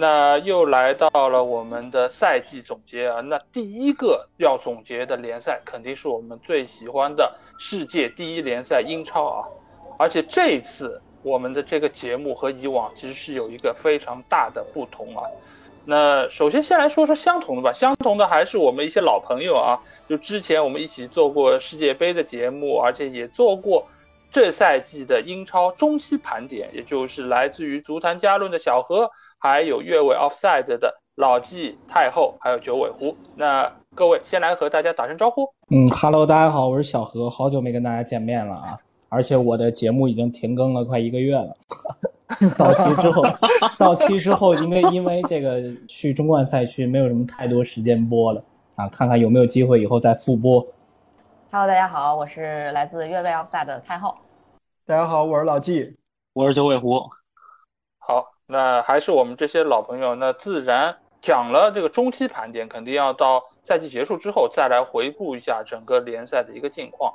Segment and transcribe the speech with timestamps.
[0.00, 9.44] 那又来到了我们的赛季总结啊，那第一个要总结的联赛肯定是我们最喜欢的世界第一联赛英超啊，
[9.98, 15.22] 而且这一次我们的这个节目和以往其实是有一个非常大的不同啊。
[15.84, 19.78] 那首先先来说说相同的吧，相同的还是我们一些老朋友啊，
[20.08, 23.86] 就之前我们一起做过世界杯的节目，而且也做过。
[24.32, 29.10] 这赛季的英超中期盘点，也就是来自于足坛加论的小何，
[29.42, 33.16] 还有越位 offside 的老纪太后，还有九尾狐。
[33.38, 35.48] 那各位先来和大家打声招呼。
[35.70, 38.78] 嗯哈喽，大家好，我是小何，好久没跟大家见面了啊！
[39.08, 41.56] 而且我的节目已经停更了快一个月了。
[42.58, 43.22] 到期之后，
[43.78, 48.44] 到期之后，因为因为这个去中冠赛区没有什么太多时间播了
[48.76, 50.60] 啊，看看有没有机会以后再复播。
[51.50, 54.14] Hello，大家好，我是来自越位 offside 的太后。
[54.84, 55.96] 大家好，我是老纪，
[56.34, 57.00] 我是九尾狐。
[57.98, 67.14] 好，那还是我们这些老朋友，那自然讲了这个中期盘点，肯定要到赛季结束之后再来回顾一下整个联赛的一个近况。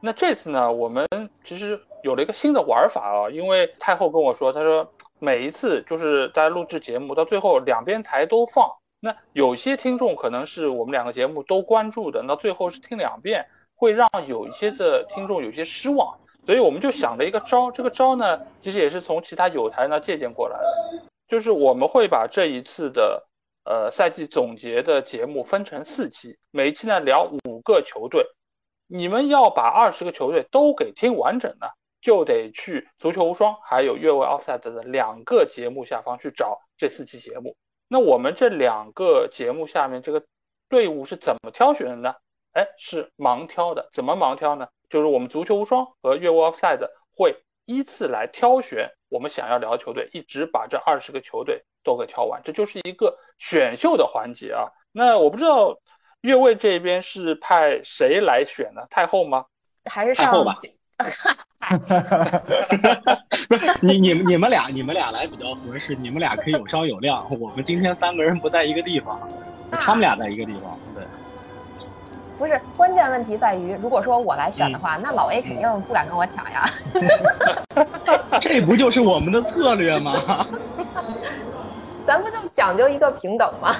[0.00, 1.06] 那这次呢，我们
[1.44, 8.68] 其实有了一个新的玩法啊，因为太后跟我说，他说每一次就是大家录制节目到最后两边台都放，
[9.00, 13.46] 那有些听众可能是我们两个节目都关注的，那最后是听两遍。
[13.74, 23.28] 会让有一些的听众有些失望，所以我们就想了一个招，这个招呢，其实也是从其他有台呢借鉴过来的，就是我们会把这一次的
[23.64, 28.26] 呃赛季总结的节目分成四期，每一期呢聊五个球队，
[28.88, 31.68] 你们要把二十个球队都给听完整呢，
[32.00, 37.56] 就得去足球无双还有越位 offside 的两个节目下方去找这四期节目。
[37.86, 40.24] 那我们这两个节目下面这个
[40.68, 42.14] 队伍是怎么挑选的呢？
[42.52, 44.68] 哎，是盲挑的，怎么盲挑呢？
[44.92, 46.86] 就是我们足球无双和越位 offside
[47.16, 54.68] 会依次来挑选我们想要聊的球队，一直把这二十个球队都给挑完，这就是一个选秀的环节啊。
[54.92, 55.78] 那我不知道
[56.20, 58.82] 越位这边是派谁来选呢？
[58.90, 59.46] 太后吗？
[59.86, 60.58] 还是太后吧？
[63.48, 67.26] 不是你你们你们俩你们俩来比较合适，你们俩可以有商有量。
[67.40, 69.18] 我们今天三个人不在一个地方，
[69.70, 70.78] 他们俩在一个地方。
[70.94, 71.02] 对。
[72.42, 76.64] 不是关键问题在于，如果说我来选的话，那老 A 肯定不敢跟我抢呀。
[78.40, 80.44] 这不就是我们的策略吗？
[82.04, 83.72] 咱不就讲究一个平等吗？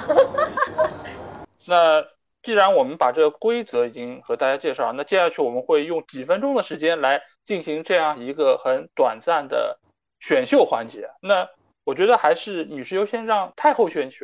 [1.67, 2.01] 那
[2.41, 9.77] 既然我们把这个规则已经和大家介绍，那接下去我们会用几分钟的时间来进行这样一个很短暂的
[10.21, 11.09] 选秀环节。
[11.19, 11.49] 那
[11.83, 14.19] 我觉得还是女士优先，让太后先选，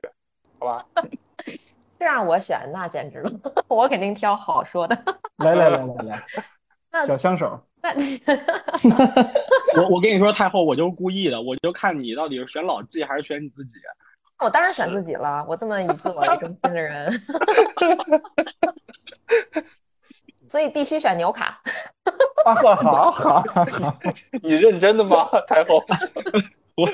[0.59, 0.85] 好吧？
[1.99, 3.29] 这让我选，那简直了！
[3.67, 4.97] 我肯定挑好说的。
[5.37, 6.25] 来来来来来，
[7.05, 7.59] 小香手。
[7.83, 7.93] 那
[9.81, 13.77] 我我跟你说，太后，我就是故意的，我就看你到底是选老纪还是选你自己。
[14.39, 17.11] 我当然选自己了，我这么以自我为中心的人。
[20.47, 21.61] 所以必须选牛卡。
[22.45, 23.43] 啊，好好好，
[24.41, 25.83] 你认真的吗，太后？
[26.75, 26.89] 我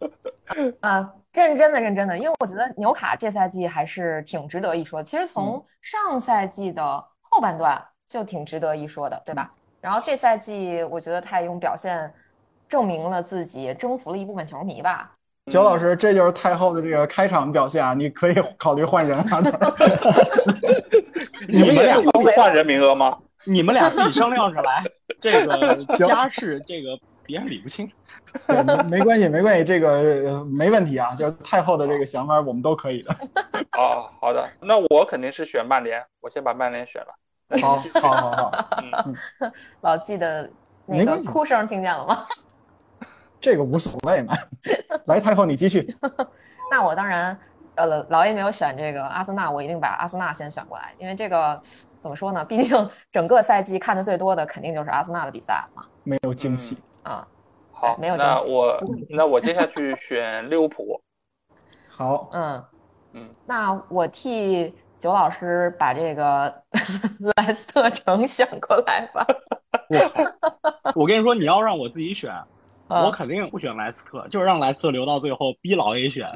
[0.80, 1.12] 啊。
[1.32, 5.00] 认真的，认真的，因为我觉得纽卡这赛季还是挺值得一说。
[5.00, 6.82] 其实从上赛季的
[7.20, 9.52] 后半段就挺值得一说的，对吧？
[9.80, 12.12] 然后这赛季我觉得他也用表现
[12.68, 15.12] 证明了自己，征服了一部分球迷吧。
[15.46, 17.94] 九老师，这就是太后的这个开场表现啊！
[17.94, 19.40] 你可以考虑换人啊。
[21.48, 23.16] 你们俩不是换人名额吗？
[23.46, 24.84] 你们俩自己商量着来。
[25.20, 27.88] 这个家事，这个别人理不清。
[28.90, 31.14] 没关系，没关系，这个没问题啊。
[31.14, 33.14] 就是太后的这个想法，我们都可以的。
[33.78, 37.60] 哦，好的，那我肯定是选曼联，我先把曼联选了。
[37.60, 38.68] 好，好，好，好。
[38.82, 40.48] 嗯，老纪的
[40.86, 42.24] 那个哭声听见了吗？
[43.40, 44.34] 这个无所谓嘛。
[45.06, 45.96] 来，太后你继续。
[46.70, 47.36] 那我当然，
[47.74, 51.60] 呃，老 A 没有选这个阿森纳，我一定把阿森纳先选过来，因为这个
[52.00, 52.44] 怎么说呢？
[52.44, 55.82] 毕竟整个赛季看的最多的肯定就是阿森纳的比赛嘛。
[56.04, 57.26] 没有惊喜啊。
[57.80, 58.78] 好，没有那我
[59.08, 61.00] 那我接下去选利物浦。
[61.88, 62.64] 好，嗯
[63.12, 66.54] 嗯，那我替九老师把这个
[67.36, 69.26] 莱斯特城选过来吧。
[69.88, 72.32] 我我跟你说，你要让我自己选，
[72.88, 76.28] 我肯定不选莱斯特，就是让莱斯特留到最后，逼老 A 选。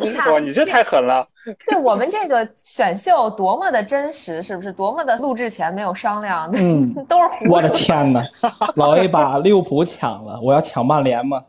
[0.00, 1.26] 你看，哇，你这太狠了。
[1.66, 4.72] 对我们这个选秀多么的真实，是不是？
[4.72, 7.76] 多么的录制前没有商量，嗯，都是胡我的说。
[7.76, 8.22] 天哪！
[8.76, 11.42] 老 A 把利物浦抢了，我要抢曼联吗？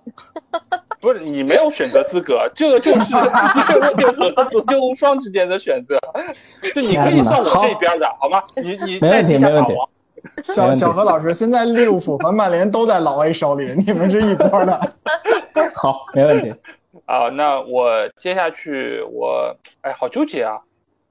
[1.02, 6.00] 不是你没有选择资格，这个就是为和足球无双之间的选择，
[6.76, 8.42] 就你可以算我这边的，好吗？
[8.56, 9.90] 你你没问题代替一下没问题法王。
[10.44, 14.94] 小小何老师，现在利物浦和曼联都在老 A 手里，你们是一波的。
[15.76, 16.54] 好，没问题。
[17.06, 20.62] 啊，那我接下去我哎，好纠结啊！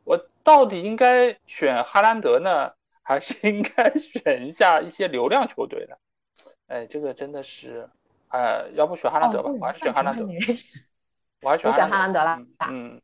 [0.05, 2.71] 我到底应该选哈兰德呢，
[3.03, 5.97] 还是应该选一下一些流量球队呢？
[6.69, 7.89] 哎，这个真的是，
[8.29, 10.23] 哎，要不选哈兰德吧，哦我还是选哈兰德，
[11.43, 13.01] 我还是选你选哈兰德了嗯，嗯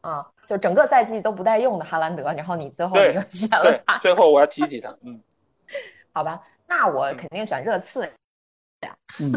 [0.00, 5.20] 啊，就整个赛季都不带用的哈兰德，然后你最后对你又选了他，，最后我要提一提他，嗯，
[6.12, 6.40] 好吧？
[6.66, 8.08] 那我肯定选热刺。
[9.20, 9.32] 嗯，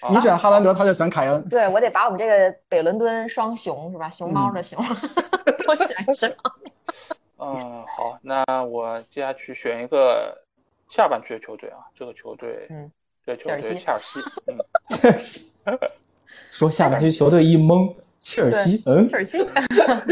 [0.00, 1.48] 啊你选哈兰德，他就选凯恩。
[1.48, 4.10] 对我得把我们这个北伦敦双雄是吧？
[4.10, 4.82] 熊猫嗯的熊，
[5.66, 6.30] 都选上。
[7.38, 10.36] 嗯，好，那我接下去选一个
[10.88, 12.90] 下半区的球队啊，这个球队，嗯，
[13.24, 14.58] 这个球队切尔西切尔西，嗯，
[14.88, 15.52] 切尔西
[16.50, 19.38] 说下半区球队一懵，切尔西，嗯切，尔西。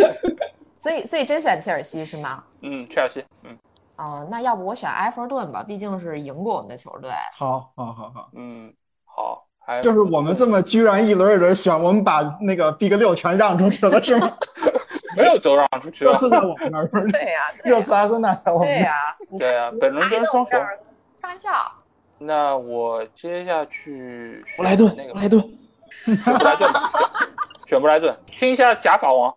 [0.79, 2.45] 所以，所以真选切尔西是吗？
[2.61, 3.59] 嗯，切尔西，嗯
[3.97, 7.11] 哦，那要不我选埃弗顿吧，毕竟是赢过我们的球队。
[7.33, 8.73] 好，好，好，好，嗯，
[9.05, 14.33] 好，还就是我们这么居然一轮一轮选，我们把那个 Big 六全让出去了，是吗？
[15.17, 18.85] 没有都让出去了，热刺在我们那儿，对呀、对呀、热刺阿森纳在我们对那儿。
[18.85, 20.59] 呀、对啊，本轮跟双雄。
[21.23, 21.51] 开玩笑。
[22.19, 25.41] 那我接下去布莱顿，那个布莱顿，
[26.05, 26.91] 选布莱顿吧，
[27.67, 29.33] 选布莱顿，听一下假法王。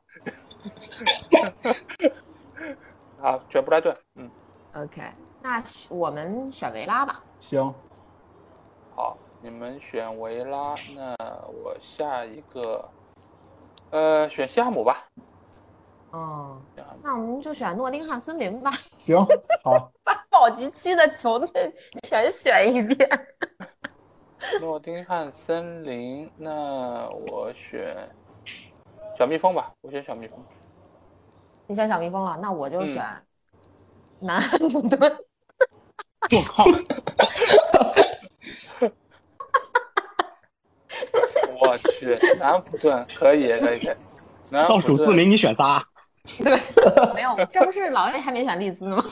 [3.21, 4.06] 啊，选布莱顿，嗯，
[4.77, 5.01] OK，
[5.41, 7.19] 那我们选维拉吧。
[7.39, 7.74] 行，
[8.95, 11.15] 好，你们选维拉，那
[11.47, 12.88] 我下一个，
[13.89, 15.03] 呃，选西汉姆吧。
[16.13, 16.62] 嗯，
[17.01, 19.18] 那我们就选诺丁汉森林吧，行，
[19.63, 23.27] 好， 把保级区的球队全选一遍。
[24.62, 28.07] 诺丁汉森林，那我选
[29.18, 30.39] 小蜜蜂吧，我选小蜜蜂。
[31.65, 33.03] 你选小蜜蜂了，那我就嗯选
[34.19, 34.99] 南安普顿。
[36.29, 36.65] 我靠，
[41.59, 43.95] 我去，南安普顿可以，可以，可以。
[44.51, 45.83] 倒数四名你选仨，
[46.39, 46.59] 对，
[47.13, 49.03] 没有，这不是老魏还没选利兹吗？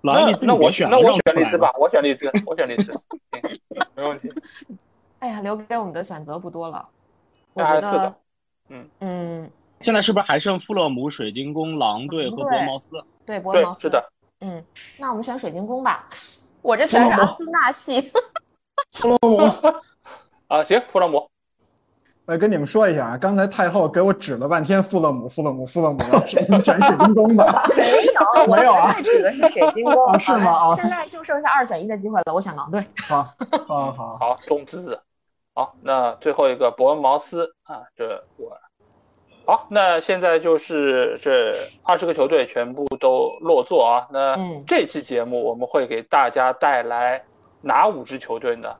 [0.00, 3.60] 老安利那那我选那我选利兹吧，我选利兹，我选利兹，行
[3.94, 4.32] 没问题。
[5.18, 6.88] 哎呀，留给我们的选择不多了。
[7.52, 8.14] 我那还觉得
[8.68, 9.50] 嗯嗯，
[9.80, 12.90] 现在是不是还剩富勒姆、水晶宫、狼队和伯恩茅斯？
[13.26, 14.12] 对，伯恩对茅，斯是的，
[14.44, 14.62] 嗯，
[14.98, 16.06] 那我们选水晶宫吧。
[16.60, 18.12] 我这全是阿森纳系。
[18.92, 19.38] 弗洛姆，
[20.48, 21.26] 啊，行，弗洛姆，
[22.26, 25.98] 我跟你们说一下啊，刚才太后给我指了半天富勒姆，富勒姆，富勒姆，
[26.42, 27.66] 你们选水晶宫吧。
[27.74, 29.94] 没有，我 没有啊指的是水晶宫。
[30.12, 32.86] 啊是吗啊现在就剩下二选一的机会了，我选狼队。
[33.08, 33.22] 好，
[33.66, 35.00] 好，好，好，中资。
[35.54, 38.52] 好，那最后一个伯恩茅斯啊，这我。
[39.46, 44.06] 好，那现在就是这二十个球队全部都落座啊。
[44.10, 47.22] 那嗯这期节目我们会给大家带来
[47.60, 48.76] 哪五支球队呢？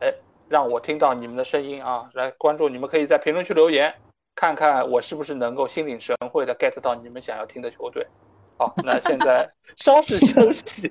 [0.00, 0.12] 哎，
[0.48, 2.10] 让我听到你们的声音啊！
[2.14, 3.94] 来，观众你们可以在评论区留言，
[4.34, 8.04] 看看我是不是能够心领神会的 get 到你们想要听的球队。
[8.58, 10.90] 好，那现在稍事休息，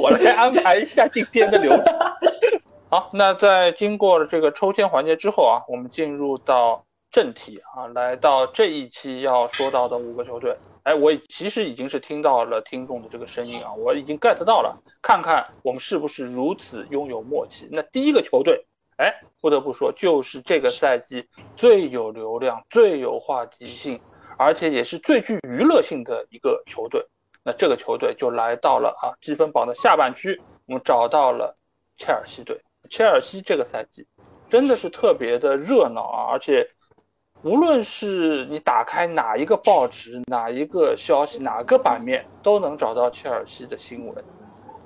[0.00, 1.98] 我来安排一下今天的流程。
[2.88, 6.84] 好，那在经过了这个抽签环节之后啊，我们进入到
[7.14, 10.56] 正题啊，来到这一期要说到的五个球队。
[10.82, 17.68] 哎，我其实已经是听到了听众的这个声音啊，我已经 get 到了，看看我们是不是如此拥有默契。
[17.70, 18.66] 那第一个球队，
[18.96, 24.00] 哎，不得不说，就是这个赛季最有流量、最有话题性，
[24.36, 27.06] 而且也是最具娱乐性的一个球队。
[27.44, 31.54] 那这个球队就来到了啊积分榜的下半区，我们找到了
[31.96, 32.60] 切尔西队。
[32.90, 34.04] 切尔西这个赛季
[34.50, 36.66] 真的是特别的热闹啊，而且
[37.44, 44.24] 无论是你打开哪一个报纸、哪一个消息、哪个版面，都能找到切尔西的新闻。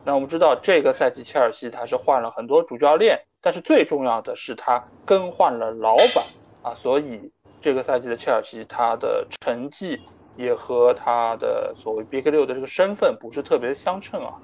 [0.04, 6.24] 那我们知道这个赛季切尔西他是换了很多主教练，但是最重要的是他更换了老板
[6.64, 7.30] 啊，所以
[7.62, 10.00] 这个赛季的切尔西他的成绩
[10.36, 14.34] 也和他的所谓 Big 六的这个身份不是特别相称啊。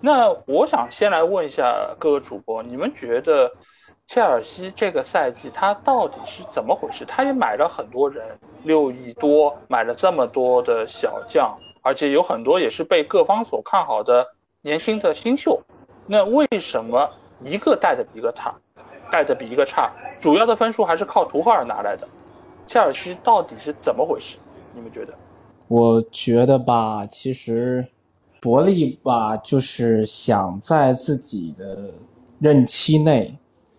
[0.00, 3.50] 那我想先来问一下各个主播，你们觉得
[4.08, 7.04] 切尔西这个赛季他到底是怎么回事？
[7.04, 8.24] 他也买了很多人，
[8.62, 14.26] 六亿多买了这么多的小将，而且有很多也是被各方所看好的
[14.62, 15.60] 年轻的新秀。
[16.06, 17.10] 那为什么
[17.44, 18.54] 一个带的比一个差，
[19.10, 19.90] 带的比一个差？
[20.20, 22.06] 主要的分数还是靠图赫尔拿来的。
[22.68, 24.38] 切尔西到底是怎么回事？
[24.72, 25.12] 你们觉得？
[25.66, 27.84] 我觉得吧，其实
[28.40, 31.90] 伯利吧，就是想在自己的
[32.38, 33.36] 任期内，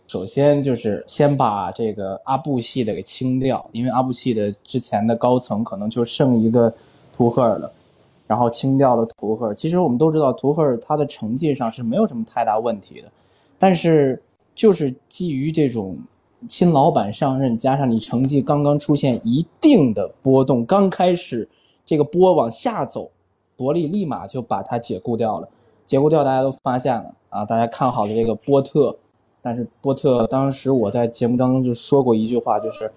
[0.08, 6.74] 首先就是先把这个阿布系的给清掉，因为阿布系的之前的高层可能就剩一个
[7.16, 7.72] 图赫尔了，
[8.26, 9.54] 然后清掉了图赫尔。
[9.54, 13.12] 其实我们都知道，图赫尔他的成绩上是没有什么太大问题的，
[13.60, 14.20] 但是
[14.56, 15.98] 就是基于这种
[16.48, 21.48] 新老板上任，加上你成绩刚刚出现一定的波动，刚开始。
[21.90, 23.10] 这个波往下走，
[23.56, 25.48] 伯利立马就把它解雇掉了。
[25.86, 27.46] 解雇掉，大家都发现了啊！
[27.46, 28.94] 大家看好的这个波特，
[29.48, 32.92] 但是波特当时我在节目当中就说过一句话，就是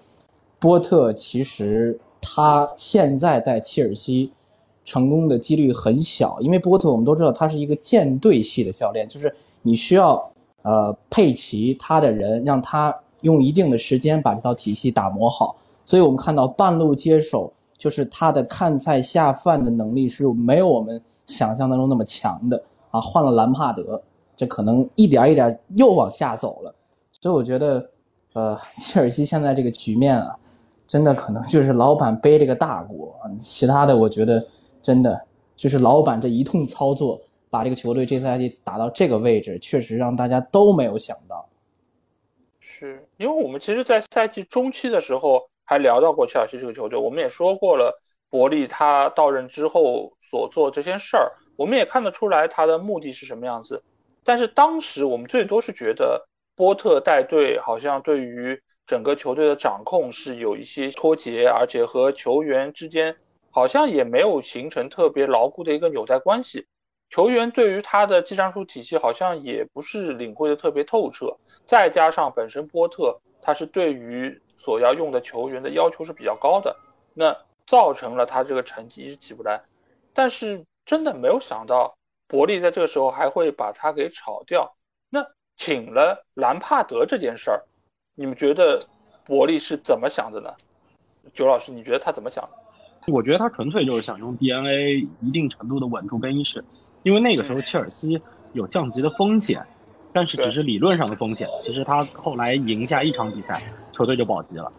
[0.59, 4.33] 波特其实他现在在切尔西
[4.83, 10.21] 成功的几率很小，因为波特我们都知道他是一个舰队系的教练，就是你需要
[10.63, 15.55] 呃佩奇他的人，让他用一定的时间把这套体系打磨好。
[15.85, 17.49] 所以我们看到半路接手。
[17.81, 23.01] 就是他的看菜下饭的能力是没有我们想象当中那么强的啊！
[23.01, 23.99] 换了兰帕德，
[24.41, 26.73] 这可能一点一点又往下走了。
[27.11, 27.89] 所以我觉得，
[28.33, 30.35] 呃，切尔西现在这个局面啊，
[30.87, 33.15] 真的可能就是老板背这个大锅。
[33.39, 34.43] 其他的，我觉得
[34.81, 35.21] 真的
[35.55, 37.21] 就是老板这一通操作，
[37.51, 41.47] 把这个球队这赛季打到这个位置，确实让大家都没有想到。
[42.59, 45.41] 是因为我们其实，在赛季中期的时候。
[45.63, 47.97] 还聊到过切尔西这个球队，我们也说过了，
[48.29, 53.81] 伯利他到任之后所做这些事儿，我们也看得出来他的目的是什么样子。
[54.23, 63.15] 但是当时我们最多是觉得波特带队好像对于整个球队的掌控是有一些脱节，而且和球员之间
[63.49, 66.67] 好像也没有形成特别牢固的一个纽带关系。
[67.09, 71.35] 球员对于他的技战术体系好像也不是领会的特别透彻，
[71.65, 76.75] 再加上本身波特他是对于所要用的球员的要求是比较高的，
[77.13, 77.35] 那
[77.65, 79.61] 造成了他这个成绩一直起不来。
[80.13, 81.97] 但是真的没有想到，
[82.31, 84.73] 伯利在这个时候还会把他给炒掉。
[85.09, 85.19] 那
[85.57, 87.61] 请了兰帕德这件事儿，
[88.15, 88.87] 你们觉得
[89.25, 90.49] 伯利是怎么想的呢？
[91.33, 93.11] 九老师，你觉得他怎么想的？
[93.11, 96.63] 我觉得他纯粹就是想用 DNA 一定程度的稳住更衣室，
[97.03, 98.17] 因为那个时候切尔西
[98.53, 99.61] 有降级的风险。
[100.13, 104.69] 但是只是理论上的风险，其实他后来赢下一场比赛，球队就保级了，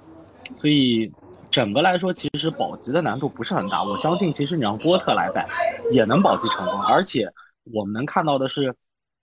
[0.61, 1.11] 所以
[1.51, 3.83] 整个来说，其实保级的难度不是很大。
[3.83, 5.49] 我相信，其实你让波特来带，
[5.91, 6.79] 也能保级成功。
[6.83, 7.33] 而且
[7.65, 8.77] 我们能看到的是，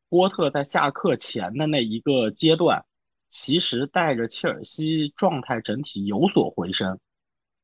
[0.10, 2.86] 波特在下课前的那一个阶段，
[3.30, 7.00] 其实带着切尔西状态整体有所回升，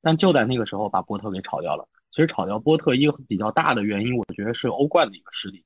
[0.02, 1.88] 但就在那个时候把波特给炒掉了。
[2.12, 5.66] 其实炒掉波特一个比较大的原因，我觉得是欧冠的一个失利。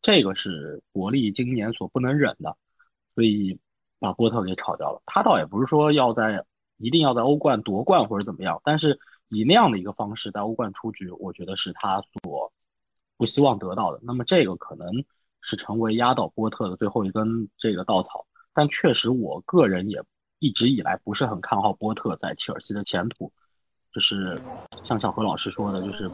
[0.00, 2.56] 这个是伯利今年所不能忍的，
[3.14, 3.58] 所以
[3.98, 5.02] 把波特给炒掉了。
[5.06, 6.44] 他倒也不是说要在
[6.76, 12.52] 一定要在欧冠夺冠或者怎么样，但是以那样的一个方式在欧冠出局，我觉得是他所
[13.18, 14.00] 不希望得到的。
[14.02, 14.88] 那么这个可能
[15.42, 18.24] 是成为压倒波特的最后一根这个稻草。
[18.54, 20.02] 但确实，我个人也
[20.38, 23.30] 一直以来不是很看好波特在切尔西的前途。
[23.92, 24.38] 就是
[24.82, 26.10] 像小何老师说的，就是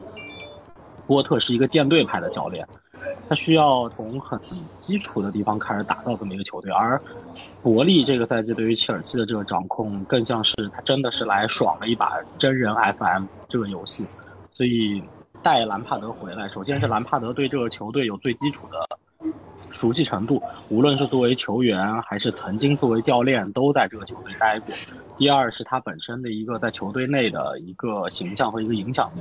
[1.07, 2.67] 波特是一个舰队派的教练。
[3.29, 4.39] 他需要从很
[4.81, 7.01] 基础的地方开始打造这么一个球队，而
[7.63, 14.07] 伯利这个赛季对于切尔西的这个掌控，更像是他真的是来爽了一把真人 FM 这个游戏。
[14.53, 15.03] 所以
[15.45, 18.99] 带兰帕德回来，首先是兰帕德对这个球队有最基础的
[19.71, 24.75] 熟悉程度，无论是作为球员还是曾经作为教练，都在这个球队待过。
[25.19, 29.21] 第二是他本身的一个在球队内的一个形象和一个影响力。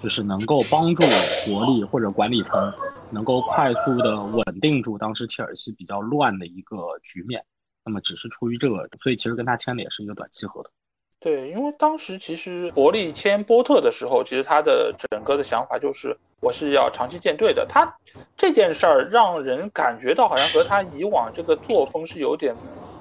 [0.00, 1.02] 就是能够帮助
[1.44, 2.72] 国力或者管理层
[3.10, 7.44] 能够快速的稳定住当时切尔西比较乱的一个局面，
[7.84, 10.70] 那么只是出于这个，所以其实跟他签的也是一个短期合同。
[11.22, 17.66] 对，因为当时其实伯利签波特的时候，其实他的整个的想法就是我是要长期建队的。
[17.68, 17.92] 他
[18.36, 22.54] 这件事儿让人感觉到好像和他以往这个作风是有点。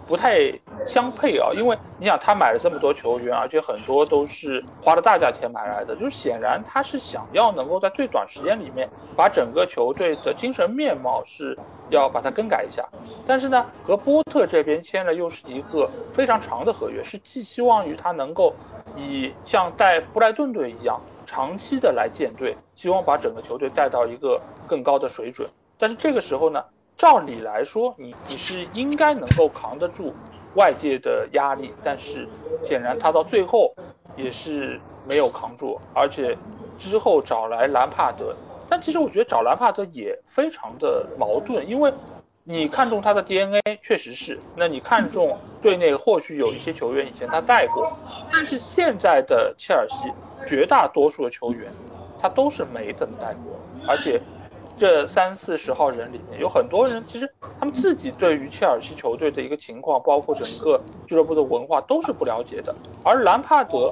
[0.08, 0.52] 不太
[0.88, 11.58] 相配啊，因为你想他买了这么多球员，而且很多都是花了大价钱买来的，就是显然他是想要能够在最短时间里面把整个球队的精神面貌是
[11.90, 12.88] 要把它更改一下。
[13.26, 18.54] 但是呢，和波特这边签了又是一个非常长的合约，是寄希望于他能够
[18.96, 25.46] 以像带布莱顿队一样长期的来建队，希望把整个球队带到一个更高的水准。
[25.78, 26.64] 但是这个时候呢？
[26.98, 30.20] 照理来说，你你是应该能够扛得住
[30.54, 33.78] 外界的压力，但是显然他到最后
[34.14, 36.40] 也是没有扛住，而且
[36.78, 41.94] 之后找来兰帕德，但其实我觉得找兰帕德也非常的矛盾，因为
[42.44, 47.84] 你看中他的 DNA 确实是，那你看中队内或许有一些球员以前他带过，
[48.32, 51.76] 但是现在的切尔西绝大多数的球员，
[52.18, 54.24] 他都是没怎么带过，而且
[54.78, 57.28] 这三四十号人里面有很多人，其实
[57.60, 62.76] 他们自己对于切尔西球队的一个情况，包括整个俱乐部的文化都是不了解的。
[63.04, 63.92] 而兰帕德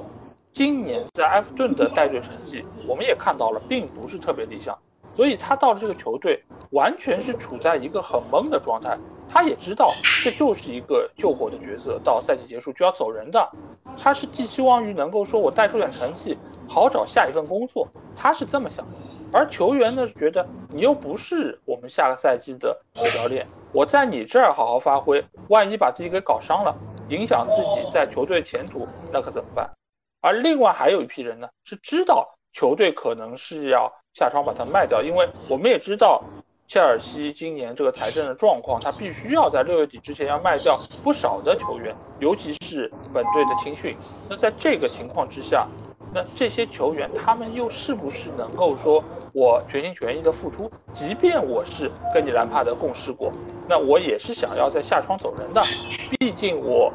[0.52, 4.78] 今年在埃弗顿的带队成绩，我们也看到了，并不是特别理想，
[5.16, 6.40] 所以他到了这个球队，
[6.70, 8.96] 完全是处在一个很懵的状态。
[9.28, 13.50] 他也知道这就是一个救火的角色，到赛季结束就要走人的。
[13.98, 16.38] 他是寄希望于能够说我带出点成绩，
[16.68, 17.88] 好找下一份工作。
[18.16, 18.92] 他是这么想的。
[19.32, 26.74] 而球员呢，觉得你又不是我们下个赛季的主教练，我在你这儿好好发挥，万一把自己给搞伤了，
[27.08, 29.70] 影响自己在球队前途，那可怎么办？
[30.20, 36.22] 而另外还有一批人呢，是知道球队可能是要下窗把他卖掉，因为我们也知道。
[36.68, 43.96] 切尔西今年这个财政的状况，他必须要在六月底之前要卖掉不少的球员，尤其是本队的青训。
[44.28, 45.64] 那在这个情况之下，
[46.16, 49.04] 那这些球员他们又是不是能够说
[49.34, 50.70] 我全心全意的付出？
[50.94, 53.30] 即便我是跟你兰帕德共事过，
[53.68, 55.62] 那我也是想要在下窗走人的，
[56.18, 56.90] 毕竟我。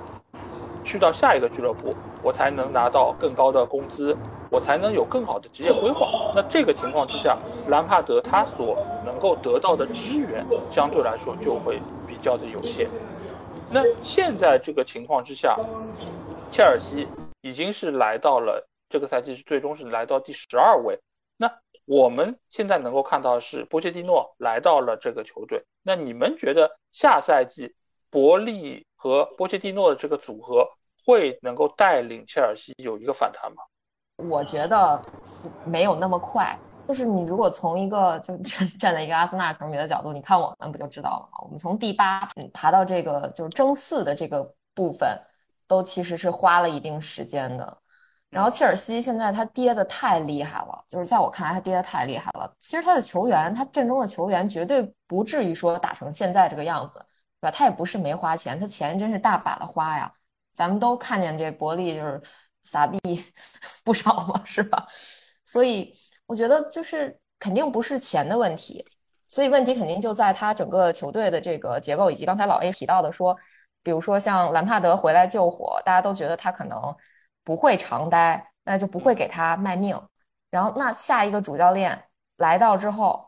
[0.83, 4.17] 去到下一个俱乐部，我才能拿到更高的工资，
[4.49, 6.09] 我才能有更好的职业规划。
[6.35, 7.37] 那这个情况之下，
[7.69, 8.75] 兰帕德他所
[9.05, 12.89] 能够得到的支援相对来说就会比较的有限。
[13.69, 15.55] 那现在这个情况之下，
[16.51, 17.07] 切尔西
[17.41, 20.99] 已经是来到了这个赛季是最终是来到第十二位。
[21.37, 21.51] 那
[21.85, 25.65] 我们现在能够看到是波切蒂诺来到了这个球队。
[25.81, 27.73] 那你们觉得下赛季
[28.11, 28.85] 伯利？
[29.01, 30.63] 和波切蒂诺的这个组合
[31.03, 33.63] 会能够带领切尔西有一个反弹吗？
[34.29, 35.03] 我觉得
[35.65, 36.55] 没有那么快。
[36.87, 41.39] 就是你如果从一个就站站在一个阿森纳球迷的角度，你看我们不就知道了吗？
[41.43, 45.19] 我们从第八爬到这个就是争四的这个部分，
[45.67, 47.80] 都其实是花了一定时间的。
[48.31, 52.51] 然后切尔西现在他跌的太厉害了，就是在我看来他跌的太厉害了。
[52.57, 56.99] 其实他的球员，他阵中的球员绝对不至于说打成现在这个样子。
[57.41, 57.57] 对吧？
[57.57, 60.13] 他也不是没花钱，他钱真是大把的花呀。
[60.53, 62.21] 咱们都看见这伯利就是
[62.61, 62.99] 撒币
[63.83, 64.87] 不少嘛，是吧？
[65.43, 65.91] 所以
[66.27, 68.85] 我觉得就是肯定不是钱的问题，
[69.27, 73.35] 所以问题肯定就在他整个球队的这个结构，以及刚才老 A 提到的说，
[73.81, 76.95] 比如说像兰帕德回来救火，大家都觉得他可能
[77.43, 79.99] 不会长待，那就不会给他卖命。
[80.49, 82.03] 然后那下一个主教练
[82.37, 83.25] 来到之后。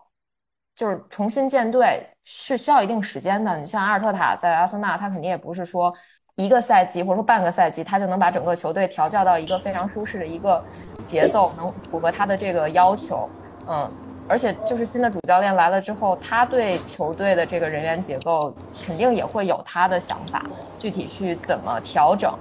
[0.75, 3.55] 就是重新建队是需要一定时间的。
[3.59, 5.93] 你像阿尔特塔在阿森纳，他肯定也不是说
[6.33, 10.65] 一个赛季或者说半个赛季，他就能把整个球队调教到一个非常舒适的一个
[11.05, 13.29] 节奏，能符合他的这个要求。
[13.67, 13.87] 嗯，
[14.27, 18.51] 而且就是新的主教练来了之后，他对球队的这个人员结构
[18.83, 20.43] 肯定也会有他的想法，
[20.79, 22.33] 具体去怎么调整，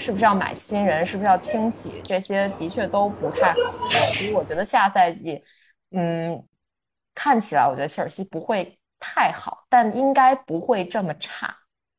[0.00, 3.58] 是不是要买新人，是不是要清洗，这些的确都不太好。
[3.88, 5.40] 所以我觉得下赛季，
[5.92, 6.42] 嗯。
[7.12, 11.54] 看起来我觉得切尔西不会太好，但应该不会这么差。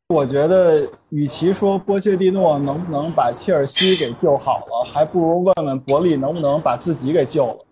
[0.07, 7.65] 我觉得，与其说波切蒂诺能不能把切尔西给救好了，还不如问问伯利能不能把自己给救了。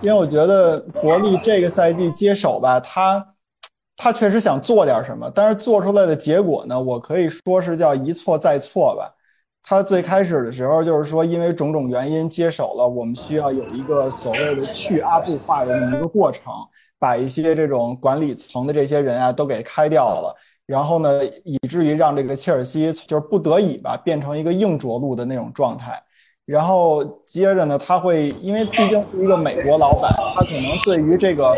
[0.00, 3.26] 因为我觉得伯利这个赛季接手吧，他
[3.96, 9.12] 他确实想做点什么，但是做出来的结果呢，我可以说是叫一错再错吧。
[9.66, 16.52] 他最开始的时候就是说，因为种种原因接手了，我们需要有一个所谓的去阿布化的一个过程，
[16.98, 25.98] 把一些这种管理层的这些人啊都给开掉了，然后呢，以至于让这个切尔西就是不得已吧，变成一个硬着陆的那种状态。
[26.46, 31.54] 然后接着呢，他会因为毕竟是一个美国老板，他可能对于这个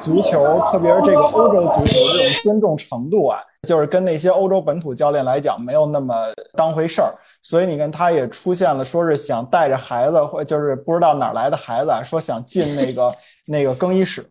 [0.00, 6.14] 足球，特别是这个欧洲足球这种尊重程度啊，就是跟那些欧洲本土教练来讲没有那么
[6.56, 7.12] 当回事儿。
[7.42, 13.12] 所以你看，他也出现了，说是想带着孩子，或就是不知道哪儿来的孩子，说想进那个
[13.46, 14.24] 那个更衣室，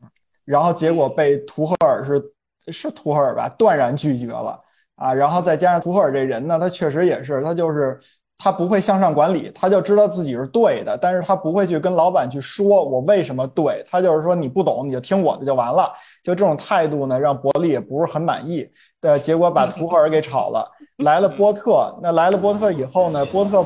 [0.46, 4.58] 然后结果被图赫尔是是图赫尔吧，断然拒绝了
[4.96, 5.13] 啊。
[5.13, 8.00] 然后再加上图赫尔这人呢，他确实也是，他就是。
[8.38, 15.91] 他不会向上管理，他就知道自己是对的，但是他不会去跟老板去说我为什么对，他就是说你不懂你就听我的就完了，
[16.23, 18.69] 就这种态度呢，让伯利也不是很满意
[19.02, 23.65] 的结果，把图赫尔给炒了，来了波特，那来了波特以后呢，波特，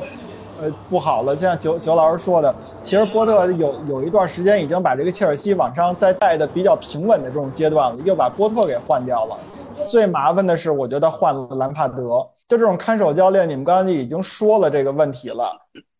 [0.60, 9.36] 呃不好了，就像九九老师说的，其实波特有有一段时间已经把这个切尔西往上再带的比较平稳的这种阶段了，又把波特给换掉了，
[9.88, 12.26] 最麻烦的是我觉得换了兰帕德。
[12.48, 15.50] 就这种看守教练，你们刚才就已经说了这个问题了。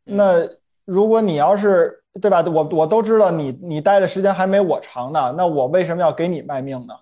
[0.04, 0.46] 那
[0.84, 6.94] 如果你要是对吧，我我都知道你你待的时间还没我长呢，那我为什么要给你卖命呢？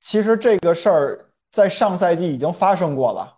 [0.00, 1.18] 其实这个事儿
[1.50, 3.30] 在上赛季已经发生过了，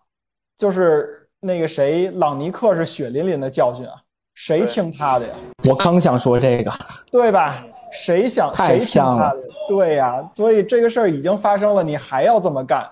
[0.56, 3.94] 就是那个谁，朗尼克是血淋淋的教训啊，
[4.34, 5.34] 谁听他的呀？
[5.68, 6.70] 我刚想说这个，
[7.10, 7.60] 对吧？
[7.92, 9.40] 谁想太谁听像了他的？
[9.68, 12.88] 对呀、所以这个事儿已经发生了，你还要这么干，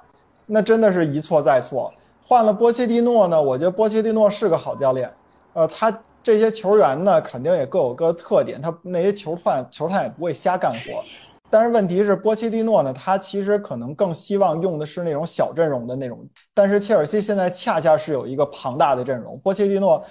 [0.47, 1.93] 那真的是一错再错。
[2.27, 5.11] 换了波切蒂诺呢，我觉得波切蒂诺是个好教练，
[5.55, 11.03] 呃，他这些球员呢，肯定也各有各的特点，他那些球探球探也不会瞎干活。
[11.51, 16.19] 但是问题是，波切蒂诺呢，他其实可能更希望用的是那种小阵容的那种，
[16.53, 19.39] 但是切尔西现在恰恰是有一个庞大的阵容。
[19.39, 20.05] 波切蒂诺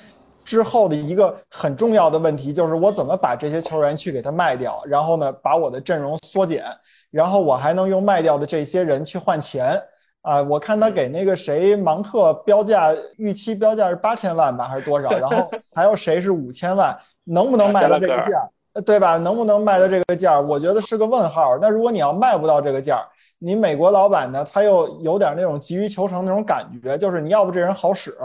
[0.48, 6.64] 之后的一个很重要的问题就是，我怎么把这些球员去给他卖掉，然后呢，把我的阵容缩减，
[7.12, 9.80] 然后我还能用卖掉的这些人去换钱。
[10.22, 15.10] 啊，我看他给那个谁芒特标价预期标价是八千万吧，还是多少？
[15.12, 16.98] 然后 还有谁是五千万？
[17.26, 18.50] 能不能卖到这个价？
[18.74, 19.18] 呃对吧？
[19.18, 20.40] 能不能卖到这个价？
[20.40, 21.58] 我觉得是个问号。
[21.62, 23.06] 那如果你要卖不到这个价，
[23.40, 28.18] 你美国老板呢，他又有点那种急于求成那种感觉，就是你要不这人好使，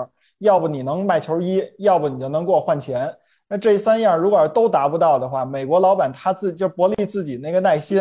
[0.42, 3.12] 要不你能卖球衣，要不你就能给我换钱。
[3.48, 8.00] 那这三样如果都达不到的话，美国老板他自就伯利自己那个耐心，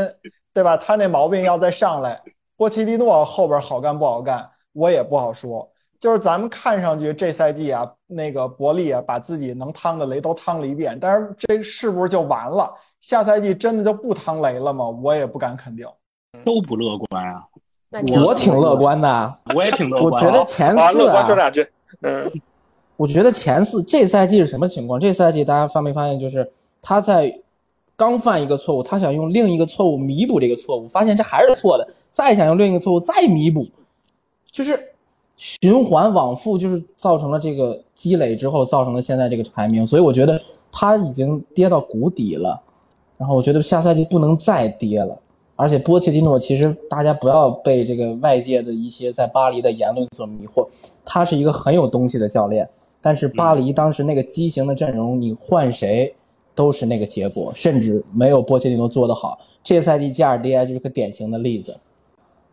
[0.54, 0.76] 对吧？
[0.76, 2.22] 他那毛病要再上来，
[2.58, 5.70] 波切蒂诺后边好干不好干，我也不好说。
[6.00, 12.74] 就是咱们看上去这赛季啊，那个伯利啊，把自己能趟的雷都趟了一遍，但是这是不是就完了？
[13.02, 14.90] 下赛季真的就不趟雷了吗？
[14.90, 15.86] 我也不敢肯定。
[16.44, 17.44] 都不乐观啊，
[18.26, 19.38] 我挺乐观的。
[19.54, 20.26] 我也挺乐观、啊。
[20.26, 21.68] 我觉得前啊，四乐观说啊，两句。
[22.02, 22.32] 嗯，
[22.98, 25.00] 我觉得前四这赛季是什么情况？
[25.00, 27.34] 这赛季大家发没发现，就是他在
[27.96, 33.68] 刚犯一个错误，他想用另一个错误弥补这个错误，发现这还是错的，再想用另一个错误再弥补，
[34.52, 34.80] 就是
[35.38, 39.86] 循环往复，就是造成了这个积累之后，造成了现在这个排名。
[39.86, 42.60] 所以我觉得他已经跌到谷底了，
[43.18, 45.18] 然后我觉得下赛季不能再跌了。
[45.62, 50.68] 而且波切蒂诺，其实大家不要被这个外界的一些在巴黎的言论所迷惑，
[51.06, 52.68] 他是一个很有东西的教练。
[53.00, 56.12] 但是巴黎当时那个畸形的阵容，你换谁
[56.56, 59.38] 都是那个结果，甚至没有波切蒂诺做得好。
[59.64, 61.78] 这赛季加尔迪埃就是个典型的例子。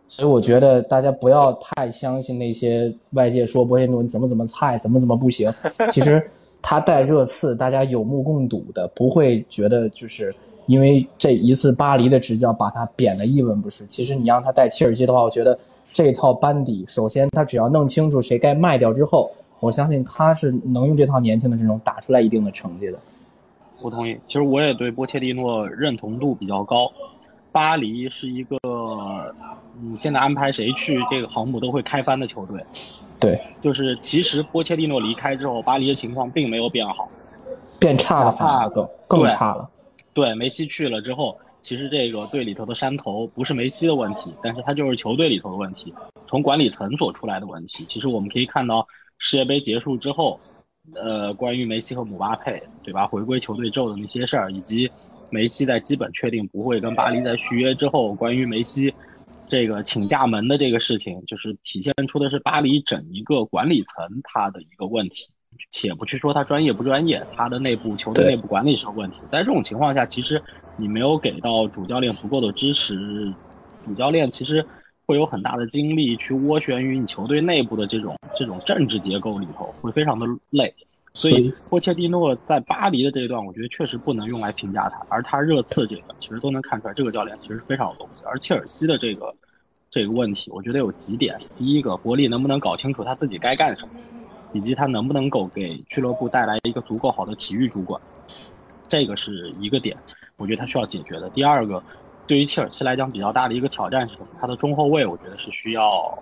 [0.06, 5.50] 所以我觉得大家不要太相信那些外界说波切蒂诺你怎么怎么菜，怎么怎么不行。
[5.90, 6.22] 其实
[6.60, 10.34] 他带热刺，大家有目共睹的，不会觉得就是
[10.68, 13.84] 因为这一次巴黎的执教把他贬得一文不值。
[13.88, 15.58] 其实你让他带切尔西的话，我觉得
[15.92, 22.98] 这套班底，首先他只要弄清楚谁该卖掉之后，我相信他是能用这套年轻的阵容打出来一定的成绩的。
[23.80, 24.14] 我同意。
[24.26, 26.90] 其实我也对波切蒂诺认同度比较高。
[27.50, 28.58] 巴黎是一个，
[29.80, 32.60] 你现在安排谁去这个航母都会开翻的球队。
[33.18, 37.08] 对，就是其实波切蒂诺离开之后，巴黎的情况并没有变好。
[37.78, 39.68] 变差了，反而更更差了。
[40.18, 45.94] 对，梅西去了之后，其实这个队里头的山头不是梅西的问题，但是他就是球队里头的问题，
[46.26, 47.84] 从管理层所出来的问题。
[47.84, 48.84] 其实我们可以看到，
[49.18, 50.40] 世界杯结束之后，
[50.96, 53.06] 呃，关于梅西和姆巴佩，对吧？
[53.06, 54.90] 回归球队之后的那些事儿，以及
[55.30, 58.92] 梅西在基本确定不会跟巴黎在续约之后，关于梅西
[59.46, 65.28] 这个请假门的这个事情，就是体现出的是巴黎整一个管理层他的一个问题。
[65.70, 69.18] 且不去说他专业不专业，他的内部球队内部管理是有问题。
[69.30, 70.40] 在这种情况下，其实
[70.76, 73.32] 你没有给到主教练足够的支持，
[73.84, 74.64] 主教练其实
[75.06, 80.74] 会有很大的精力去斡旋于你球队内部的这种这种政治结构里头，会非常的累。
[81.14, 88.22] 所以波切蒂诺在巴黎的这一段，我觉得确实不能用来评价他，而他热刺这个其实都能看出来，这个教练其实非常有东西。
[88.24, 89.34] 而切尔西的这个
[89.90, 93.94] 这个问题，我觉得有几点：第一个，伯利能不能搞清楚他自己该干什么，
[94.52, 98.00] 以及他能不能够给俱乐部带来一个足够好的体育主管，
[98.88, 99.96] 这个是一个点，
[100.36, 101.28] 我觉得他需要解决的。
[101.30, 101.82] 第二个，
[102.26, 104.28] 对于切尔西来讲比较大的一个挑战是什么？
[104.40, 106.16] 他的中后卫，我觉得是需要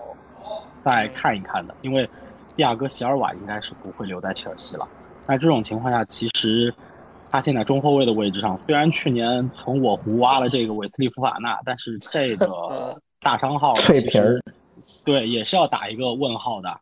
[0.82, 2.04] 再看一看的，因为
[2.56, 4.88] 蒂亚戈·席尔瓦应该是不会留在切尔西了。
[5.26, 6.72] 那这种情况下，其实
[7.30, 14.40] 他现在中后卫的位置上，虽然去年从我湖挖了这个韦斯利·福法纳，但是这个 大伤号脆皮儿，
[15.04, 16.80] 对，也是要打一个问号的。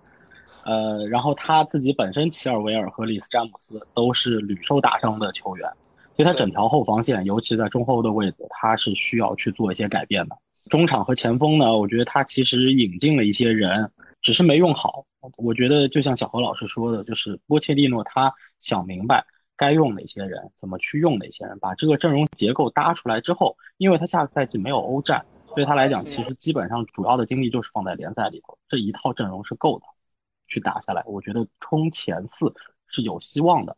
[0.64, 5.68] 呃，然后他自己本身齐尔维尔和里斯詹姆斯都是屡受打伤的球员，
[6.16, 10.36] 所以他整条后防线，尤其在中后的位置，他是需要去做一些改变的。
[10.70, 13.90] 中场和前锋呢，我觉得他其实引进了一些人，
[14.22, 15.04] 只是没用好。
[15.36, 19.24] 我觉得就像小何老师说的，就是波切蒂诺他想明白
[19.56, 25.22] 该用哪些人，怎么去用哪些人，把这个阵容结构搭出来之后，因为他下个赛季没有欧战，
[25.54, 29.84] 对他来讲，其实基本上主要的精力就是放在联赛里头，这一套阵容是够的。
[30.46, 32.54] 去打下来，我觉得冲前四
[32.86, 33.76] 是有希望的。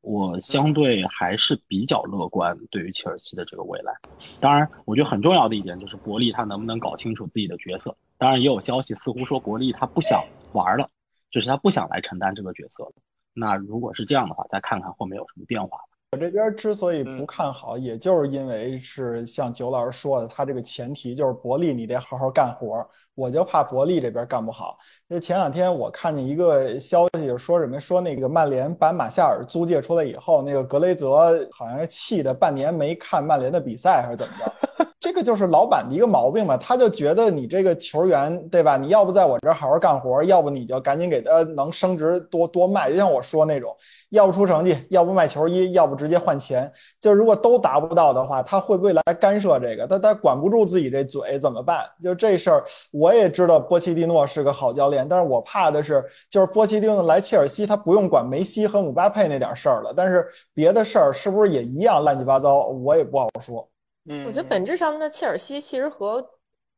[0.00, 3.94] 我相对还是比较乐观对于切尔西的这个未来。
[4.40, 7.96] 当然，我觉得很重要的一点就是伯利他能不能搞清楚自己的角色。
[8.18, 10.20] 当然，也有消息似乎说伯利他不想
[10.54, 10.90] 玩了，
[11.30, 12.92] 就是他不想来承担这个角色了。
[13.32, 15.78] 那如果是这样的话，再看看后面有什么变化。
[16.12, 24.76] 我这边之所以不看好，也就是因为是像九老师说的，他这个前提就是伯利你得好好干活，我就怕伯利这边干不好。
[25.08, 34.52] 那前两天我看见一个消息，说什么说那个曼联把马夏尔租借出来以后，那个格雷泽好像是气的半年没看曼联的比赛还是怎么着。
[35.02, 38.76] 这个就是老板的一个毛病嘛，他就觉得你这个球员，对吧？
[38.76, 43.76] 你要不在我这儿好好干活，要不你就赶紧给他能升职多多卖，就像我说那种，
[44.10, 46.70] 要不出成绩，要不卖球衣，要不直接换钱。
[47.00, 49.88] 就如果都达不到的话，他会不会来干涉这个？
[49.88, 51.84] 他他管不住自己这嘴怎么办？
[52.00, 52.62] 就这事儿，
[52.92, 62.68] 我也知道波切蒂诺是个好教练，但是我怕的是，就是波切蒂诺来切尔西，他不用管梅西和姆巴佩那点事儿了，但是别的事儿是不是也一样乱七八糟？
[62.68, 63.68] 我也不好说。
[64.04, 66.30] 嗯，我觉得本质上的切尔西其实和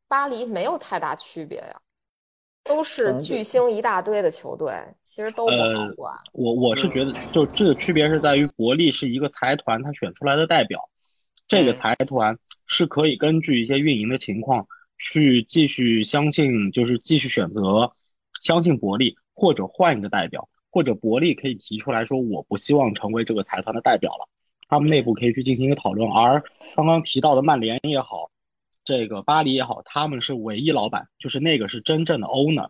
[0.08, 1.80] 巴黎没有太大区别呀，
[2.62, 4.70] 都是巨星一大堆的球队，
[5.02, 6.14] 其实都不好管。
[6.32, 10.78] 我我是觉得，就这个区别是在于伯利是一个财团，他选出来的代表，
[11.48, 14.66] 这个财团是可以根据一些运营的情况
[14.98, 17.90] 去继续相信，就是继续选择
[18.42, 24.28] 相信伯利，或者换一个代表，或者伯利可以提出来说，我不希望成为这个财团的代表了。
[24.68, 26.42] 他们内部可以去进行一个讨论，而
[26.74, 28.31] 刚刚提到的曼联也好，
[28.85, 32.68] 这个巴黎也好，他们是唯一老板，就是那个是真正的 owner，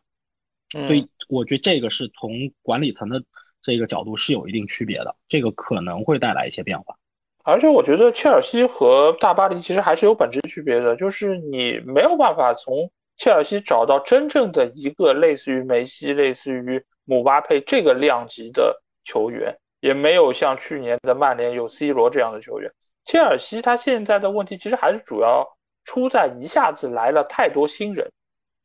[0.70, 3.22] 所以我觉得这个是从管理层的
[3.62, 6.96] 这个角度是有一定区别的，这个可能会带来一些变化。
[7.42, 19.59] 而且我觉得切尔西和大巴黎其实还是有本质区别的，就是你没有办法从切尔西找到真正的一个类似于梅西、类似于姆巴佩这个量级的球员。
[19.84, 22.72] 也没有像去年的曼联有 C 罗这样的球员，
[23.04, 28.10] 切尔西他现在的问题其实还是主要出在一下子来了太多新人，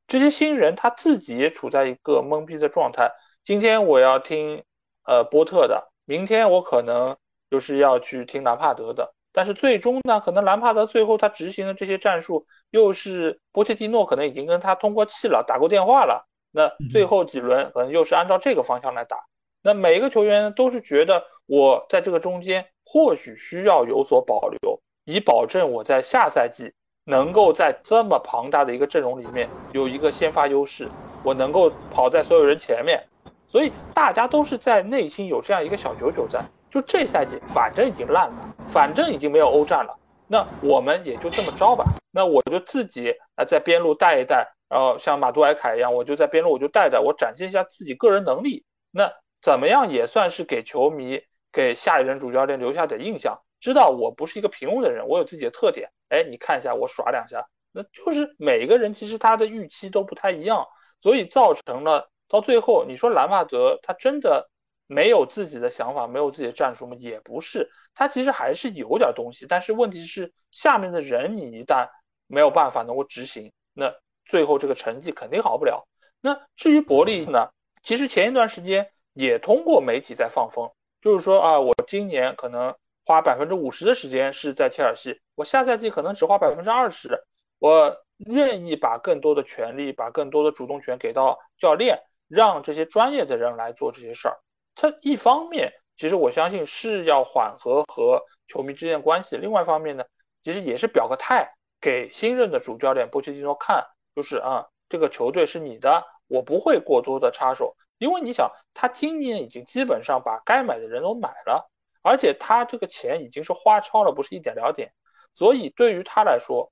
[0.08, 3.12] 这些新人他自己也处在一个懵逼的状态。
[3.44, 4.64] 今天我要听
[5.04, 7.18] 呃波特的，明天我可能
[7.52, 19.26] 就是要去听兰帕德的，但是最终呢，可能兰帕德最后他执行的这些战术又是波切蒂诺可能已经跟他通过气了，打过电话了，那最后几轮可能又是按照这个方向来打。
[19.62, 30.88] 那每一个球员都是觉得我在这个中间或许需要有所保留，以保证我在下赛季能够在这么庞大的一个阵容里面有一个先发优势，
[31.26, 33.04] 我能够跑在所有人前面。
[33.48, 41.84] 所以大家都是在内心有这样一个小九九在，就这赛季反正已经烂了，反正已经没有欧战了，那我们也就这么着吧。
[42.12, 48.64] 那我就自己啊在边路带一带，然后像马杜埃凯一样，我就在边路我就带带，我展现一下自己个人能力。
[48.92, 49.12] 那。
[49.42, 51.22] 怎么样也算是给球迷、
[51.52, 55.92] 给下一任主教练留下点印象，知道我不是一个平庸的人，我有自己的特点。
[56.10, 60.68] 哎，你看一下我耍两下，那就是每个人其实他的预期都不太一样，
[61.02, 64.50] 所以造成了到最后，你说兰帕德他真的
[64.88, 66.98] 没有自己的想法，没有自己的战术吗？
[67.00, 71.88] 也不是，他其实还是有点东西，但是问题是下面的人你一旦
[72.28, 75.88] 没有办法能够执行，那最后这个成绩肯定好不了。
[76.20, 77.50] 那至于伯利呢，
[77.84, 78.92] 其实前一段时间。
[79.14, 87.24] 也通过媒体在放风，就是说啊，我今年可能花百分之五十的时间是在切尔西，我下赛季可能只花百分之二十，
[87.58, 94.38] 我愿意把更多的权利、把更多的主动权给到教练，让这些专业的人来做这些事儿。
[94.76, 100.06] 他一方面其实我相信是要缓和和球迷之间的关系，另外一方面呢，
[100.44, 107.76] 其实也是表个态，给新任的主教练波切蒂诺看，就是啊，这个球队是你的，我不会过多的插手。
[107.98, 111.70] 因为你想，他今年已经基本上把该买的人都买了，
[112.02, 114.94] 而且他这个钱已经是花超了，不是一点两点。
[115.34, 116.72] 所以对于他来说，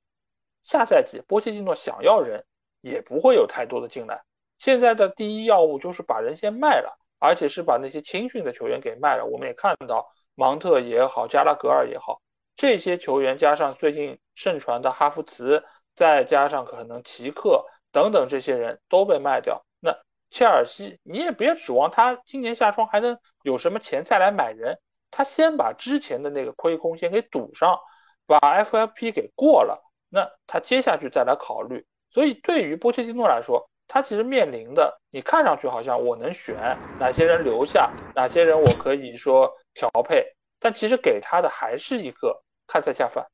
[0.64, 2.46] 下赛季波切蒂诺想要人
[2.80, 4.24] 也不会有太多的进来。
[4.58, 9.26] 现在的第一要务就是把人先卖了，而且是把那些青训的球员给卖了。
[9.26, 12.22] 我们也看到芒特也好，加拉格尔也好，
[12.56, 17.66] 这些球员加上最近盛传的哈弗茨，再加上可能奇克
[17.98, 19.66] 等等这些人都被卖掉。
[19.80, 19.98] 那
[20.30, 24.78] 切尔西，你也别指望他今年夏窗还能有什么钱再来买人，
[25.10, 27.80] 他先把之前的那个亏空先给堵上，
[28.28, 31.88] 把 FFP 给过了，那他接下去再来考虑。
[32.12, 36.56] 所以对于波切蒂诺来说，他其实面临的，你看上去好像我能选
[37.00, 43.26] 哪些人留下，哪些人我可以说调配，但其实给他的还是一个看菜下饭，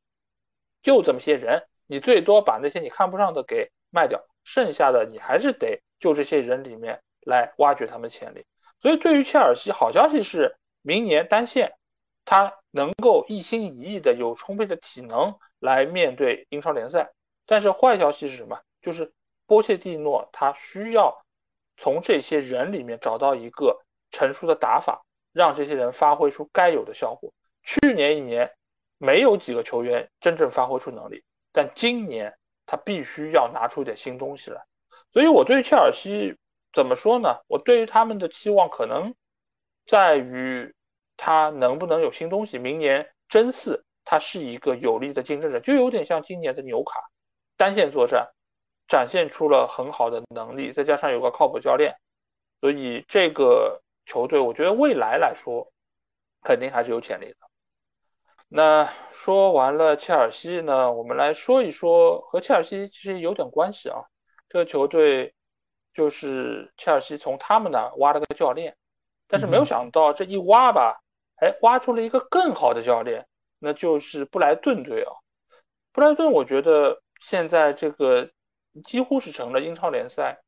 [0.82, 5.82] 就这么些人，你最多把那些你看不上的给卖掉，剩下的你还是得。
[6.00, 8.46] 就这些人里面来挖掘他们潜力，
[8.82, 11.76] 所以对于切尔西，好消息是明年单线
[12.26, 17.14] 他能够一心一意的有充沛的体能来面对英超联赛。
[17.46, 18.60] 但是坏消息是什么？
[18.82, 19.14] 就是
[19.48, 21.24] 波切蒂诺他需要
[21.78, 27.32] 从这些人里面找到一个成熟的打法，让这些人发挥出该有的效果。
[27.64, 28.52] 去年一年
[28.98, 34.64] 没有几个球员真正发挥出能力，但今年他必须要拿出点新东西来。
[35.12, 36.38] 所以，我对切尔西
[36.72, 37.40] 怎么说呢？
[37.48, 39.14] 我对于他们的期望可能
[39.86, 40.74] 在于
[41.18, 42.58] 他能不能有新东西。
[42.60, 47.00] 明年真四，他是一个有力的竞争者，就有点像今年的纽卡，
[47.58, 48.32] 单线作战。
[48.86, 51.96] 展现出了很好的能力，再加上有个靠谱教练，
[52.60, 55.72] 所以这个球队我觉得未来来说
[56.44, 57.38] 肯定还是有潜力的。
[58.56, 64.04] 那说完了切尔西呢，我们来说一说和切尔西其实有点关系啊。
[64.48, 65.34] 这个球队
[65.92, 68.78] 就是切尔西从他们那挖了个教练，
[69.28, 71.02] 但是没有想到这一挖吧，
[71.38, 73.26] 哎，挖出了一个更好的教练，
[73.58, 75.12] 那就是布莱顿队啊。
[75.92, 78.30] 布莱顿，我觉得现在这个。
[78.86, 80.42] 几乎是成了英超联赛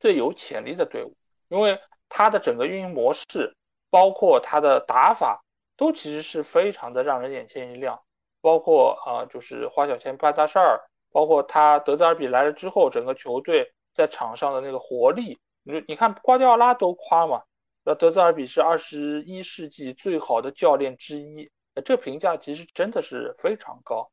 [0.00, 3.54] 最有潜力的队伍，因为他的整个运营模式，
[3.88, 5.44] 包括他的打法，
[5.76, 8.00] 都其实是非常的让人眼前一亮。
[8.42, 17.42] 包括啊，就是花小钱办大事儿，包括他德泽尔比来了之后，整个球队在场上的那个活力，你你看瓜迪奥拉都夸嘛，
[17.84, 21.50] 那德泽尔比是二十一世纪最好的教练之一，
[21.84, 24.12] 这评价其实真的是非常高。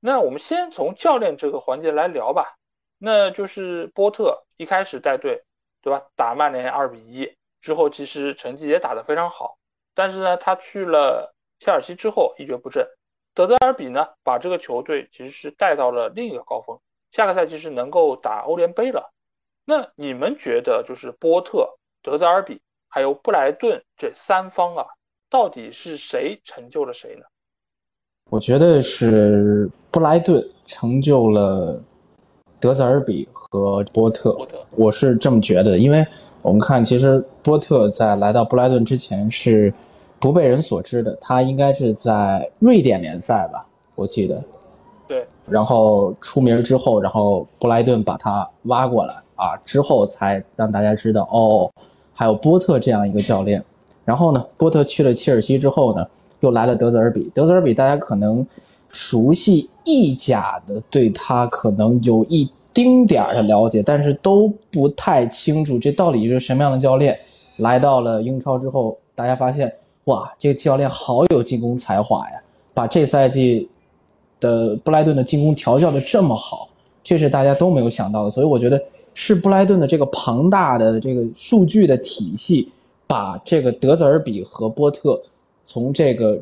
[0.00, 2.56] 那我们先从教练这个环节来聊吧。
[2.98, 5.44] 那就是波特一开始带队，
[5.80, 6.08] 对吧？
[6.16, 9.59] 打曼联二比一之后，其实成绩也打得非常好。
[9.94, 12.86] 但是呢，他去了切尔西之后一蹶不振。
[13.34, 16.78] 德泽尔比呢，把这个球队其实是带到了另一个高峰。
[17.10, 19.12] 下个赛季是能够打欧联杯了。
[19.64, 24.86] 那你们觉得，就是波特、德泽尔比还有布莱顿这三方啊，
[25.28, 27.24] 到底是谁成就了谁呢？
[28.30, 31.82] 我觉得是布莱顿成就了。
[32.60, 34.36] 德泽尔比和波特，
[34.76, 36.06] 我是这么觉得，因为
[36.42, 39.72] 我们看，其实波特在来到布莱顿之前是
[40.20, 44.42] 不被人所知的，他应该是在瑞典联赛吧，我记得。
[45.08, 45.24] 对。
[45.48, 51.72] 然后出名之后，然后布莱顿把他挖过来啊，之后才让大家知道哦，
[52.12, 53.64] 还有波特这样一个教练。
[54.04, 56.06] 然后呢，波特去了切尔西之后呢，
[56.40, 57.30] 又来了德泽尔比。
[57.34, 58.46] 德泽尔比大家可能。
[58.90, 67.18] 熟悉意甲的，对他可能有一丁点儿的了解，但是都不太清楚这到底是什么样的教练。
[67.58, 69.72] 来到了英超之后，大家发现，
[70.04, 72.40] 哇，这个教练好有进攻才华呀！
[72.74, 73.68] 把这赛季
[74.40, 76.68] 的布莱顿的进攻调教的这么好，
[77.04, 78.30] 这是大家都没有想到的。
[78.30, 78.82] 所以我觉得
[79.14, 82.68] 是布莱顿的这个庞大的这个数据的体系，
[83.06, 85.20] 把这个德泽尔比和波特
[85.64, 86.40] 从这个。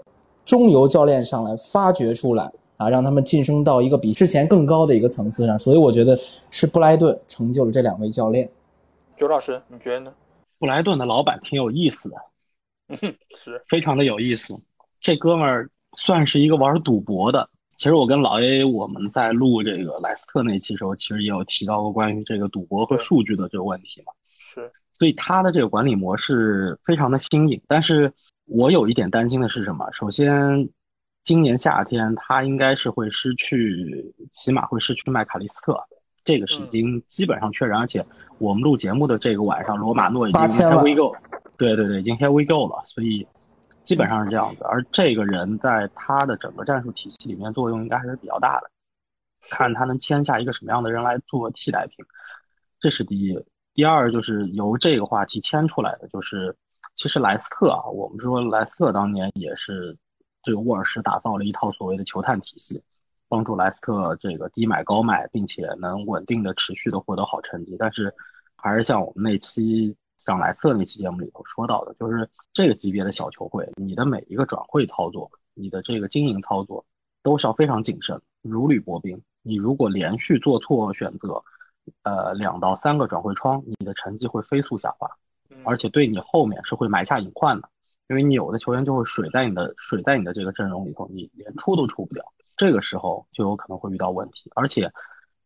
[0.48, 6.18] 中游教练上来发掘出来啊，让他们晋升到一个比之前更高的一个层次上，所以我觉得
[6.50, 8.48] 是布莱顿成就了这两位教练。
[9.18, 10.14] 周老师，你觉得呢？
[10.58, 12.16] 布莱顿的老板挺有意思的，
[12.88, 14.58] 嗯，是非常的有意思。
[15.02, 17.46] 这哥们儿算是一个玩赌博的。
[17.76, 24.12] 其实我跟老 A 我们在录这个莱斯特那期时候，其实也有提到过关于这个赌博和数据的这个问题嘛。
[24.38, 28.10] 是，所以他的这个管理模式非常的新颖，但是。
[28.48, 29.86] 我有一点担心的是什么？
[29.92, 30.68] 首先，
[31.22, 35.78] 今年夏天他应该是会失去，起码会失去麦卡利斯特，
[36.24, 37.78] 这个是已经基本上确认。
[37.78, 38.04] 而且
[38.38, 41.14] 我们录节目的这个晚上，罗马诺已经 have we go，
[41.58, 43.26] 对对对，已经 have we go 了，所以
[43.84, 44.64] 基本上是这样子。
[44.64, 48.70] 而这个人在他的整个战术体系里面作用应该还是比较大的，
[49.50, 52.02] 看他能签下一个什么样的人来做替代品，
[52.80, 53.38] 这是第一。
[53.74, 56.56] 第二就是由这个话题牵出来的，就是。
[56.98, 59.96] 其实莱斯特啊，我们说莱斯特当年也是
[60.42, 62.82] 这个沃尔什打造了一套所谓的球探体系，
[63.28, 67.76] 帮助莱斯特这个低买高卖，并且能稳定的持续的获得好成绩。
[67.78, 68.12] 但是，
[68.56, 76.84] 还是像我们那期像莱斯特那期节目里头说到的，就是这个级别的小球会，你的每一个转会操作，你的这个经营操作
[77.22, 79.22] 都是要非常谨慎，如履薄冰。
[79.42, 81.40] 你如果连续做错选择，
[82.02, 85.08] 呃，两到三个转会窗，你的成绩会飞速下滑。
[85.62, 87.68] 而且对你后面是会埋下隐患的，
[88.08, 92.24] 因为你有的球员就会水在你的水在你的这个阵容里头，你连出都出不掉，
[92.56, 94.50] 这个时候就有可能会遇到问题。
[94.54, 94.90] 而且，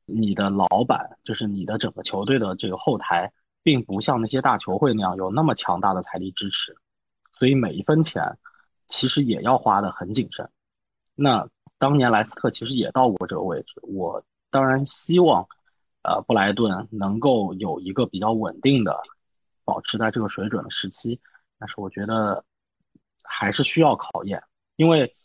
[0.06, 3.32] 你的老板就是你的整个球队的这个后台，
[3.62, 6.76] 并不像那些大球会那样有那么强大的财力支持，
[7.38, 8.38] 所以每一分钱
[8.86, 10.48] 其实也要花的很谨慎。
[11.14, 11.48] 那
[11.78, 15.46] 当年莱斯特其实也到过这个位置，我当然希望，
[16.02, 18.96] 呃，布莱顿能够有一个比较稳定的。
[19.72, 21.18] 保持在这个水准的时期，
[21.58, 22.44] 但是我觉得
[23.24, 24.42] 还是需要考验，
[24.76, 25.16] 因为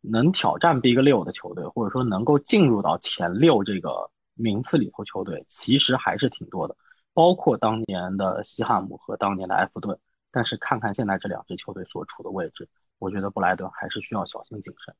[0.00, 6.74] 能挑战 Big 六的球队，或者说能够进入到前六这个名次里头球队，其实还是挺多的。
[7.12, 9.98] 包括当年的西汉姆和当年的埃弗顿。
[10.36, 12.68] 但是看看现在这两支球队所处的位置，
[12.98, 14.92] 我觉得布莱顿还是需要小心谨慎。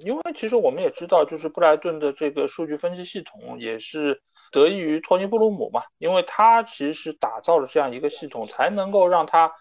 [0.00, 4.20] 因为其实我们也知道，就是布莱顿的这个数据分析系统也是
[4.52, 9.52] 得益于托尼布鲁姆嘛，因为他其实打造了这样一个系统，才能够让他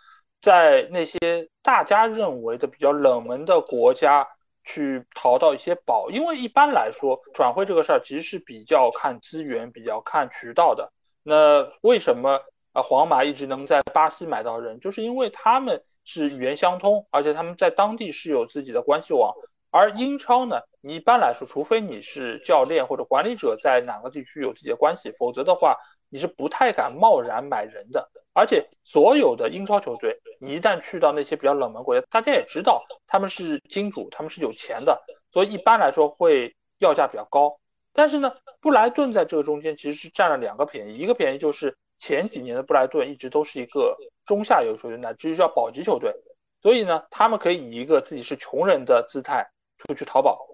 [0.41, 4.27] 在那些大家认为的比较冷门的国家
[4.63, 6.09] 去淘到一些宝。
[6.09, 10.91] 因为一般来说，转会这个事儿其实是比较看资源、比较看渠道的。
[11.23, 12.39] 那为什么？
[12.71, 19.33] 啊，皇马一直能在巴西买到人，就是因为他们是语言相通，而且他们在当地是有自己的关系网。
[19.71, 25.77] 而英超呢，你一般来说，除非你是教练或者管理者在哪个地区有自己的关系，否则的话，
[26.09, 28.09] 你是不太敢贸然买人的。
[28.33, 35.01] 而且所有的英超球队，你一旦去到那些比较冷门国家，大家也知道他们是金主，他们是有钱的，
[35.31, 37.59] 所以一般来说会要价比较高。
[37.93, 41.77] 但是呢，布莱顿在这个中间其实是占了两个便宜，一个便宜就是。
[42.01, 46.15] 前几年的布莱顿一直都是一个中下游球队，乃至于叫保级球队，
[46.61, 49.45] 所以呢，他们可以以一个自己是穷人的姿态
[49.79, 50.45] 出去淘宝。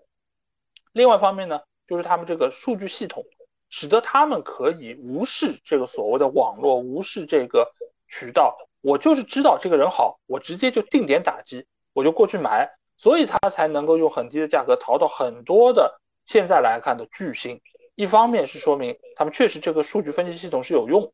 [0.94, 3.26] 另外一方面呢，就是他们这个数据系统，
[3.70, 7.70] 使得他们可以无视这个所谓的网络，无视这个
[8.08, 17.60] 渠道，我就是知道这个人好，我直接就定点打击，我就过去买，所以他才能够用很低的价格淘到很多的现在来看的巨星。
[17.96, 21.12] 一方面是说明他们确实这个数据分析系统是有用。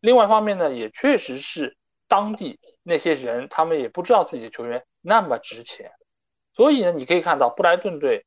[0.00, 1.76] 另外一方面呢，也确实是
[2.08, 5.92] 当地那些人，他们也不知道自己的球员那么值钱，
[6.54, 8.24] 所以呢，你可以看到布莱顿队，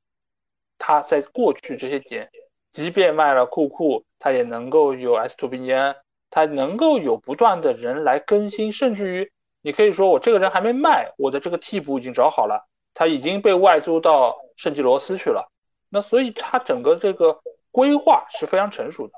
[0.78, 2.30] 他在过去这些年，
[2.72, 5.96] 即便卖了库库，他也能够有 S 图比安，
[6.30, 15.50] 他能够有不断的人来更新，甚至于你可以说我这个人还没卖，我的这个替补已经找好了，他已经被外租到圣吉罗斯去了，
[15.90, 17.40] 那所以他整个这个
[17.72, 19.14] 规划是非常成熟的。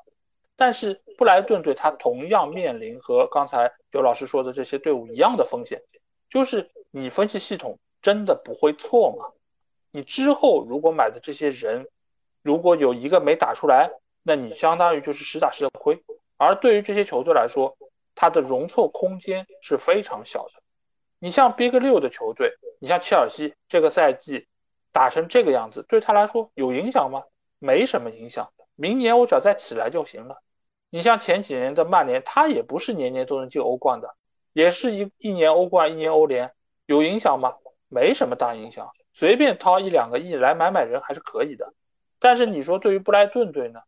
[0.55, 5.81] 但是布莱顿队他同样面临和刚才刘老师说的这些队伍一样的风险，
[6.29, 9.25] 就是你分析系统真的不会错吗？
[9.91, 11.87] 你之后如果买的这些人，
[12.43, 13.91] 如果有一个没打出来，
[14.23, 16.03] 那你相当于就是实打实的亏。
[16.37, 17.77] 而对于这些球队来说，
[18.15, 20.61] 它的容错空间是非常小的。
[21.19, 24.47] 你像 Big 六的球队，你像切尔西这个赛季
[24.91, 27.23] 打成这个样子，对他来说有影响吗？
[27.59, 30.41] 没什么影响，明年我只要再起来就行了。
[30.89, 34.15] 你像前几年的曼联，他也不是年年都能进欧冠的，
[34.53, 36.53] 也是一一年欧冠，一年欧联，
[36.85, 37.57] 有影响吗？
[37.89, 41.73] 没什么大影响，随便掏一两个亿来买买人还是可以的。
[42.19, 43.81] 但是你说对于布莱顿队呢？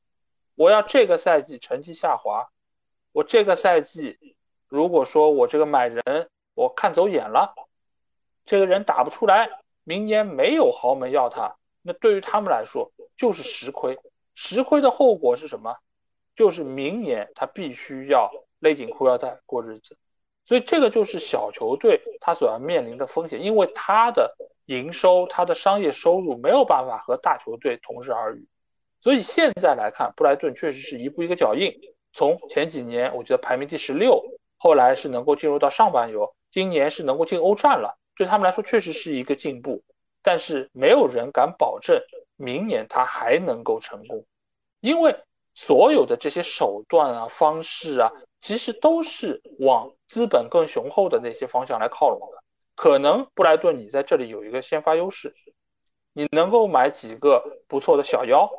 [0.55, 2.49] 我要这个赛季成绩下滑，
[3.13, 4.35] 我这个赛季
[4.67, 7.55] 如果说我这个买人我看走眼了，
[8.45, 9.49] 这个人打不出来，
[9.83, 13.97] 明年没有豪门要他，那对于他们来说就是实亏。
[14.35, 15.77] 实亏的后果是什么？
[16.35, 19.97] 就是明年他必须要勒紧裤腰带过日子，
[20.43, 24.35] 所以这个就是小球队他所要面临的风险，因为他的
[24.65, 28.47] 营收、他的商业收入没有办法和大球队同日而语。
[28.99, 31.73] 所以现在来看，布莱顿确实是一步一个脚印，
[32.11, 34.23] 从前几年我觉得排名第十六，
[34.57, 39.83] 后来是能够进入到上半游，今年是能够进欧战了，对他们来说确实是一个进步。
[40.21, 42.01] 但是没有人敢保证
[42.35, 44.25] 明年他还能够成功，
[44.79, 45.15] 因为。
[45.53, 52.43] 所有的这些手段啊、方式啊，其实都是往资本更雄厚的那些方向来靠拢的。
[52.75, 55.33] 可能布莱顿你在这里有一个先发优势，
[56.11, 58.49] 你能够买几个不错的小妖。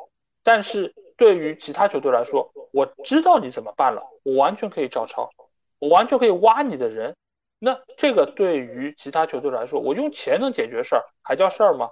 [0.41, 5.29] 但是对于其他球队来说，我知道你怎么办了，我完全可以照抄，
[5.77, 7.15] 我完全可以挖你的人。
[7.59, 11.91] 那这个对于其他球队来说，我用钱能解决事儿，还叫事儿吗？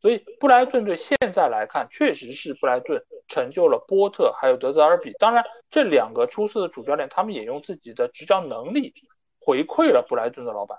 [0.00, 5.12] 所以布莱顿队现在来看，确实是布莱顿成就了波特还有德泽尔比。
[5.18, 8.94] 当然，这两个出色的主教练，他们也用自己的执教能力
[9.40, 10.78] 回馈了布莱顿的老板。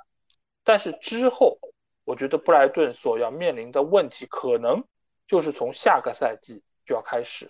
[0.63, 1.59] 但是之后，
[2.05, 4.83] 我觉得布莱顿所要面临的问题，可能
[5.27, 7.49] 就是从下个赛季就要开始。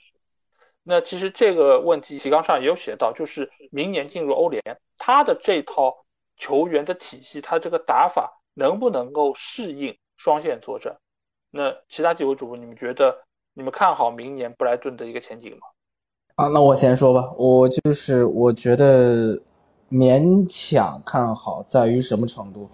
[0.83, 4.63] 那其实这个问题提纲上也有写到，就是明年进入欧联，
[4.97, 6.05] 他的这套
[6.37, 10.97] 球员的体系，他这个打法能不能够适应双线作战？
[11.51, 13.15] 那其他几位主播，你们觉得
[13.53, 15.59] 你们看好明年布莱顿的一个前景吗？
[16.35, 19.39] 啊，那我先说吧，我就是我觉得
[19.89, 22.69] 勉强看好在于什么程度？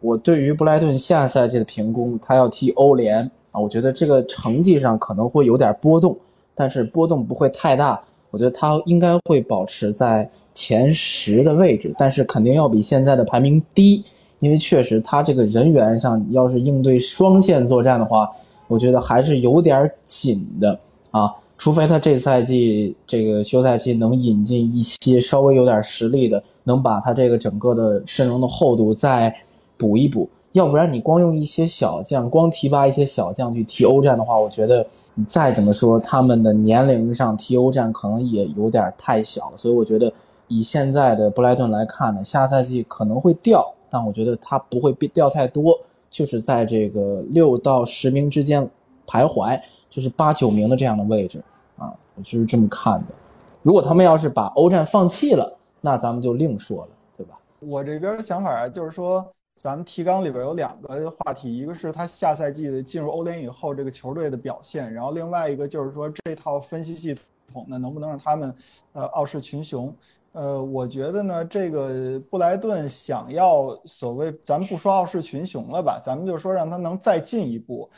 [0.00, 6.18] 我对于布莱顿下赛季的评估，他要踢欧联啊，我觉得这个成绩上可能会有点波动，
[6.54, 8.02] 但是波动不会太大。
[8.30, 14.04] 我觉得他应该会保持在前十的位置，但是肯定要比现在的排名低。
[14.40, 18.30] 因为确实，他这个人员上要是应对双线作战的话，
[18.68, 20.78] 我觉得还是有点紧的
[21.10, 21.32] 啊。
[21.56, 29.34] 除非他这赛季这个休赛期能引进一些稍微有点实力的，能把他这个整个的阵容的厚度再
[29.78, 40.12] 补一补，要不然你光用一些小将，光提拔一些小将去踢欧战的话，我觉得你再怎么说他们的年龄上踢欧战可能也有点太小，所以我觉得
[40.48, 45.78] 以现在的布莱顿来看呢，下赛季可能会掉，但我觉得他不会掉太多，
[46.10, 48.62] 就是在这个六到十名之间
[49.06, 49.60] 徘徊，
[49.90, 51.42] 就是八九名的这样的位置。
[51.76, 53.14] 啊，我就是这么看的。
[53.62, 57.38] 如果他们要是把欧战放弃了，那咱们就另说了，对吧？
[57.60, 59.26] 我这边的想法啊，就是说，
[59.56, 67.16] 咱们提纲里边有两个话题，一个是他下赛季的进入欧联以后这个球队的表现，然后另外一个就是说这套分析系
[67.52, 68.54] 统呢，能不能让他们
[68.92, 69.92] 呃傲视群雄？
[70.34, 77.88] 呃，我觉得呢，这个布莱顿想要所谓，咱们不说傲视群雄了吧，咱们就说让他能再进一步。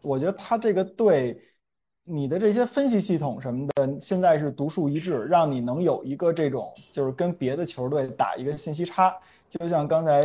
[0.00, 1.40] 我觉得他这个队。
[2.04, 9.16] 你的这些分析系统什么的，现在是独树一帜，让你能有一个这种，就是跟别的球队打一个信息差。
[9.48, 10.20] 就像刚才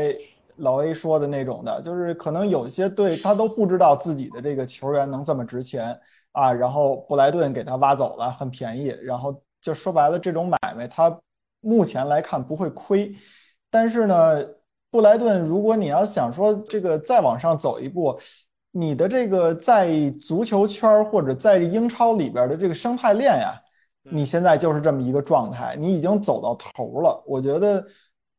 [0.55, 5.95] 老 A 说的那种的，就是可能有些队他都不知道自己的这个球员能这么值钱
[6.31, 11.15] 啊，然后布莱顿给他挖走了，很便宜，然后就说白了，这种买卖他
[11.67, 13.13] 目前来看不会亏。
[13.69, 14.43] 但是呢，
[14.89, 18.17] 布莱顿如果你要想说这个再往上走一步。
[18.71, 19.89] 你的这个在
[20.21, 23.59] 足球圈或者在英超里边的这个生态链呀，
[24.03, 27.23] 你现在就是这么一个状态，你已经走到头了。
[27.25, 27.83] 我觉得，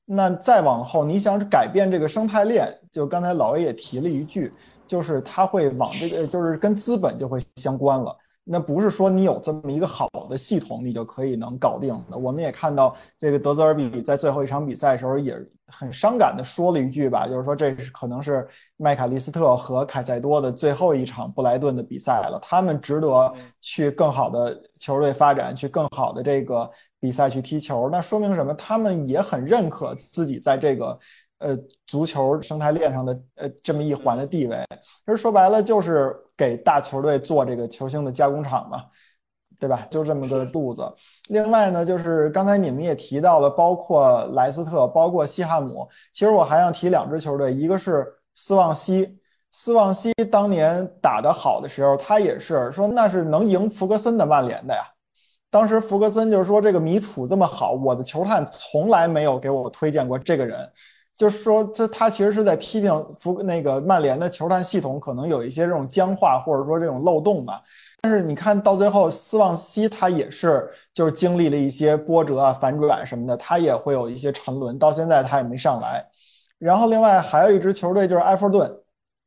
[0.05, 4.53] 那再往后你想改变这个生态链，就刚才老 A 也提了一句，
[4.87, 8.17] 就是他会往这个，就是跟资本就会相关了。
[8.51, 12.17] 那不是说你有这么一个好的系统，你就可以能搞定的。
[12.17, 15.37] 我们也看到这个德泽尔比在最后一场比赛的时候也
[15.67, 18.47] 很伤感的说了一句吧，就是说这是可能是
[18.77, 27.91] 麦卡利斯特和凯塞多的最后一场布莱顿的比赛了，他们值得去更好的球队发展，去更好的这个比赛去踢球。
[27.91, 28.55] 那说明什么？
[28.55, 30.99] 他们也很认可自己在这个。
[31.39, 38.85] 呃，足球生态链上的呃这么一环的地位，其实说白了就是给大球队做这个球星的加工厂嘛，
[39.59, 39.87] 对吧？
[39.91, 40.83] 就这么个肚子。
[41.29, 45.89] 另外呢，就是刚才你们也提到了，包括莱斯特，包括西汉姆。
[46.13, 49.19] 其实我还想提两支球队，一个是斯旺西。
[49.51, 54.83] 斯旺西当年打得好的时候，他也是说那是能赢弗格森的曼联的呀。
[55.51, 60.71] 当时弗格森就是说这个米楚这么好，我的球探从来没有给我推荐过这个人。
[61.19, 67.61] 就是说，这他其实是在批评福那个曼联的球探系统可能有一些这种僵化，或者说这种漏洞吧。
[68.01, 76.07] 但是你看到最后，斯旺西他也是就是经历了一些波折啊、反转什么的，他也会有一些沉沦，到现在他也没上来。
[76.57, 78.73] 然后另外还有一支球队就是埃弗顿，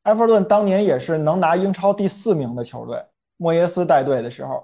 [0.04, 3.04] 埃弗顿当年也是能拿英超第四名的球队，
[3.36, 4.64] 莫耶斯带队的时候。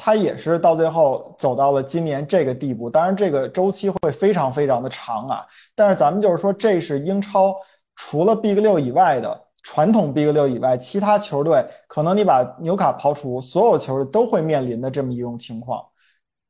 [0.00, 5.44] 他也是到最后走到了今年这个地步，当然这个周期会非常非常的长啊。
[5.74, 7.52] 但是咱们就是说，这是英超
[7.96, 15.84] 除了 Big 六以外的传统 Big 六以外，其他球队可能你把纽卡刨除，所有球队都会面临的这么一种情况，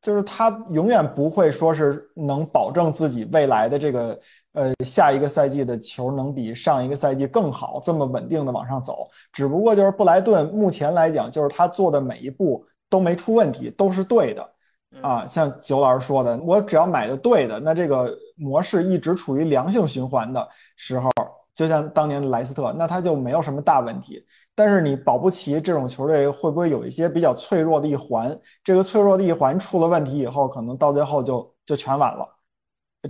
[0.02, 4.20] 就是他永远不会说是能保证自己未来的这个
[4.52, 9.08] 呃下一个赛季的球能比上一个赛季更好，这么稳定的往上走。
[9.32, 12.62] 只不过就是布莱顿目前来讲，就是他做的每一步。
[12.88, 14.50] 都没出问题，都是对的，
[15.00, 21.10] 啊，像九老师说的，我只要买的对的，那这个模式一直处于良性循环的时候，
[21.54, 24.24] 就像当年的莱斯特，那他就没有什么大问题。
[24.54, 28.38] 但是你保不齐这种球队会不会有一些比较脆弱的一环？
[28.64, 32.26] 这个脆弱的一环出了问题以后，可能到最后就就全完了。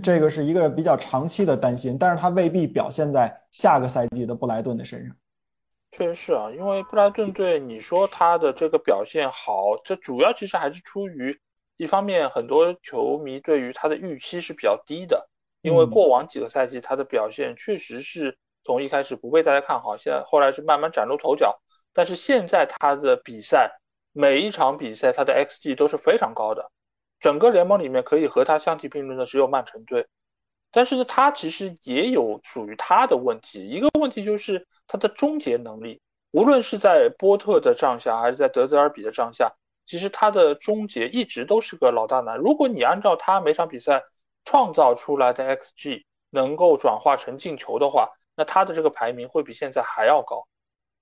[0.03, 5.15] 这个是一个比较长期的担心，但是他未必表现在下个赛季的布莱顿的身上。
[5.91, 11.39] 确实是啊，因为布莱顿队，你说他的这个表现好，这主要其实还是出于
[11.77, 15.29] 一方面，很多球迷对于他的预期是比较低的，
[15.61, 21.59] 因为过往几个赛季他的表现确实是从一开始不被大家看好，现在后来是慢慢崭露头角。
[21.91, 23.79] 但是现在他的比赛
[24.13, 26.69] 每一场比赛他的 xG 都是非常高的，
[27.19, 30.07] 整个联盟里面可以和他相提并论的只有曼城队。
[30.71, 33.67] 但是呢，他其实也有属于他的问题。
[33.67, 36.01] 一个问题就是他的终结能力，
[36.31, 39.53] 无论是在波特的帐下，还是在德泽尔比的帐下，
[39.85, 42.37] 其实他的终结一直都是个老大难。
[42.37, 44.03] 如果你按照他每场比赛
[44.45, 50.47] 创造出来的 xG 能够转化成进球的话，那他的这个排名会比现在还要高。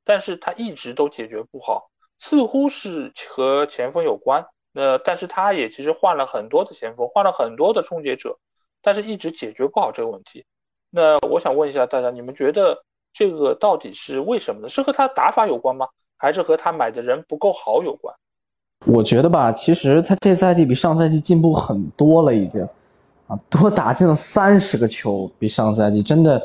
[0.05, 4.47] 但是他一直都解决不好，似乎是和前锋有关。
[4.71, 8.39] 那但是他也其实换了很多的前锋，换了很多的终结者。
[8.87, 10.45] 但是一直解决不好这个问题，
[10.89, 12.73] 那我想问一下大家，你们觉得
[13.11, 14.69] 这个到底是为什么呢？
[14.69, 15.85] 是和他打法有关吗？
[16.15, 18.15] 还是和他买的人不够好有关？
[18.85, 22.65] 我觉得吧，其实他这赛季比上赛季进步很多了，已经
[23.27, 26.41] 啊，多打进了三十个球，比上赛季真的，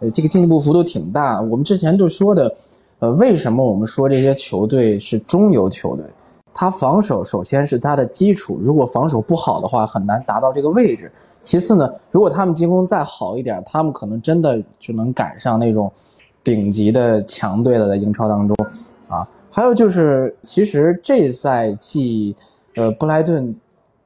[0.00, 1.40] 呃，这个进步幅度挺大。
[1.42, 2.56] 我们之前就说的，
[2.98, 6.04] 呃，为什么我们说这些球队是中游球队？
[6.52, 11.08] 他防守首先是他的基础，如果防守不好的话，很难达到这个位置。
[11.44, 15.92] 其次呢，如果他们进攻再好一点，他们可能真的就能赶上那种
[16.42, 18.56] 顶级的强队了，在英超当中
[19.06, 19.28] 啊。
[19.50, 22.34] 还有就是，其实这赛季，
[22.74, 23.54] 呃，布莱顿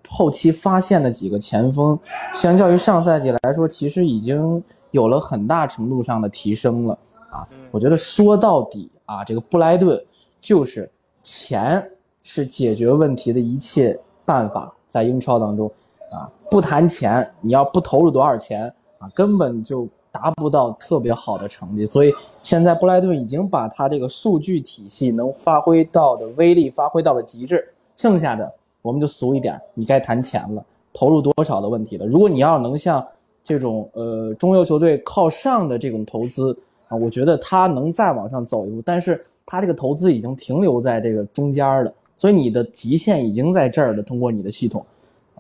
[0.07, 1.99] 后期发现的几个前锋，
[2.35, 6.99] 相较于上赛季来说，其实已经有了很大程度上的提升了
[7.31, 7.49] 啊。
[7.71, 9.99] 我觉得说到底啊，这个布莱顿
[10.41, 10.91] 就是
[11.23, 11.91] 钱
[12.23, 15.71] 是解决问题的一切办法，在英超当中
[16.11, 19.89] 啊，不谈钱，你要不投入多少钱啊，根本就。
[20.11, 22.11] 达不到特别好的成绩，所以
[22.43, 27.63] 现在布莱顿已经把他这个数据体系能发挥到的威力发挥到了极致。
[27.95, 28.51] 剩下的
[28.81, 32.07] 我们就俗一点，你该谈钱了，投入多少的问题了。
[32.07, 33.07] 如果你要能像
[33.45, 44.03] 这种呃中游球队靠上的这种投资啊，我觉得他能再往上走一步，但是他这个投资已经停留在这个中间了，所以你的极限已经在这儿了。
[44.03, 44.85] 通过你的系统，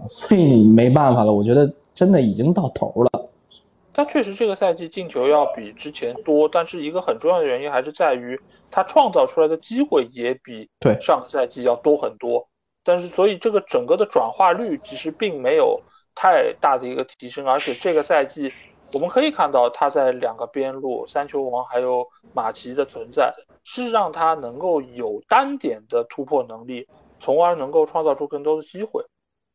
[0.08, 1.32] 所以没办法了。
[1.32, 3.10] 我觉得真的已经到头了。
[3.92, 8.40] 他确实这个赛季进球要比之前多，但是一个很重要的原因还是在于
[8.70, 12.46] 他创造出来的机会也比对上个赛季要多很多。
[12.84, 15.80] 但是所以这个整个的转化率其实并没有
[16.14, 18.52] 太大的一个提升，而且这个赛季
[18.92, 23.32] 我们可以看到他在两个边路三球王还有马奇的存在，
[23.64, 26.86] 是让他能够有单点的突破能力，
[27.18, 29.04] 从而能够创造出更多的机会。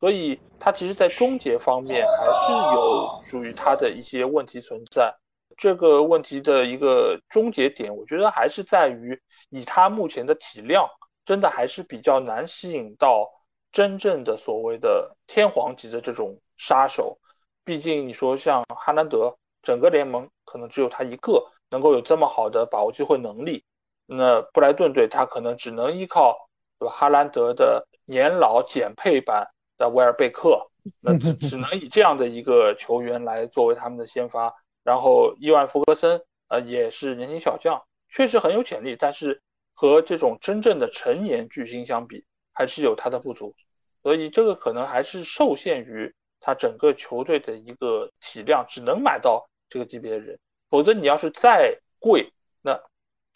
[0.04, 5.10] 所以，他其实，在终结方面还是有属于他的一些问题存在。
[5.56, 10.86] 这个问题的一个终结点，我觉得还是在于，以他目前的体量，
[11.24, 13.30] 真的还是比较难吸引到
[13.72, 17.18] 真正的所谓的天皇级的这种杀手。
[17.64, 23.64] 毕竟，你说像哈兰德，整个联盟可能只有他一个能够有这么好的把握机会能力。
[24.04, 26.36] 那布莱顿队，他可能只能依靠，
[26.78, 26.94] 对吧？
[26.94, 29.48] 哈兰德的年老减配版。
[29.78, 30.70] 的威尔贝克，
[31.00, 39.42] 那只只能以这样的一个球员来作为他们的先发，然后伊万弗格森，呃，也是年轻小将，确实很有潜力，但是
[39.74, 43.54] 和这种真正的成年巨星相比，还是有他的不足，
[44.02, 50.38] 所以这个可能还是受限于他整个球队的一个体量，只能买到这个级别的人，
[50.70, 52.30] 否则你要是再贵，
[52.62, 52.78] 那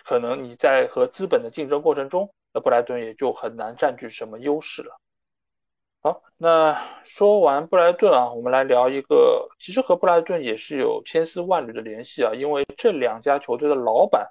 [0.04, 5.00] 可能你在和资本的竞争过程中，那布莱顿也就很难占据什么优势了。
[6.00, 14.30] 好，那说完布莱顿啊，我们来聊一个，其实和布莱顿也是有千丝万缕的联系啊，因为这两家球队的老板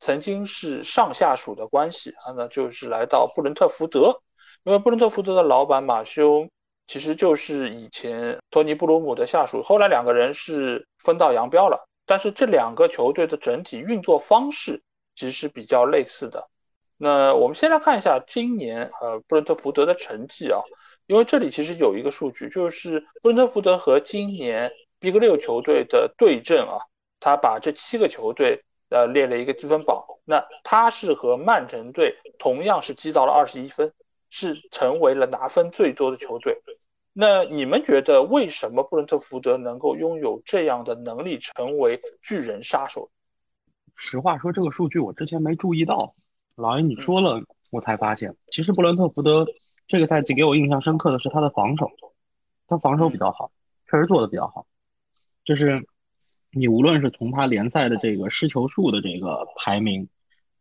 [0.00, 4.20] 曾经是上下属的关系啊，那就是来到布伦特福德，
[4.64, 6.48] 因为布伦特福德的老板马修
[6.88, 14.82] 其实就是以前托尼布鲁姆的下属，后来两个人是分道扬镳了，但是这两个球队的整体运作方式
[15.14, 16.48] 其实是比较类似的。
[16.96, 20.60] 那我们先来看一下今年呃布伦特福德的成绩啊。
[21.06, 26.78] 因为这里其实有一个数据，就是布伦特福德和今年 Big 六球队的对阵啊，
[27.20, 33.92] 他把这七个球队呃列了一个积分榜，那他是和曼城队同样是积到了二十一分，
[34.30, 36.62] 是成为了拿分最多的球队。
[37.12, 43.10] 那你们觉得为什么布伦特福德能够拥有这样的能力，成为巨人杀手？
[43.94, 46.14] 实话说，这个数据我之前没注意到，
[46.56, 49.46] 老爷你说了，我才发现，其实布伦特福德。
[49.86, 51.90] 这个赛季给我印象深刻的是他的防守，
[52.66, 53.50] 他防守比较好，
[53.90, 54.66] 确实做的比较好。
[55.44, 55.86] 就是
[56.50, 60.08] 你无论是从他联赛的这个失球数的这个排名，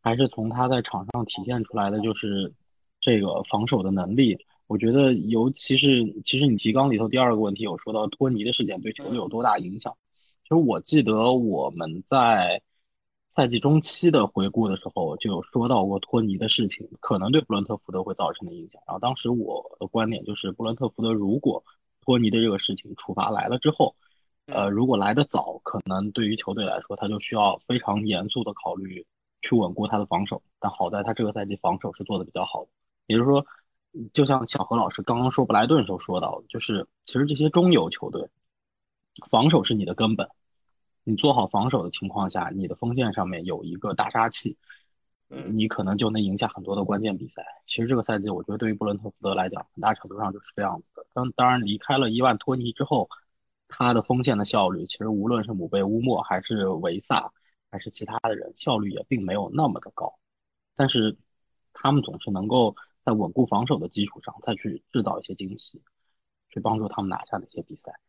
[0.02, 2.54] 还是从他在场上体现出来的就是
[3.00, 9.96] 这个防守的能力，我觉得尤其是其实你提纲里头第二个问题有说到托尼的事件对球队有多大影响。
[10.44, 12.62] 其实我记得我们在。
[13.36, 18.80] 赛季中期的回顾的时候，就有说到过托尼的事情可能对布伦特福德会造成的影响。
[18.86, 21.64] 然后当时我的观点就是，布伦特福德如果
[22.02, 23.96] 托尼的这个事情处罚来了之后，
[24.46, 29.04] 呃，如果来得早，可能对于球队来说，他就需要非常严肃的考虑
[29.42, 30.44] 去稳固他的防守。
[30.60, 32.70] 但好在他这个赛季防守是做的比较好的，
[33.08, 33.44] 也就是说，
[34.14, 38.30] 就像小何老师刚刚说布莱顿时候说到，就是其实这些中游球队，
[39.32, 40.30] 防守是你的根本。
[41.04, 44.58] 你做好防守的情况下，你的锋线上面有一个大杀器，
[45.28, 47.44] 你可能就能赢下很多的关键比赛。
[47.68, 51.06] 其实这个赛季，我觉得对于布伦特福德来讲，很大程度上就是这样子的。
[51.14, 53.10] 当当然离开了伊万托尼之后，
[53.68, 57.34] 他的锋线的效率，其实无论是姆贝乌莫还是维萨，
[57.70, 60.14] 还是其他的人，效率也并没有那么的高。
[60.76, 61.18] 但是
[61.74, 65.82] 他们总是能够在稳固防守的基础上再去制造一些惊喜，
[66.50, 68.00] 去帮助他们拿下那些比赛。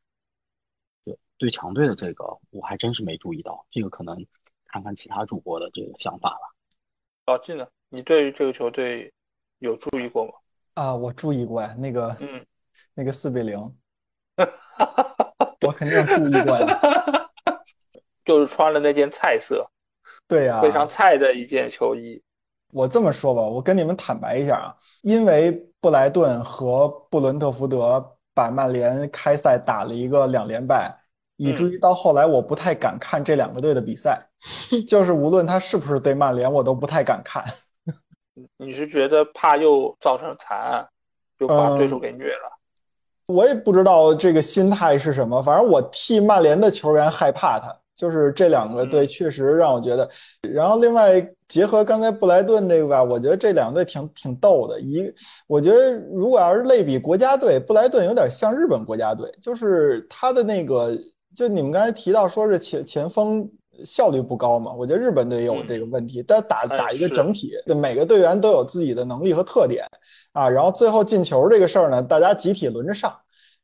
[1.38, 4.24] 对对，强队的这个我还真是没注意到，这个可能
[4.66, 6.54] 看看其他主播的这个想法吧。
[7.26, 7.66] 老季呢？
[7.88, 9.12] 你对于这个球队
[9.58, 10.32] 有注意过吗？
[10.74, 12.44] 啊，我注意过呀，那个，嗯，
[12.94, 13.56] 那个四比零，
[15.66, 16.80] 我肯定注意过呀。
[18.24, 19.70] 就是穿了那件菜色，
[20.26, 22.22] 对呀，非常菜的一件球衣。
[22.72, 30.92] 我这么说吧，我跟你们坦白一下啊，因为布莱顿和布伦特福德把曼联开赛打了一个两连败，
[31.36, 34.20] 以至于到后来我不太敢看这两个队的比赛，
[34.86, 37.44] 就是无论他是不是对曼联，我都不太敢看。
[38.58, 40.88] 你是觉得怕又造成惨案，
[41.38, 42.50] 就把对手给虐了？
[43.26, 47.74] 我也不知道这个心态是什么，反正我替曼联的球员害怕他。
[47.96, 50.10] 就是这两个队确实让我觉得，
[50.52, 54.80] 然后另外结合刚才布莱顿这个吧，我觉得这两队挺挺逗的。
[54.80, 55.08] 一，
[55.46, 60.92] 我觉得如果要是类比国家队，布莱顿有点像日本国家队，就是他的那个，
[61.34, 63.48] 就你们刚才提到说是前前锋
[63.84, 66.22] 效率不高嘛，我觉得日本队也有这个问题。
[66.22, 69.84] 但打打一个整体，每个队员都有自己的能力和特点
[70.32, 73.12] 啊，然后最后进球这个事儿呢，大家集体轮着上。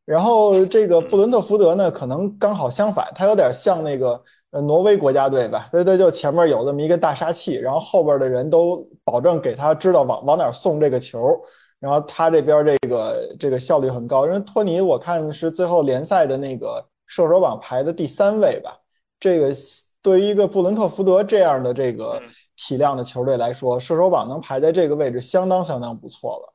[0.04, 11.40] 然后这个布伦特福德呢，可能刚好相反，他有点像那个呃挪威国家队吧，对对，就前面有这么一个大杀器，然后后边的人都保证给他知道往往哪送这个球，
[11.78, 14.26] 然后他这边这个这个效率很高。
[14.26, 18.78] 因为托尼我看是最后联赛的那个射手榜排的第三位吧，
[19.18, 19.50] 这个
[20.00, 22.22] 对于一个布伦特福德这样的这个
[22.56, 26.54] 体量的球队来说，射手榜能排在这个位置，相当相当不错了。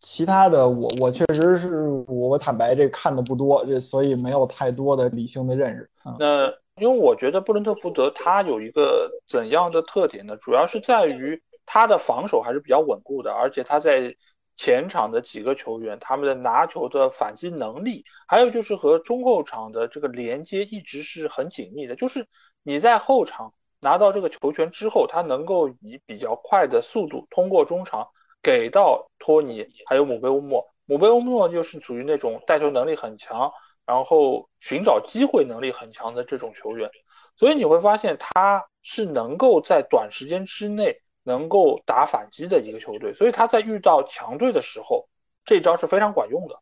[0.00, 5.88] 其他的我我确实是我坦白这看的不多，这所以没有太多的理性的认识。
[6.18, 6.48] 那
[6.80, 10.36] 因为我觉得布伦特福德他有一个怎样的特点呢？
[10.38, 14.12] 主要是在于他的防守还是比较稳固的，而且他在
[14.56, 21.96] 前场的几个球员他们的拿球的反击能力，还有就是和中后场的这个连接一直是很紧密的。
[21.96, 22.26] 就是
[22.62, 28.08] 你在后场拿到这个球权之后，他能够以比较快的速度通过中场。
[28.44, 33.52] 给到托尼，还有姆贝乌莫，姆贝乌莫又是属于那种带球能力很强，
[33.86, 36.90] 然后寻找机会能力很强的这种球员，
[37.36, 45.08] 所以你会发现他是能够在短时间之内能够打反击的一个球队，所以他在遇到强队的时候，
[45.44, 46.58] 这招是非常管用的。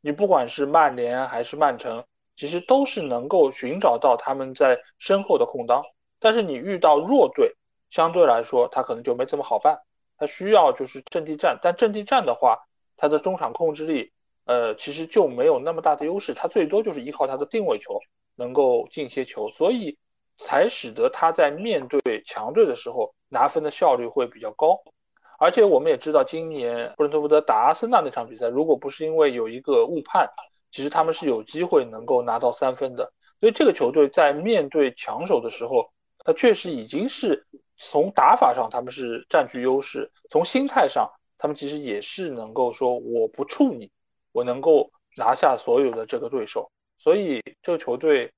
[0.00, 2.04] 你不管是曼联还是曼城，
[2.36, 5.82] 其实都是能够寻找到他们在身后的空当，
[6.18, 7.54] 但是你遇到弱队，
[7.90, 9.80] 相对来说他可能就没这么好办。
[10.16, 12.58] 他需要就是阵地战，但阵地战的话，
[12.96, 14.12] 他的中场控制力，
[14.44, 17.98] 呃，其实就没有那么大的优势，他最多就是依靠他的定位球
[18.36, 19.98] 能够进些球，所以
[20.40, 24.80] 才使得他在面对强队的时候拿分的效率会比较高。
[25.38, 30.28] 而且我们也知道，今年布伦特福德打阿森纳那场比赛，如果不是因为有一个误判，
[30.72, 33.12] 其实他们是有机会能够拿到三分的。
[33.38, 35.92] 所以这个球队在面对强手的时候，
[36.24, 37.46] 他确实已经是。
[37.82, 43.90] 从打法上，他们是占据优势；从心态上，他们其实也是能够说我不怵你，
[44.32, 46.70] 我能够拿下所有的这个对手。
[46.98, 48.30] 所以这个球队，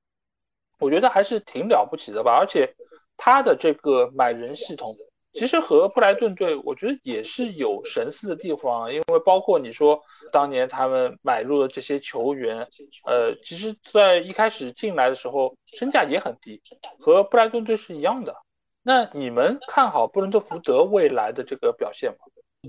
[0.83, 2.33] 我觉得还是挺了不起的吧。
[2.33, 2.75] 而且
[3.17, 4.97] 他的这个买人系统，
[5.33, 8.93] 其实和布莱顿队，我觉得也是有神似的地方。
[8.93, 10.01] 因为包括你说
[10.33, 12.69] 当年他们买入的这些球员，
[13.07, 16.61] 呃，其实在一开始进来的时候身价也很低，
[16.99, 18.35] 和布莱顿队是一样的。
[18.83, 22.19] 那你们看好布伦特福德未来的这个表现吗？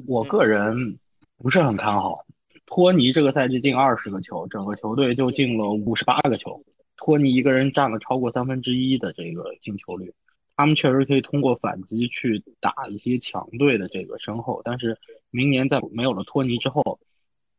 [0.08, 0.98] 我个人
[1.38, 2.24] 不是很看好。
[2.66, 6.64] 托尼这个赛季进二十个球，整个球队就进了五十八个球，
[6.98, 10.14] 托尼一个人占了超过三分之一的这个进球率。
[10.56, 14.98] 他们确实可以通过反击去打一些强队的这个身后，但是
[15.32, 17.00] 明年在没有了托尼之后，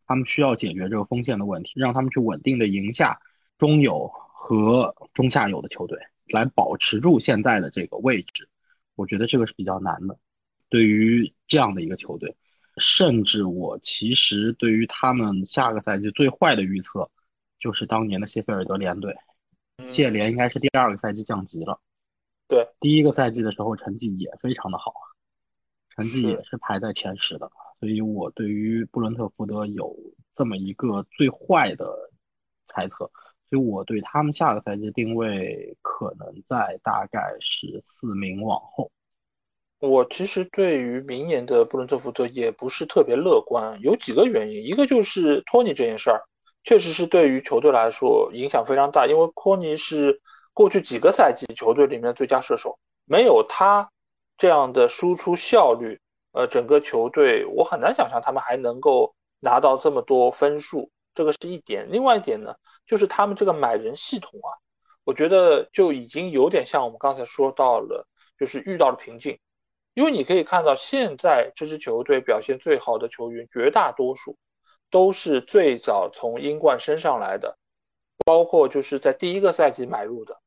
[0.06, 3.20] 他们需要解决这个锋线的问题，让他们去稳定的赢下
[3.58, 5.98] 中游和中下游的球队。
[6.28, 8.48] 来保持住现在的这个位置，
[8.94, 10.18] 我觉得这个是比较难的。
[10.70, 12.34] 对于这样的一个球队，
[12.78, 17.10] 甚至我其实对于他们下个赛季最坏的预测，
[17.64, 19.16] 就是当年的谢菲尔德联队，
[19.86, 21.80] 谢联应该是第二个赛季降级了。
[22.46, 24.92] 对，第一个赛季的时候成绩也非常的好，
[25.96, 27.50] 成绩也是排在前十的。
[27.80, 29.96] 所以我对于布伦特福德有
[30.36, 31.90] 这么一个最坏的
[32.66, 33.10] 猜测。
[33.48, 38.90] 所以我对他们下个赛季定位可能在大概是四名往后。
[39.78, 44.62] 我其实对于明年的布伦特福德也不是特别乐观，有几个原因。
[44.62, 46.20] 一个就是托尼这件事儿，
[46.64, 50.20] 确实是对于球队来说影响非常大，因为科尼是
[50.52, 53.90] 过去几个赛季球队里面的最佳射手，没有他
[54.36, 56.00] 这样的输出效率，
[56.32, 61.86] 呃，整个球队我很难想象他们还能够拿到这么多分数，这个是一点。
[61.92, 62.56] 另外一点呢，
[62.86, 64.50] 就是他们这个买人系统啊，
[65.04, 68.06] 我觉得就已经有点像我们刚才说到了，
[68.38, 69.38] 就是遇到了瓶颈。
[69.92, 74.36] 因为你可以看到，现在这支球队表现最好的球员，绝大多数
[74.90, 77.56] 都是最早从英冠升上来的，
[78.24, 80.40] 包括就是在第一个赛季买入的。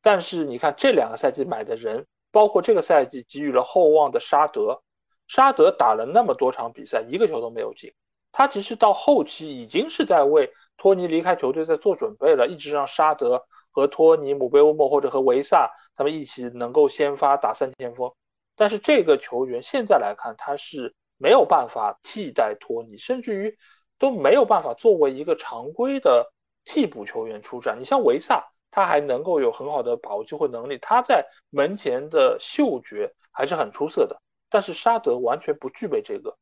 [0.00, 4.82] 但是你看这两个赛季买的人，包括这个赛季给予了厚望的沙德，
[5.26, 7.92] 沙德打了那么多场比赛，一个球都没有进。
[8.30, 18.12] 他其实到后期已经是在为托尼离开球队在做准备了，一直让沙德和托尼、姆贝乌莫或者和维萨他们一起能够先发打三前锋。
[18.54, 23.58] 但是这个球员现在来看，他是没有办法替代托尼，甚至于
[23.98, 26.32] 都没有办法作为一个常规的
[26.64, 27.78] 替补球员出战。
[27.80, 34.20] 你像维萨，他还能够有很好的把握机会能力，他在门前的嗅觉还是很出色的。
[34.50, 36.36] 但是沙德完全不具备这个。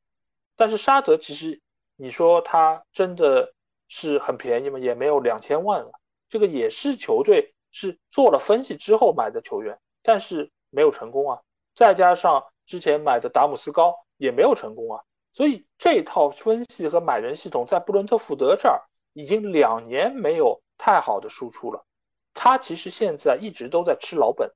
[0.56, 1.60] 但是沙德其实
[1.96, 3.52] 你说他真的
[3.88, 4.78] 是很便宜吗？
[4.78, 5.90] 也没有两千万了。
[6.28, 11.40] 这个也是球队是做了分析之后买的球员，但是没有成功啊。
[11.74, 15.02] 再加上之前买的达姆斯高也没有成功啊，
[15.36, 18.80] 所以这套分析和买人系统在布伦特福德这儿
[19.12, 21.84] 已经两年没有太好的输出了。
[22.32, 24.50] 他其实现在一直都在吃老本，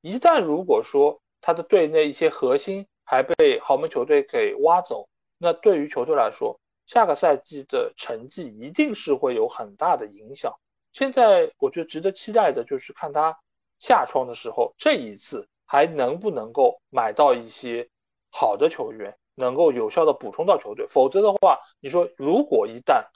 [0.00, 10.54] 一旦如果说他的队内一些核心还被豪门球队给挖走，那对于球队来说，下个赛季的成绩一定是会有很大的影响。
[10.94, 13.38] 现在我觉得值得期待的就是看他
[13.78, 15.46] 下窗的时候，这一次。
[15.70, 17.90] 还能不能够买到一些
[18.30, 20.86] 好的球员，能够有效的补充到球队？
[20.88, 23.06] 否则的话，你说如果一旦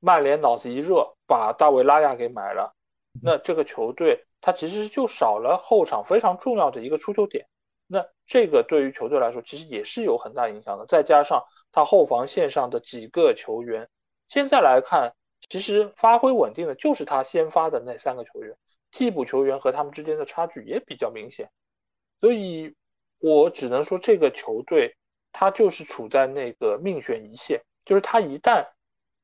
[0.00, 2.74] 曼联脑子一热把大卫拉亚给买了，
[3.22, 7.46] 那这个球队他其实就少了后场非常重要的一个出球点。
[7.86, 10.86] 那这个对于球队来说，其实也是有很大影响的。
[10.86, 13.90] 再加上他后防线上的几个球员，
[14.28, 15.14] 现在来看，
[15.50, 18.56] 其实发挥稳定的就是他先发的那三个球员，
[18.90, 21.50] 替补球员和他们之间的差距也比较明显。
[22.20, 22.74] 所以，
[23.18, 24.96] 我只能说，这个球队
[25.32, 28.68] 他就是处在那个命悬一线，就是他一旦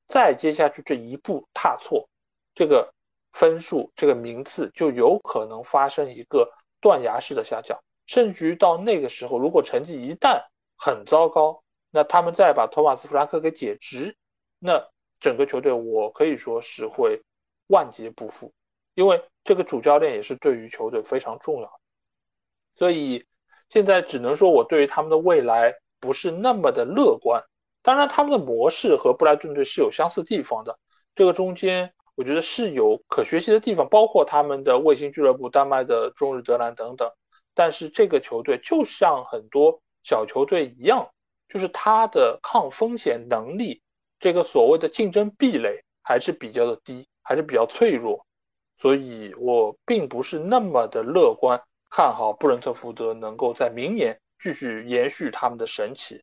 [0.07, 2.09] 再接下去这一步踏错，
[2.55, 2.93] 这个
[3.33, 10.45] 分数、这个名次就有可能发生一个断崖式的下降，甚至于到那个时候，如果成绩一旦
[10.77, 14.17] 很糟糕，那他们再把托马斯·弗兰克给解职，
[14.59, 14.89] 那
[15.21, 17.23] 整个球队我可以说是会
[17.67, 18.53] 万劫不复，
[18.95, 21.81] 因为这个主教练也是对于球队非常重要的。
[22.77, 23.27] 所以
[23.69, 27.43] 现在只能说，我对于他们的未来不是那么的乐观。
[27.83, 30.79] 当然，他们的模式和布莱顿队是有相似地方的，
[31.15, 37.11] 这个中间我觉得是有可学习的地方，包括他们的卫星俱乐部丹麦的中日德兰等等。
[37.55, 41.09] 但是这个球队就像很多小球队一样，
[41.49, 43.81] 就是它的抗风险能力，
[44.21, 48.27] 这个所谓的竞争壁垒还是比较的低，还是比较脆弱。
[48.77, 51.61] 所以我并不是那么的乐观。
[51.91, 56.23] 看好布伦特福德能够在明年继续延续他们的神奇，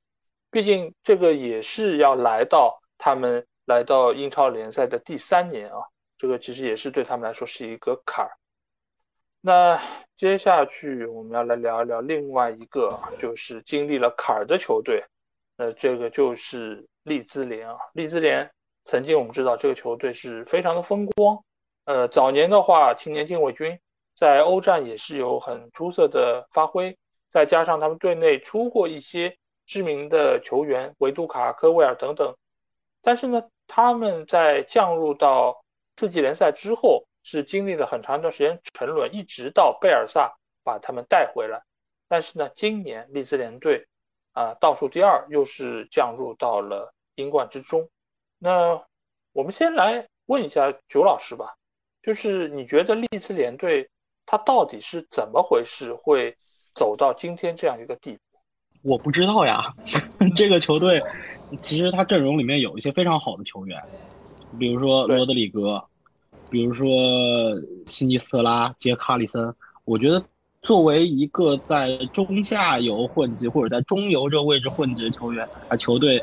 [0.51, 5.79] 毕竟这个也是要来到他们来到英超联赛的第三年啊，
[6.17, 8.31] 这个其实也是对他们来说是一个坎儿。
[9.41, 9.79] 那
[10.17, 15.03] 接下去我们要来聊一聊另外一个就是经历了坎儿的球队，
[15.57, 17.77] 那这个就是利兹联啊。
[17.93, 18.49] 利兹联
[18.83, 21.43] 曾经我们知道这个球队是非常的风光，
[21.83, 23.79] 呃，早年的话青年禁卫军。
[24.15, 26.97] 在欧战也是有很出色的发挥，
[27.35, 32.33] 再加上他们队内出过一些知名的球员，维杜卡、科威尔等等。
[33.01, 35.65] 但是呢，他们在降入到
[35.97, 41.61] 四级联赛之后，是经历了很长一段时间沉沦，一直到贝尔萨把他们带回来。
[42.07, 43.85] 但是呢，今年利兹联队
[44.31, 47.89] 啊倒数第二，又是降入到了英冠之中。
[48.37, 48.81] 那
[49.33, 51.57] 我们先来问一下九老师吧，
[52.01, 53.89] 就是你觉得利兹联队？
[54.25, 56.35] 他到底是怎么回事，会
[56.75, 58.19] 走到今天这样一个地步？
[58.91, 59.73] 我不知道呀。
[60.35, 61.01] 这个球队
[61.63, 63.81] 其实他阵容里面有一些非常好的球员，
[64.59, 65.83] 比如说罗德里格，
[66.51, 66.87] 比如说
[67.87, 69.55] 辛尼斯特拉、杰卡里森。
[69.85, 70.21] 我觉得
[70.61, 76.21] 作为一个在中下游混迹或者在中游这个位置混迹的球员啊，球队，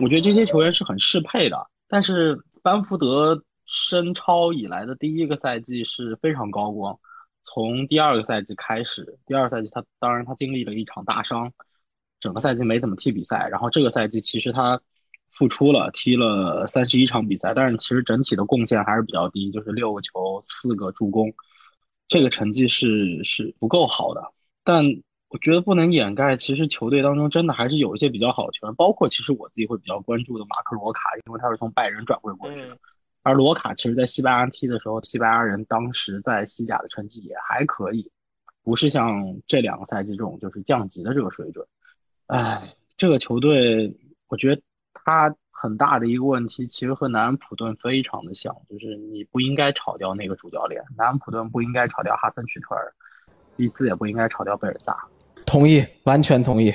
[0.00, 1.66] 我觉得这些球员是很适配的。
[1.88, 6.98] 但是班福德升超以来的第一个赛季是非常高光。
[7.44, 11.52] 从第二个赛季开始，第二赛季他当然他经历了一场大伤，
[12.20, 13.48] 整个赛季没怎么踢比赛。
[13.50, 14.80] 然后这个赛季其实他
[15.30, 21.32] 复出了，踢了三十一场比赛，但是其实整体的贡献还是比较低，就是六个球，四个助攻，
[22.08, 24.22] 这个成绩是是不够好的。
[24.64, 24.84] 但
[25.28, 32.78] 我觉得不能掩盖，其实球队当中真的还是有一些比较好的球员，包括其实我自己会比较关注的马克罗卡，因为他是从拜仁转会过去的。
[33.24, 38.10] 而罗卡其实在西班牙踢的时候，西班牙人当时在西甲的成绩也还可以，
[38.64, 41.64] 不是像这两个赛季这种就是降级的这个水准。
[42.26, 42.60] 哎，
[42.96, 43.94] 这个球队，
[44.26, 44.60] 我觉得
[44.92, 52.92] 他很大的一个问题，其实和南安普顿非常的像，就是你不应该炒掉那个主教练，南安普顿不应该炒掉哈森许特尔，
[53.56, 54.96] 利兹也不应该炒掉贝尔萨。
[55.46, 56.74] 同意，完全同意。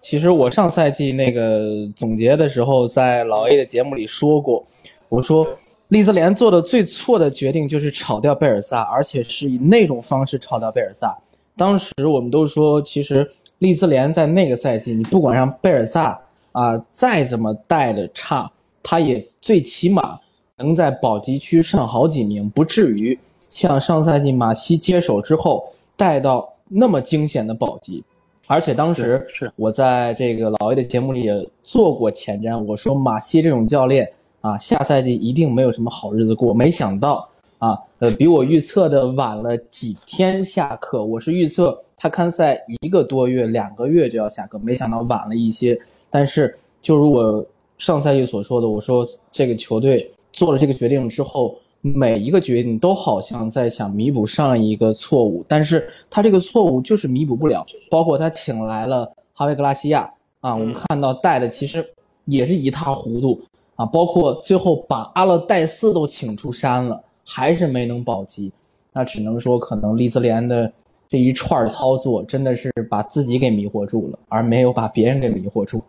[0.00, 4.66] 其实我上赛季那个总结的时候，在老 A 的节目里说过，
[5.08, 5.48] 我说。
[5.88, 11.16] 利兹联做的最错的决定就是炒掉贝尔萨，而且是以那种方式炒掉贝尔萨。
[11.56, 13.28] 当时我们都说，其实
[13.58, 16.20] 利兹联在那个赛季，你不管让贝尔萨
[16.52, 18.50] 啊再怎么带的差，
[18.82, 20.20] 他也最起码
[20.58, 23.18] 能在保级区上好几名，不至于
[23.50, 28.04] 像上赛季马西接手之后带到那么惊险的保级。
[28.46, 34.06] 而且当时是我在这个老 A 的节目里也做过前瞻，我说马西这种教练。
[34.40, 36.54] 啊，下赛季一定没有什么好日子过。
[36.54, 37.28] 没想到
[37.58, 41.04] 啊，呃，比我预测的晚了几天下课。
[41.04, 45.78] 我是预测他看赛一个多月、两个月就要下课，没想到晚了一些。
[46.08, 47.44] 但是，就如我
[47.78, 57.66] 上赛季所说的，我说这个球队做了这个决定之后，每一个决定都好像在想弥补上一个错误，但是他这个错误就是弥补不了。
[57.90, 60.08] 包括他请来了哈维格拉西亚
[60.40, 61.84] 啊，我们看到带的其实
[62.24, 63.40] 也是一塌糊涂。
[63.78, 68.52] 啊，包括最后把阿勒代斯都请出山了，还是没能保级，
[68.92, 70.70] 那只能说可能利兹联的
[71.08, 75.80] 这一串操作真的是把自己给迷惑住了，而没有把别人给迷惑住。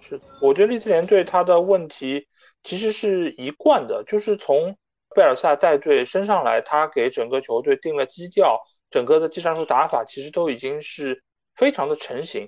[0.00, 2.26] 是，我觉得利兹联队他的问题
[2.64, 4.74] 其实是一贯的，就是从
[5.14, 8.58] 贝尔萨带队升上来，他给整个球队定了基调，
[8.90, 11.22] 整个的技战术打法其实都已经是
[11.54, 12.44] 非常的成型。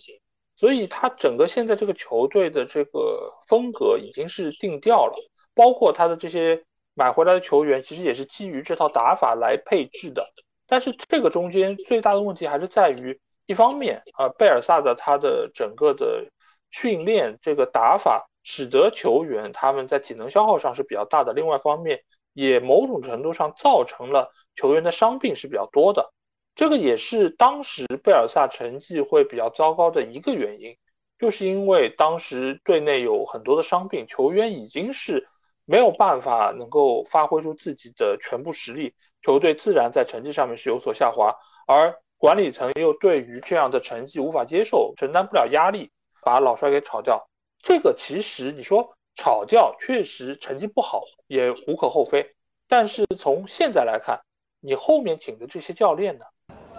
[0.61, 5.17] 所以他整个现在这个球队的这个风格已经是定调了，
[5.55, 10.23] 包括他的这些买回来的球员，其实也是基于这套打法来配置的。
[10.67, 16.27] 但是这个中间最大的问题还是在于，一方面啊，贝尔萨的他的整个的
[16.71, 22.03] 训练这个打法，使得球员他们在体能消耗上是比较大的；另外一方面，
[22.35, 26.13] 也某种程度上造成了球员的伤病是比较多的。
[26.55, 30.77] 这个也是当时贝尔萨成绩会比较糟糕的一个原因，
[31.19, 35.27] 就是因为当时队内有很多的伤病，球员已经是
[35.65, 41.35] 没有办法能够发挥出自己的全部实力，球队自然在成绩上面是有所下滑，
[41.67, 45.91] 而管理层又对于这样的成绩无法接受，承担不了压力，
[46.23, 47.27] 把老帅给炒掉。
[47.63, 52.35] 这个其实你说炒掉确实成绩不好也无可厚非，
[52.69, 54.21] 但是从现在来看，
[54.61, 56.27] 你后面请的这些教练呢？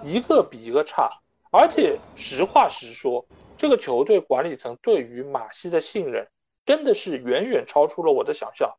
[0.03, 1.09] 一个比一个差，
[1.51, 3.25] 而且实话实说，
[3.57, 6.27] 这个球队管理层对于马西的信任
[6.65, 8.73] 真的是远远超出了我的想象。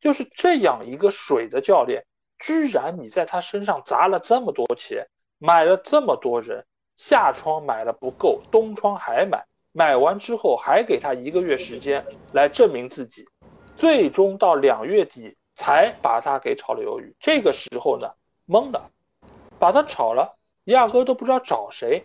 [0.00, 2.04] 就是这样一个水的教练，
[2.38, 5.08] 居然你在他身上砸了这么多钱，
[5.38, 6.64] 买了这么多人，
[6.96, 13.26] 夏窗买了不够，冬窗还买，买完之后还给他一个月时间来证明自己，
[13.76, 17.16] 最终到两月底才把他给炒了鱿鱼。
[17.18, 18.12] 这个时候呢，
[18.46, 18.92] 懵了，
[19.58, 20.37] 把他炒了。
[20.72, 22.04] 压根都不知道找谁，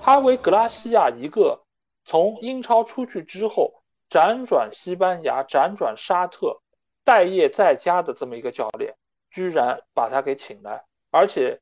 [0.00, 1.62] 哈维格拉西亚一个
[2.04, 6.60] 从英超出去之后辗转西班牙、辗转沙特、
[7.04, 8.96] 待业在家的这么一个教练，
[9.30, 11.60] 居然把他给请来，而且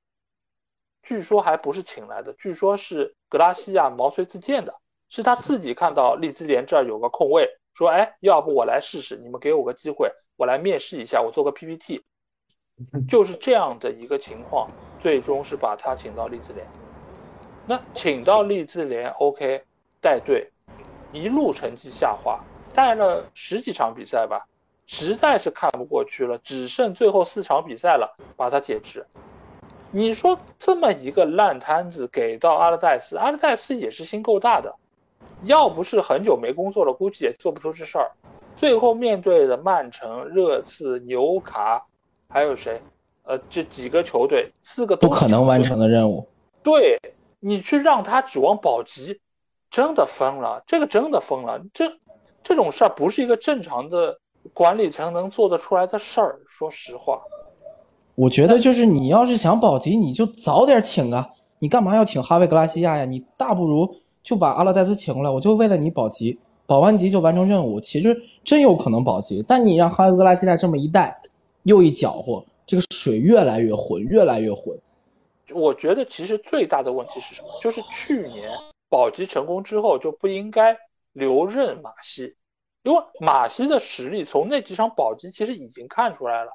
[1.03, 4.76] 据说还不是请来的，据说是格拉西亚毛遂自荐的，
[5.09, 12.05] 是他自己看到利兹联这儿有个空位，说哎，要不我来试试，你们给我个机会，我来面试一下，我做个 PPT，
[13.09, 14.68] 就是这样的一个情况。
[14.99, 16.66] 最终是把他请到利兹联，
[17.68, 19.62] 那请到利兹联，OK，
[20.01, 20.51] 带队，
[21.12, 22.41] 一路成绩下滑，
[22.74, 24.49] 带了十几场比赛吧，
[24.87, 29.07] 实在是看不过去了，只剩最后四场比赛了，把他解职。
[29.93, 34.74] 你说这么一个烂摊子给到阿勒代斯，阿勒代斯也是心够大的，
[35.45, 38.11] 要不是很久没工作了，估计也做不出这事儿。
[38.57, 41.87] 最后面对的曼城、热刺、纽卡，
[42.29, 42.81] 还有谁？
[43.24, 46.27] 呃，这几个球队，四个不可能完成的任务。
[46.62, 46.99] 对
[47.41, 49.20] 你去让他指望保级，
[49.70, 51.61] 真的疯了，这个真的疯了。
[51.74, 51.93] 这
[52.45, 54.18] 这种事儿不是一个正常的
[54.53, 56.39] 管理层能做得出来的事儿。
[56.49, 57.20] 说实话，
[58.14, 61.29] 我觉得就是你要是想保级，你就早点请啊！
[61.59, 63.05] 你干嘛要请哈维格拉西亚呀？
[63.05, 67.81] 你大不如就把阿勒戴斯请过来，我就为了你保级，保完级就完成任务。
[67.81, 71.20] 其实真有可能保级，但你让哈维格拉西亚这么一带，
[71.67, 72.45] 又一搅和。
[72.64, 74.77] 这个水越来越浑，越来越浑。
[75.51, 77.49] 我觉得其实最大的问题是什么？
[77.61, 78.51] 就是去年
[78.89, 80.77] 保级成功之后就不应该
[81.12, 82.37] 留任马西，
[82.83, 86.53] 因为马西的实力从那几场保级其实已经看出来了，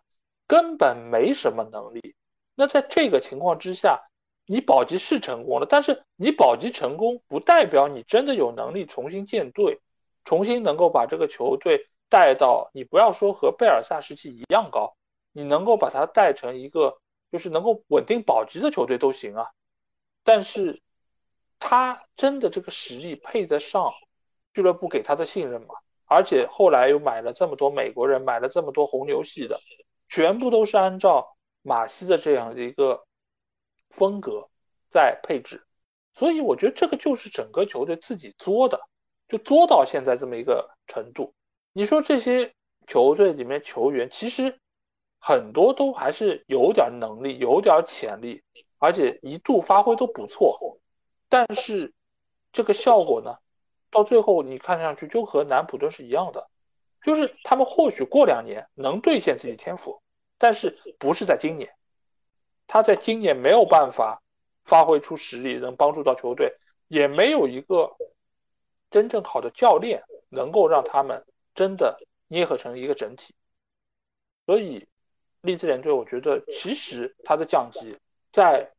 [0.48, 2.16] 根本没什么能力。
[2.56, 4.02] 那在这个情况之下，
[4.46, 9.80] 你保级是成功了，但是你保级成功不代表你真的有能力重新建队，
[10.26, 14.94] 重新能够把这个球队带到你不要说和贝尔萨时期一样高，
[15.32, 17.00] 你能够把他带成一个
[17.32, 19.48] 就是能够稳定保级的球队都行啊。
[20.24, 20.82] 但是，
[21.60, 23.92] 他真的这个实力配得上
[24.54, 25.76] 俱乐部给他的信任吗？
[26.06, 29.60] 而且后来又买了这么多美国人，买了这么多红牛系的，
[30.10, 33.06] 全部都是按照马西的这样的一个
[33.90, 34.50] 风格
[34.90, 35.66] 在配置，
[36.14, 38.82] 所以我觉得这个就是整个球队自己作的，
[39.30, 41.34] 就作到现在这么一个程度。
[41.72, 42.54] 你说这些
[42.88, 44.60] 球队里面球员，其实
[45.22, 48.44] 很多都还是有点能力，有点潜力。
[48.84, 50.80] 而且一度发挥都不错，
[51.30, 51.94] 但是
[52.52, 53.38] 这个效果呢，
[53.92, 56.50] 到最后你看上去就和南普顿是一样的，
[57.04, 60.02] 就是他们或许过两年能兑现自己天赋，
[60.40, 61.76] 但是不是在今年，
[62.66, 64.24] 他在今年没有办法
[64.64, 66.56] 发挥出实力，能帮助到球队，
[66.88, 67.96] 也没有一个
[68.90, 73.36] 真正好的教练能够让他们真的捏合成一个整体，
[74.48, 74.88] 所以
[75.42, 77.98] 利兹联队，我觉得其实他的降级。
[78.32, 78.72] 在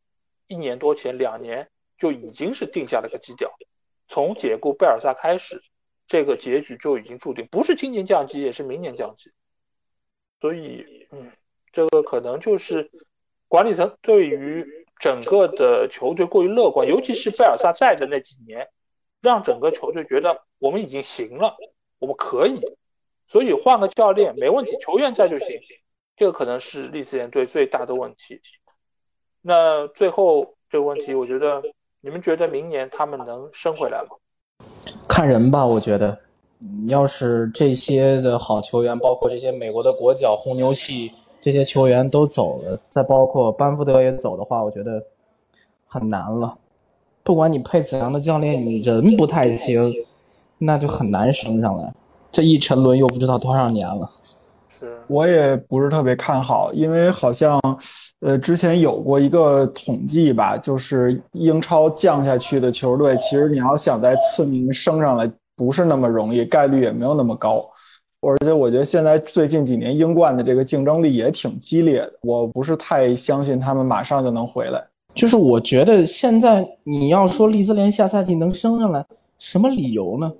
[0.46, 3.52] 一年多前、两年就已经是定下了个基调，
[4.08, 5.60] 从解雇贝尔萨开始，
[6.06, 9.30] 这个结局就已经注定，不是今年降级，也是明年降级。
[10.40, 11.30] 所以，嗯，
[11.72, 12.90] 这个可能就是
[13.48, 18.68] 管理层对于整个的球队过于乐观，尤其是贝尔萨在的那几年，
[19.20, 21.56] 让整个球队觉得我们已经行了，
[21.98, 22.60] 我们可以，
[23.26, 25.60] 所以换个教练没问题，球员在就行。
[26.22, 28.40] 这个可能是利兹联队最大的问题。
[29.40, 31.60] 那最后这个问题，我觉得
[32.00, 34.10] 你们觉得明年他们能升回来吗？
[35.08, 36.16] 看人吧，我觉得，
[36.86, 41.10] 要是这些的好球员，包括这些美国的国脚、红牛系
[41.40, 45.04] 这些球员都走了，再包括班福德也走的话，我觉得
[45.88, 46.56] 很难了。
[47.24, 49.92] 不管你配怎样的教练，你人不太行，
[50.58, 51.92] 那就很难升上来。
[52.30, 54.08] 这一沉沦又不知道多少年了。
[55.12, 57.60] 我也不是特别看好，因为好像，
[58.20, 67.68] 呃，之前有过一个统计吧，就是英超降下去的球队，其实你要想在次名升上来，不是那么容易，概率也没有那么高。
[68.22, 74.82] 而且我觉得现在最近几年英冠的这个竞争力也挺激烈的，我不是太相信他们马上就能回来。
[75.14, 79.04] 就是我觉得现在你要说利兹联下赛季能升上来，
[79.38, 80.32] 什么理由呢？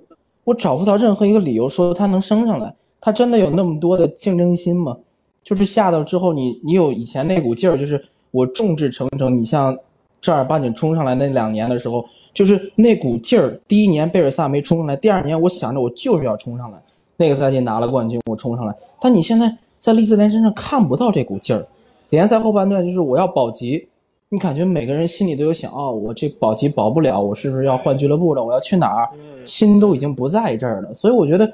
[0.45, 2.73] 我找不到任何一个理由说他能升上来。
[3.05, 4.95] 他真的有那么多的竞争心吗？
[5.43, 8.01] 就是下到之后，你你有以前那股劲儿，就是
[8.31, 9.37] 我众志成城。
[9.37, 9.77] 你像
[10.21, 13.59] 正儿八经冲上来那两年的时候，就是那股劲儿。
[13.67, 16.77] 第一年贝尔萨没冲上来，第二年我想着我就是要冲上来。
[17.17, 18.73] 那个赛季拿了冠军，我冲上来。
[19.01, 21.67] 但你现在在利兹联身上看不到这股劲儿。
[22.09, 23.85] 联赛后半段就是我要保级，
[24.29, 28.41] 你感觉每个人心里都有想：哦，我这保级保不了，我是不是要换俱乐部了？
[28.41, 29.09] 我要去哪儿？
[29.43, 30.93] 心都已经不在这儿了。
[30.93, 31.51] 所以我觉得。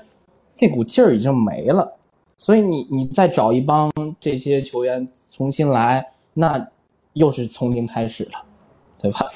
[0.60, 1.98] 那股劲儿已经没了，
[2.38, 6.68] 所以你你再找一帮这些球员重新来，那
[7.14, 8.32] 又是从零开始了，
[9.02, 9.30] 对吧？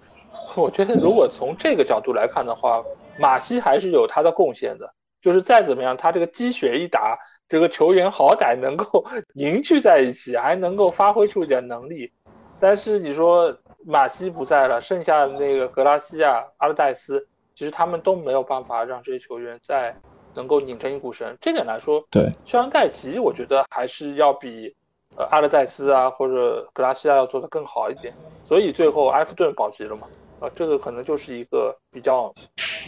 [0.56, 2.82] 我觉得如果从这个角度来看的话，
[3.18, 4.92] 马西还是有他的贡献的。
[5.22, 9.04] 就是再怎么样，他这个积雪一打，这个球员好歹能够
[9.36, 12.10] 凝聚在一起，还能够发挥出一点能力。
[12.58, 13.54] 但是你说
[13.84, 19.94] 马西不在了，剩下的那个格拉西亚、阿勒代斯，其实他们都没有办法让这些球员在。
[20.34, 24.74] 能够拧成一股绳，这点来说，对，肖恩戴奇，我觉得还是要比，
[25.16, 28.14] 呃，阿勒代斯啊或者格拉西亚要做的更好一点，
[28.46, 30.06] 所以最后埃弗顿保级了嘛，
[30.40, 32.34] 啊，这个可能就是一个比较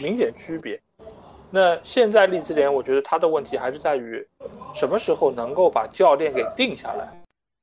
[0.01, 0.81] 明显区别。
[1.51, 4.27] 那现在利兹联，我觉得他的问题还是在于，
[4.73, 7.07] 什么时候能够把教练给定下来？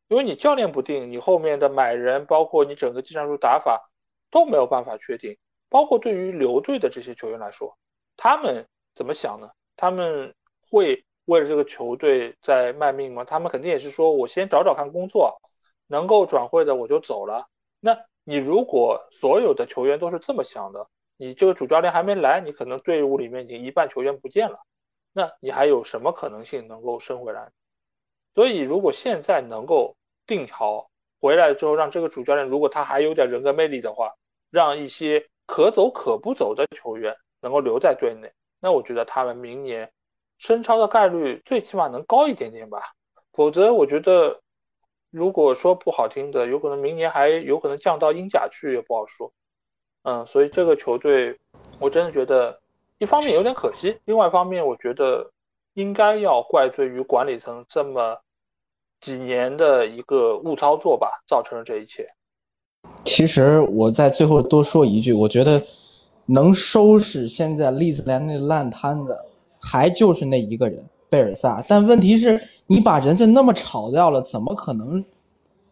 [0.07, 3.91] 因为你教练不定，你后面的买人，包括你整个技战术打法
[4.31, 5.37] 都没有办法确定，
[5.69, 7.77] 包括对于留队的这些球员来说，
[8.17, 9.51] 他们怎么想呢？
[9.81, 10.35] 他们
[10.71, 13.25] 会为了这个球队在卖命吗？
[13.25, 15.41] 他们肯定也是说，我先找找看工作，
[15.87, 17.49] 能够转会的我就走了。
[17.81, 20.87] 那你如果所有的球员都是这么想的，
[21.17, 24.59] 你这个主教练还没来，你可能队伍里面已经一半球员不见了，
[25.15, 27.51] 那你还有什么可能性能够升回来？
[28.35, 29.97] 所以如果现在能够
[30.27, 30.91] 定好
[31.23, 34.13] 回来之后，让这个主教练如果他还有点人格魅力的话，
[34.51, 38.31] 让一些可走可不走的球员能够留在队内。
[38.61, 39.91] 那我觉得他们明年
[40.39, 42.81] 升超的概率最起码能高一点点吧，
[43.33, 44.41] 否则我觉得
[45.11, 49.33] 如果说不好听的，有可能明年还有可能降到英甲去也不好说。
[50.03, 51.39] 嗯，所以这个球队，
[51.79, 52.61] 我真的觉得，
[52.99, 55.31] 一方面有点可惜，另外一方面，我觉得
[55.75, 58.19] 应该要怪罪于管理层这么
[59.01, 62.09] 几年的一个误操作吧，造成了这一切。
[63.05, 65.63] 其实我在最后多说一句，我觉得
[66.33, 69.19] 能收拾现在利兹联那烂摊子，
[69.59, 71.63] 还就是那一个人贝尔萨。
[71.67, 75.05] 但问题是，你把人家那么炒掉了，怎么可能？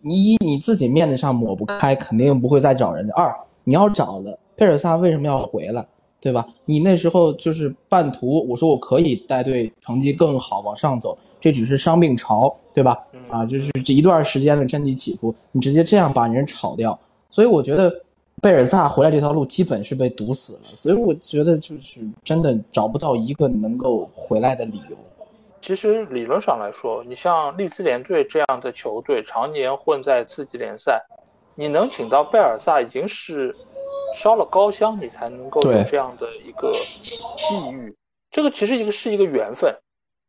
[0.01, 3.13] 你你自己面子上抹不开，肯定不会再找人家。
[3.15, 5.87] 二，你要找了贝尔萨，为什么要回来？
[6.21, 6.45] 对吧？
[6.65, 12.99] 你那时候就是半途，我说我可以带队成绩更好往上走，这只是伤病潮，对吧？
[13.29, 16.99] 啊，就是这一段时间的战绩起伏，你直接这样把人炒掉，
[17.31, 17.93] 所以我觉得
[18.41, 20.77] 贝尔萨回来这条路基本是被堵死了。
[20.77, 24.97] 所以我觉得就是真的找不到一个能够回来的理由。
[25.61, 31.05] 其实理论上来说，你像利兹联队这样的球队，常年混在次级联赛，
[31.57, 33.55] 你能请到贝尔萨已经是
[34.15, 36.73] 烧了高香，你才能够有这样的一个
[37.37, 37.95] 际遇。
[38.31, 39.75] 这个其实一个是一个缘分，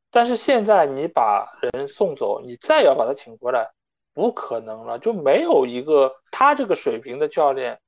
[0.10, 3.69] 但是现在你把人送走，你再要把他请回来，
[4.14, 7.80] 不可能了，就没有一个他这个水平的教练，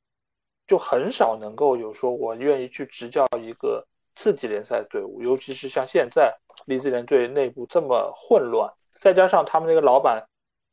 [0.72, 3.86] 就很少能够有说我愿意去执教一个
[4.16, 6.38] 次级联赛队伍，尤其是像现在。
[6.66, 10.28] 利兹联队内部这么混乱，再加上他们那个老板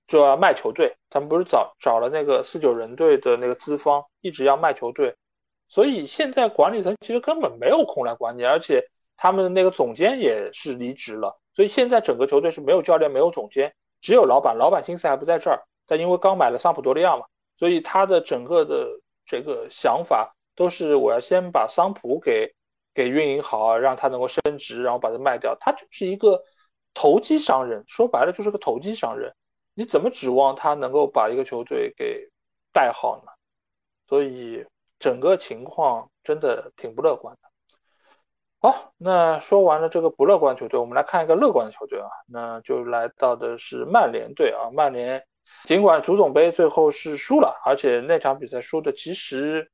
[0.07, 5.17] 就要卖球队，他们不是找找了那个四九人队的那个资方，一直要卖球队，
[5.67, 13.73] 所以现在管理层其实根本没有空来管你，而且他们的那个总监也是离职了，所以现在整个球队是没有教练、没有总监，
[14.03, 17.25] 只有老板，老板心思还不在这儿，但因为刚买了桑普多利亚嘛，
[17.59, 22.53] 所以他的整个的这个想法都是我要先把桑普给。
[22.95, 25.57] 给运营好，让他能够升值，然后把它卖掉。
[25.61, 26.43] 他就是一个
[26.95, 29.37] 投机商人，说白了就是个投机商人。
[29.75, 32.29] 你怎么指望他能够把一个球队给
[32.73, 33.31] 带好呢？
[34.09, 34.67] 所以
[34.99, 37.49] 整个情况真的挺不乐观的。
[38.59, 44.71] 好，那说完了这个不乐观球队，我们来看一个乐观的球队啊，那就来到的是曼联队啊。
[44.73, 45.25] 曼联
[45.65, 49.71] 尽管足总杯最后是输了，而且那场比赛输的其实。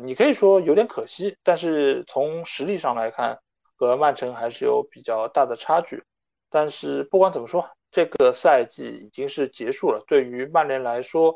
[0.00, 3.40] 你可以说有点可惜，但是从实力上来看，
[3.76, 6.04] 和曼城还是有比较大的差距。
[6.48, 10.04] 但是不管怎么说，这个赛季已经是结束了。
[10.06, 11.34] 对于曼联来说，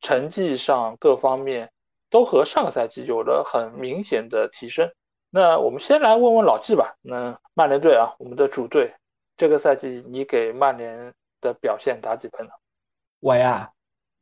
[0.00, 1.72] 成绩上各方面
[2.08, 4.88] 都和上个赛季有了很明显的提升。
[5.28, 6.94] 那我们先来问问老季吧。
[7.02, 8.94] 那曼联队啊，我们的主队，
[9.36, 12.52] 这个赛季你给曼联的表现打几分呢？
[13.20, 13.70] 我呀，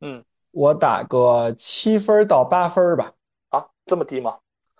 [0.01, 3.11] 嗯，我打个七分到八分吧。
[3.49, 4.35] 啊这么低吗？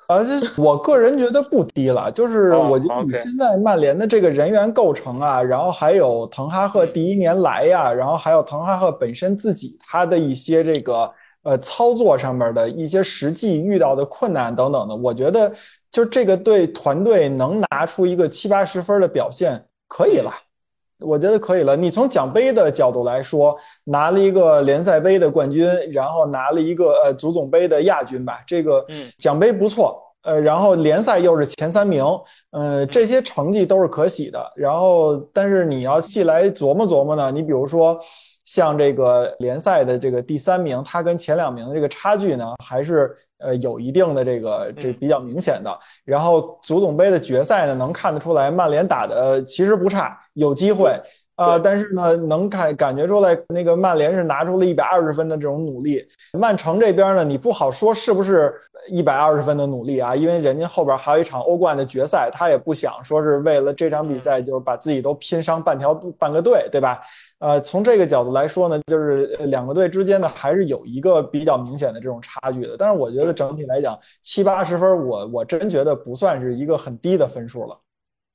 [0.07, 2.09] 啊，这我个人觉得不低了。
[2.13, 11.11] 就是我觉得你现在曼联的这个人员构成啊，然后还有滕哈赫第一年来呀，然后还有滕哈赫本身自己他的一些这个
[11.43, 15.51] 呃操作上面的一些实际遇到的困难等等的，我觉得
[15.91, 20.31] 就这个对团队能拿出一个七八十分的表现可以了。
[21.05, 21.75] 我觉得可以了。
[21.75, 28.85] 你从奖杯的角度来说，拿了一个联赛杯的冠军，然后拿了一个呃足总杯的亚军吧，这个
[29.17, 30.01] 奖杯不错。
[30.23, 32.03] 呃，然后联赛又是前三名，
[32.51, 34.43] 呃，这些成绩都是可喜的。
[34.55, 37.99] 然后，但是你要细来琢磨琢磨呢，你比如说。
[38.47, 45.77] 像这个联赛的这个第三名，他跟前两名的这个差距呢，还是呃有一定的这个这比较明显的。
[46.03, 50.91] 然后足总杯的决赛呢，能看得出来曼联打的其实不差，有机会
[51.35, 51.59] 啊。
[51.59, 56.05] 但是呢，能感感觉出来那个曼联是拿出了一百二十分的这种努力。
[56.33, 58.53] 曼城这边呢，你不好说是不是
[58.87, 67.01] 一百二十分的努力啊，因为人家后边还有一场欧冠的决赛，他也不想说是为了这场比赛就是把自己都拼伤半条半个队，对吧？
[67.39, 72.77] 呃，从这个角度来说呢，就是两个队之间呢还是有一个比较明显的这种差距的。
[72.77, 77.79] 但是我觉得整体来讲，七八十分，我我真觉得不算是一个很低的分数了。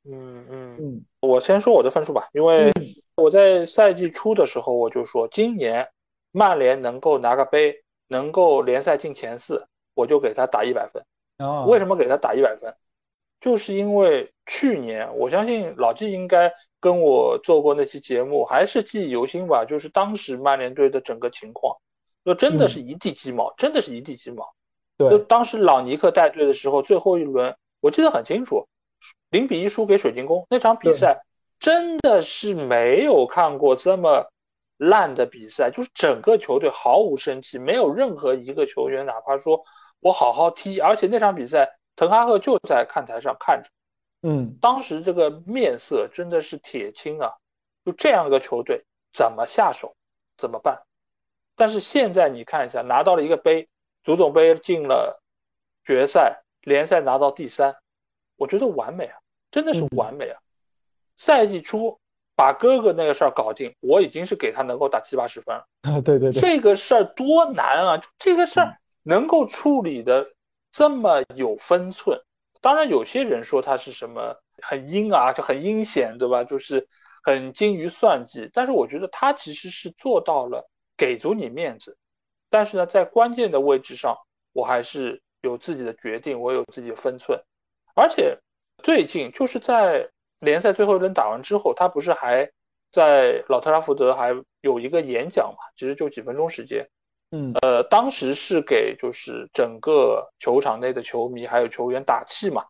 [0.04, 2.70] 嗯嗯嗯，我先说我的分数吧，因为
[3.16, 5.88] 我在赛季初的时候我就说，今年
[6.32, 11.02] 曼联能够拿个杯，能够联赛进前四，我就给他打一百分。
[11.38, 12.74] 啊，为什么给他打一百分？
[13.40, 19.64] 就是因为去年，我相信老季应该跟我做过那期节目，还是记忆犹新吧。
[19.64, 21.76] 就是当时曼联队的整个情况，
[22.24, 24.52] 就真的是一地鸡毛，真的是一地鸡毛。
[24.98, 28.66] 对，就当时朗尼克带队的时候，最后一轮我记得很清楚，
[29.30, 31.22] 零比一输给水晶宫那场比赛，
[31.60, 34.32] 真的是没有看过这么
[34.76, 39.62] 烂的比赛，就是整个球队毫无生气，没有任何一个球员哪怕说
[40.00, 41.76] 我好好踢，而且那场比赛。
[41.96, 43.68] 滕哈赫就在看台上看着，
[44.22, 47.32] 嗯，当时这个面色真的是铁青啊！
[47.84, 49.94] 就这样一个球队怎么下手，
[50.36, 50.82] 怎么办？
[51.56, 53.68] 但是现在你看一下，拿到了一个杯，
[54.02, 55.22] 足总杯进了
[55.84, 57.76] 决赛，联赛拿到第三，
[58.36, 59.18] 我觉得完美啊，
[59.50, 60.40] 真的是完美啊！
[61.16, 61.98] 赛季初
[62.34, 65.66] 把哥哥那个事儿搞定，我已经是给他能够打七八十分了。
[65.82, 68.02] 啊，对对对，这个事儿多难啊！
[68.18, 70.32] 这个事儿能够处理的
[70.70, 72.22] 这么有分寸，
[72.60, 76.44] 当然有些人说他是什么很阴啊，就很阴险，对吧？
[76.44, 76.88] 就是
[77.22, 81.98] 很精于算计，但是我觉得他其实是做到了给足你面子，
[82.48, 84.16] 但是呢，在关键的位置上，
[84.52, 87.40] 我还是有自己的决定，我有自己的分寸，
[87.94, 88.38] 而且
[88.82, 90.10] 最近就是在。
[90.42, 92.50] 联赛最后一轮打完之后，他不是还
[92.90, 95.58] 在老特拉福德还有一个演讲嘛？
[95.76, 96.88] 其实就几分钟时间。
[97.30, 102.66] 嗯，呃，当时是给就是整个球场内的球迷还有球员打气嘛，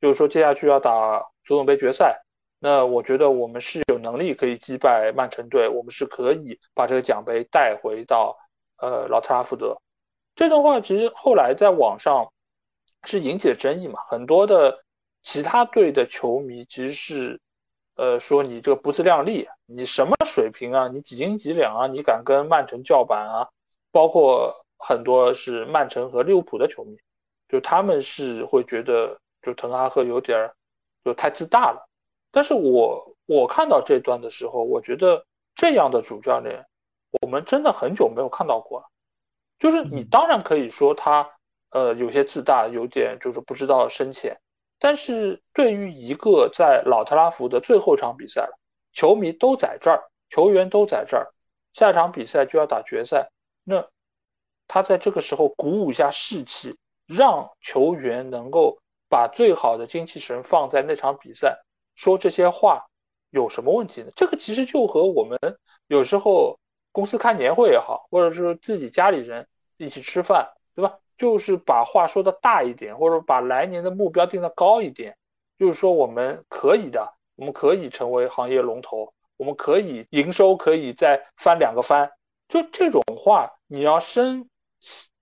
[0.00, 2.22] 就是说接下去要打足总杯决赛，
[2.58, 8.38] 那我觉得我们是有能力可以击败曼城队，我们是可以把这个奖杯带回到
[8.78, 9.80] 呃老特拉福德。
[10.34, 12.32] 这段话其实后来在网上
[13.04, 14.80] 是引起了争议嘛，很多的。
[15.26, 17.40] 其他队的球迷其实是，
[17.96, 20.88] 呃，说你这个不自量力，你什么水平啊？
[20.88, 21.86] 你几斤几两啊？
[21.86, 23.48] 你敢跟曼城叫板啊？
[23.94, 26.96] 包括很多是曼城和利物浦的球迷，
[27.48, 30.56] 就他们是会觉得，就滕哈赫有点儿
[31.04, 31.88] 就太自大了。
[32.32, 36.66] 但是我我看到这段的时候，我觉得这样的主教练，
[37.22, 38.86] 我们真的很久没有看到过了。
[39.60, 41.30] 就是你当然可以说他，
[41.70, 44.40] 呃，有些自大，有点就是不知道深浅。
[44.80, 48.58] 但是对于一个在老特拉福德最后一场比赛了，
[48.92, 51.32] 球迷都在这儿，球员都在这儿，
[51.72, 53.30] 下一场比赛就要打决赛，
[53.64, 53.88] 那
[54.68, 56.76] 他在这个时候鼓舞一下士气，
[57.06, 58.78] 让球员能够
[59.08, 61.62] 把最好的精气神放在那场比赛，
[61.96, 62.86] 说这些话
[63.30, 64.10] 有什么问题呢？
[64.14, 65.38] 这个其实就和我们
[65.86, 66.58] 有时候
[66.92, 70.98] 公司开年会也好，或者是自己家里人一起吃饭，对吧？
[71.16, 75.16] 就是把话说的大一点，或者把来年的目标定的高一点，
[75.58, 82.10] 就是说我们可以的，我们可以成为行业龙头，我们可以营收可以再翻两个番，
[82.48, 84.48] 就这种话你要深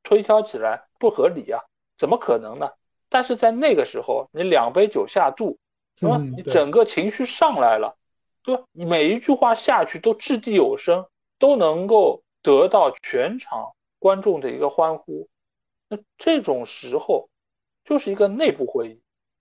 [0.03, 1.61] 推敲起来不合理啊，
[1.97, 2.71] 怎么可能呢？
[3.09, 5.59] 但是在那个时候，你两杯酒下肚，
[6.01, 6.17] 是吧？
[6.19, 7.97] 你整个情绪上来了，
[8.43, 8.65] 对吧？
[8.73, 11.07] 你每一句话下去都掷地有声，
[11.39, 15.29] 都能够得到全场观众的一个欢呼。
[15.89, 17.29] 那这种时候，
[17.85, 19.01] 就是一个内部会议。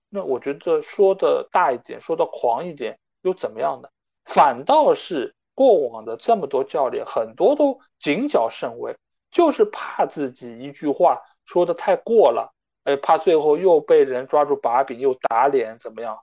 [0.09, 3.89] 那我觉得说的大一点，说的狂一点，又怎么样呢？
[4.25, 8.95] 反倒是过往的这么多教练，很多都谨小慎微，
[9.29, 12.53] 就是怕自己一句话说的太过了，
[12.83, 16.19] 哎，怕最后又被人抓住把柄，又打脸，怎么样？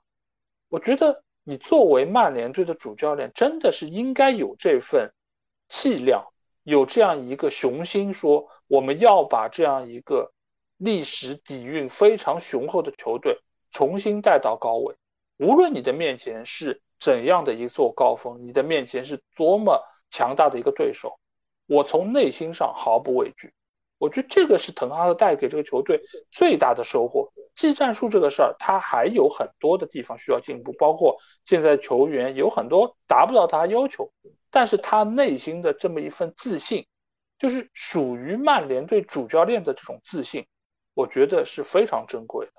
[0.69, 5.11] 我觉得你作为曼联队的主教练，真的是应该有这份
[5.67, 6.27] 气量。
[6.63, 10.31] 有这样一个雄心，说我们要把这样一个
[10.77, 13.39] 历史底蕴非常雄厚的球队
[13.71, 14.95] 重新带到高位。
[15.37, 21.19] 无论你的面前是怎样的一座高峰，你的面前是多么强大的一个对手，
[21.67, 23.53] 我从内心上毫不畏惧。
[23.97, 26.01] 我觉得这个是滕哈赫带给这个球队
[26.31, 27.31] 最大的收获。
[27.53, 34.09] 技战术这个事儿，他还有很多的地方需要进步，包括现在球员有很多达不到他要求。
[34.49, 36.87] 但是他内心的这么一份自信，
[37.37, 40.47] 就是属于曼联队主教练的这种自信，
[40.93, 42.53] 我觉得是非常珍贵的。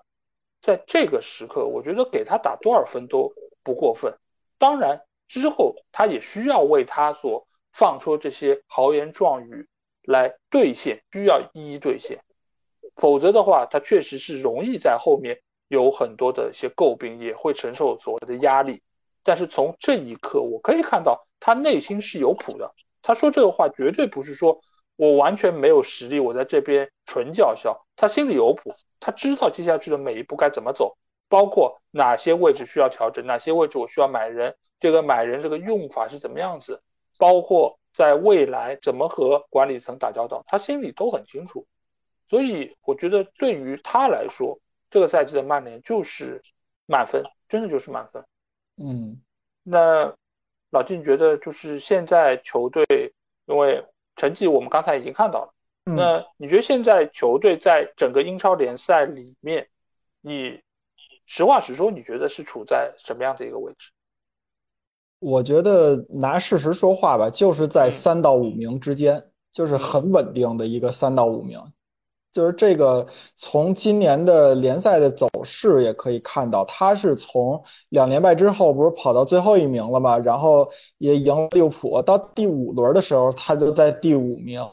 [0.61, 4.15] 在这个时刻，我觉得给他打多少分都不过分。
[4.61, 9.67] 当然，之后他也需要为他所放出这些豪言壮语
[10.03, 12.21] 来兑现，需要一一兑现。
[12.95, 18.83] 否则的话，他确实是容易在后面有很多的一些诟病，也会承受所谓的压力。
[19.23, 21.27] 但是从这一刻，我可以看到。
[21.43, 24.61] 他内心是有谱的，他说这个话绝对不是说
[24.97, 27.87] 我完全没有实力，我在这边纯叫嚣。
[27.97, 30.99] 他心里有谱，他知道接下去的每一步该怎么走，
[31.31, 36.83] 包括哪些位置需要调整，哪些位置我需要买人，这个买人这个用法是怎么样子，
[37.19, 41.67] 包括在未来怎么和管理层打交道，他心里都很清楚。
[42.27, 46.43] 所以我觉得对于他来说，这个赛季的曼联就是
[46.85, 48.23] 满分，真的就是满分。
[48.77, 49.23] 嗯，
[49.63, 50.15] 那。
[50.73, 52.85] 老金觉得，就是现在球队，
[53.47, 53.85] 因为
[54.15, 55.53] 成绩我们刚才已经看到了，
[55.83, 59.69] 那你觉得现在球队在整个英超联赛里面，
[60.21, 60.63] 你
[61.33, 63.91] 实话实说，你觉得是处在什么样的一个位置？
[65.21, 71.63] 我觉得拿事实说话吧，就是在三到五名之间，就是很稳定的一个三到五名。
[72.33, 80.19] 就是这个，从今年的联赛的走势也可以看到，他是从两连败之后，不是跑到最后一名了吗？
[80.19, 84.69] 然后也赢了利物浦，到第五轮的时候，他就在第五名。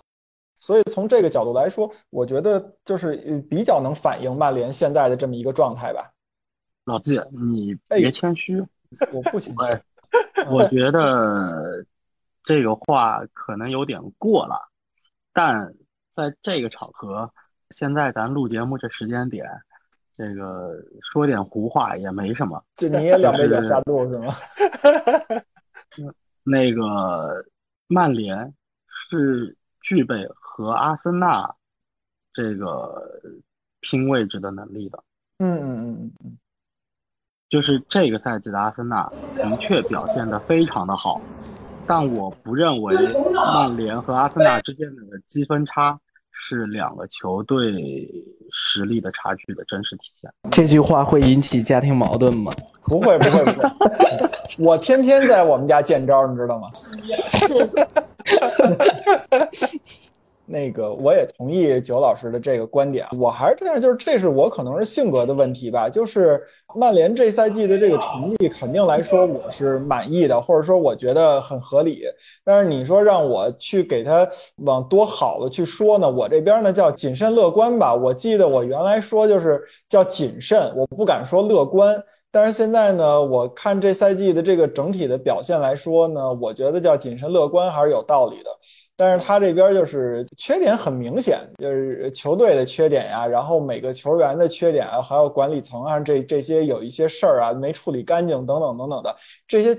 [0.56, 3.16] 所以从这个角度来说，我觉得就是
[3.48, 6.12] 比较能反映曼联现在的这么一个状态吧。
[6.88, 8.58] 老季，你别谦虚，
[9.12, 9.60] 我不谦虚。
[10.50, 11.86] 我觉得
[12.42, 14.58] 这个话可能有点过了，
[15.34, 15.74] 但
[16.16, 17.30] 在这个场合，
[17.72, 19.46] 现在咱录节目这时间点，
[20.16, 20.82] 这个
[21.12, 22.64] 说点胡话也没什么。
[22.76, 24.34] 就你也两杯酒下肚是吗？
[26.44, 27.46] 那个
[27.88, 28.54] 曼联
[28.88, 31.54] 是具备和阿森纳
[32.32, 33.20] 这个
[33.82, 35.04] 拼位置的能力的。
[35.40, 36.38] 嗯嗯嗯嗯嗯。
[37.49, 41.22] 就是这个赛季的阿森纳的确表现得非常的好，
[41.88, 42.94] 但我不认为
[43.34, 45.98] 曼联和阿森纳之间的积分差
[46.30, 47.74] 是两个球队
[48.52, 50.30] 实力的差距的真实体现。
[50.52, 52.52] 这句话会引起家庭矛盾吗？
[52.84, 53.69] 不会不会不会，
[54.60, 56.69] 我天天在我们家见招，你知道吗？
[60.48, 65.90] 那个我也同意九老师的这个观点，我还是这样，就是这是我可能是性格的问题吧。
[65.90, 66.41] 就是
[66.74, 72.03] 曼联这赛季的这个成绩，肯定来说我是满意的，或者说我觉得很合理。
[72.45, 74.28] 但是你说让我去给他
[74.64, 77.94] 往多好的去说呢，我这边呢叫谨慎乐观吧。
[77.94, 82.02] 我记得我原来说就是叫谨慎，我不敢说乐观。
[82.30, 88.49] 但是现在呢，我看这赛季的这个整体的表现来说呢，我觉得叫谨慎乐观还是有道理的。
[88.98, 99.15] 但是他这边就是缺点很明显，就是球队的缺点呀，然后每个球员的缺点啊，还有管理层啊，这这些有一些事儿啊没处理干净等等等等的，
[99.48, 99.78] 这些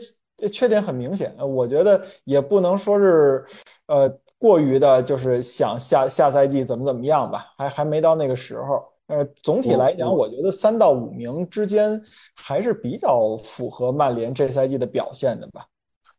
[0.49, 1.35] 缺点很明显。
[1.37, 3.45] 我觉得也不能说是，
[3.87, 4.09] 呃，
[4.39, 8.83] 过于的，就是想下下赛季怎么怎么样吧，还还没到那个时候。
[9.09, 12.01] 呃，总体来讲，我觉得三到五名之间
[12.37, 15.67] 还是比较符合曼联这赛季的表现的吧。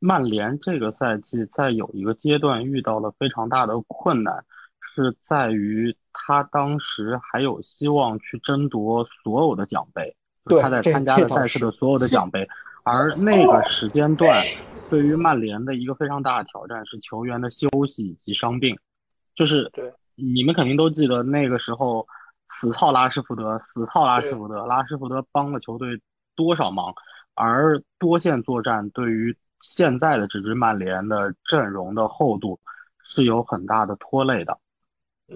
[0.01, 4.45] 曼联这个赛季在有一个阶段遇到了非常大的困难，
[4.79, 10.15] 是在于他当时还有希望去争夺所有的奖杯，
[10.61, 12.47] 他在参加的赛事的所有的奖杯，
[12.83, 14.41] 而那个时间段
[14.89, 18.77] 对于曼联的一个非常大的挑战是球员的休息以及伤病，
[19.35, 19.69] 就是
[20.15, 22.07] 你们肯定都记得那个时候
[22.49, 25.99] 死操拉什福德，死操拉什福德，拉什福德帮了球队
[26.37, 26.93] 多少忙，
[27.33, 29.35] 而多线作战对于。
[29.61, 32.59] 现在的这支曼联的阵容的厚度
[33.03, 34.57] 是有很大的拖累的，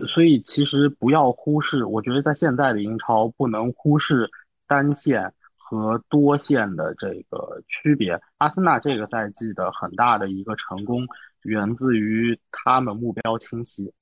[0.08, 4.30] 所以其实不要忽视，我觉得在现在的英超不能忽视
[4.68, 8.20] 单线和多线的这个区别。
[8.38, 11.08] 阿森纳这个赛季的很大的一个成功
[11.44, 13.94] 源自于他们目标清晰，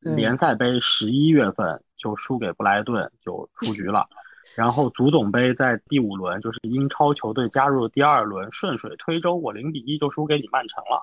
[0.00, 4.08] 联赛杯十一月份就输给布莱顿就出局了。
[4.54, 11.00] 然后足总杯在第五轮，就是英超球队加入第二轮，顺水推舟，我零比一就输给你曼城了，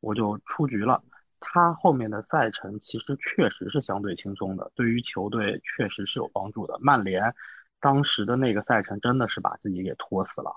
[0.00, 1.02] 我就出局了。
[1.40, 6.78] 他后面的赛程其实确实是相对轻松的，对于球队确实是有帮助的。
[6.80, 7.34] 曼联
[7.80, 10.50] 当时的那个赛程真的是把自己给拖死了。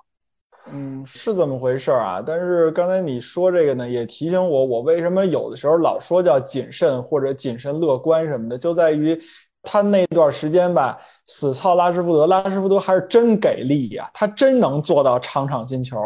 [0.72, 2.23] 嗯，是这么回事儿啊。
[2.26, 9.19] 但是刚才你说这个呢，也提醒我，我为什么有的时候老说叫谨慎或者谨慎乐观什么的，就在于。
[9.64, 15.98] 他那段时间吧，死操拉什福德，拉什福德还是真给力呀，他真能做到场场进球。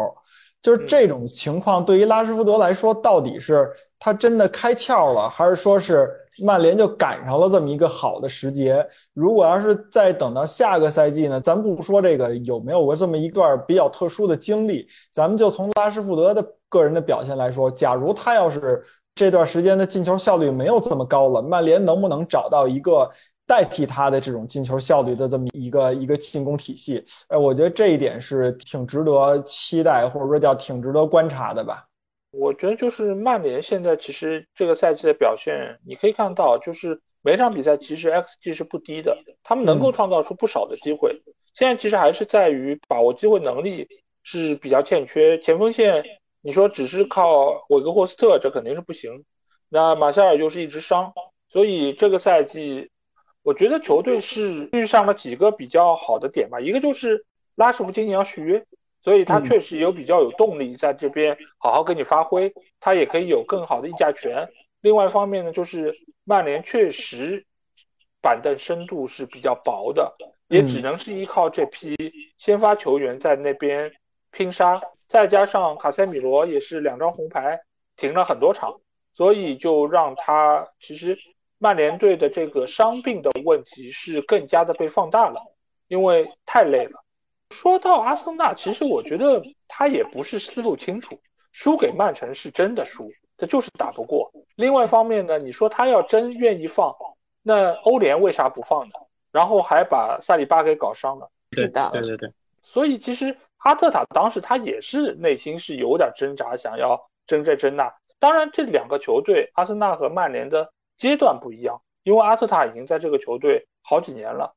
[0.62, 6.10] 就是这种情况，对于拉什福德来说，到底是他真的开窍了，还是说是
[6.40, 8.84] 曼联就赶上了这么一个好的时节？
[9.14, 11.40] 如果要是再等到下个赛季呢？
[11.40, 23.08] 咱不说这个有没有过这么一段比较特殊的经历，咱们就从拉什福德的个人的表现来说，假如他要是这段时间的进球效率没有这么高了，曼联能不能找到一个？
[23.48, 31.86] 代替他的这种进球效率的这么一个一个进攻体系，哎，我觉得这一点是挺值得期待，或者说叫挺值得观察的吧。
[32.30, 41.22] 我觉得就是曼联现在其实这个赛季的表现，你可以看到，就是每场比赛其实 xG 是不低的，他们能够创造出不少的机会。
[41.54, 43.88] 现在其实还是在于把握机会能力
[44.22, 46.04] 是比较欠缺，前锋线
[46.42, 49.10] 你说只是靠韦格霍斯特，这肯定是不行。
[49.70, 51.14] 那马夏尔又是一直伤，
[51.48, 52.90] 所以这个赛季。
[53.42, 57.24] 我觉得球队是遇上了几个比较好的点吧，一个就是
[57.54, 58.66] 拉什福今年要续约，
[59.00, 64.50] 所以他确实有比较有动力在这边好好给你发挥，他也可以有更好的议价权。
[64.82, 65.94] 另外一方面呢，就是
[66.24, 67.46] 曼联确实
[68.20, 70.14] 板凳深度是比较薄的，
[70.48, 71.96] 也只能是依靠这批
[72.36, 73.92] 先发球员在那边
[74.30, 77.60] 拼杀，再加上卡塞米罗也是两张红牌
[77.96, 78.80] 停了很多场，
[79.12, 81.16] 所以就让他其实。
[81.58, 85.40] 曼联队的这个伤病的问题是更加的被放大了，
[85.88, 87.04] 因为太累了。
[87.50, 91.18] 说到阿森纳，其实我觉得他也不是思路清楚，
[91.52, 94.30] 输给曼城是真的输，他就是打不过。
[94.54, 96.94] 另外一方面呢，你说他要真愿意放，
[97.42, 98.92] 那欧联为啥不放呢？
[99.32, 101.30] 然后还把萨里巴给搞伤了。
[101.50, 102.32] 对对对对，
[102.62, 107.92] 所以其实阿特塔当时他也是内心是有点挣扎，想要争这争那。
[108.18, 114.54] 当然，这两个球队，阿森纳和曼联的阶段不一样，因为阿特塔已经在这个球队好几年了，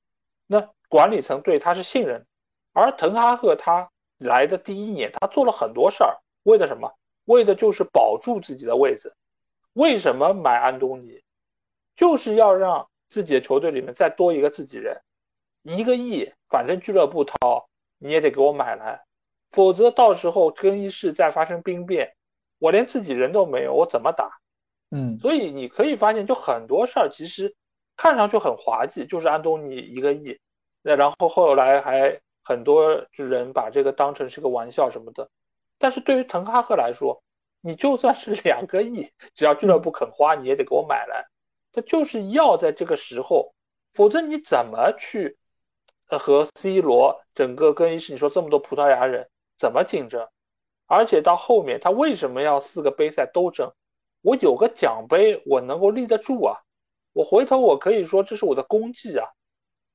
[0.48, 2.26] 那管理层对他是信任，
[2.74, 6.94] 而滕哈赫他来的第一年，他做了很多事儿，为的什么？
[7.26, 9.14] 为的就是保住自己的位置。
[9.74, 11.22] 为什么买安东尼？
[11.96, 15.02] 就是要让自己的球队里面再多一个自己人，
[15.62, 17.70] 一个亿，反正俱乐部掏，
[18.00, 19.04] 你也得给我买来，
[19.52, 22.16] 否则到时候更衣室再发生兵变，
[22.58, 24.41] 我连自己人都没有，我怎么打？
[24.92, 27.56] 嗯，所以你可以发现，就很多事儿其实
[27.96, 30.40] 看上去很滑稽，就是安东尼一个亿，
[30.82, 35.30] 那然后后来还很多人把这个当成是个玩笑什么的，
[35.78, 37.24] 但是对于滕哈赫来说，
[37.62, 41.28] 你就算是两个亿，只要俱乐部肯花，你也得给我买来。
[41.72, 43.54] 他就是要在这个时候，
[43.94, 45.38] 否则你怎么去
[46.10, 48.12] 呃和 C 罗整个更衣室？
[48.12, 50.28] 你说这么多葡萄牙人怎么竞争？
[50.86, 53.72] 而且到后面他为什么要四个杯赛都争？
[54.22, 56.57] 我有个奖杯，我能够立得住啊！
[57.14, 59.27] 我回头我可以说这是我的功绩啊！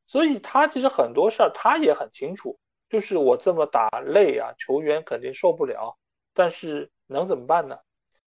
[0.07, 2.59] 所以他其实很多事儿他也很清楚，
[2.89, 5.97] 就是我这么打累啊，球员肯定受不了，
[6.35, 7.79] 但是能怎么办呢？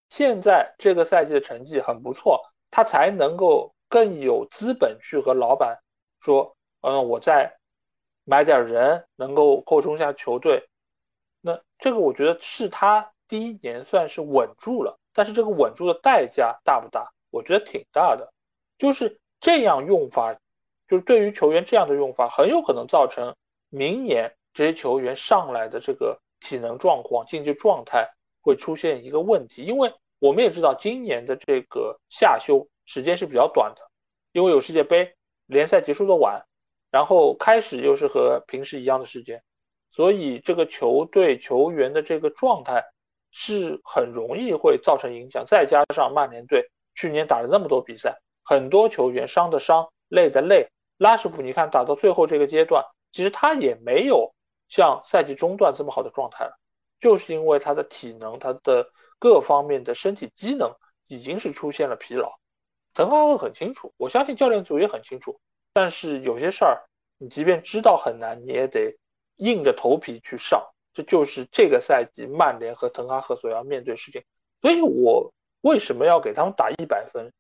[0.10, 2.42] 现在这个赛季的成绩很不错。
[2.72, 5.80] 他才能够更有资本去和老板
[6.20, 7.58] 说，嗯，我再
[8.26, 10.70] 买点人，能够扩充一下球队。
[11.42, 17.12] 那这个我觉得是他第一年算是稳住了，但是这个稳住的代价大不大？
[17.30, 18.32] 我觉得挺大的。
[18.78, 20.34] 就是这样用法，
[20.88, 23.36] 就是对于球员这样的用法，很有可能造成
[23.68, 28.10] 明年这些球员上来的这个体能状况、竞技状态
[28.42, 29.92] 会出现一个问题，因为。
[30.22, 33.90] 我们也知道，今年的这个夏休时间是比较短的，
[34.34, 35.16] 因为有世界杯，
[35.46, 36.46] 联赛结束的晚，
[36.92, 39.42] 然后开始又是和平时一样的时间，
[39.90, 42.84] 所以这个球队球员的这个状态
[43.32, 45.46] 是很容易会造成影响。
[45.46, 50.70] 再加上曼联队去年打了那么多比赛，很多球员伤的伤，累的累。
[50.98, 54.34] 拉什福，你看打到最后这个阶段，其实他也没有
[54.68, 56.58] 像赛季中段这么好的状态了，
[57.00, 58.92] 就是因为他的体能，他的。
[59.22, 60.74] 各方面的身体机能
[61.06, 62.40] 已经是出现了疲劳，
[62.94, 65.42] 滕哈赫很清楚，我相信教练组也很清楚。
[65.74, 66.88] 但是有些事儿，
[67.18, 68.98] 你即便知道很难，你也得
[69.36, 70.66] 硬着头皮去上。
[71.00, 74.22] 这就是这个赛季曼联和滕哈赫所要面对事情。
[74.62, 75.32] 所以我
[75.62, 77.32] 为什么要给他们打一百分？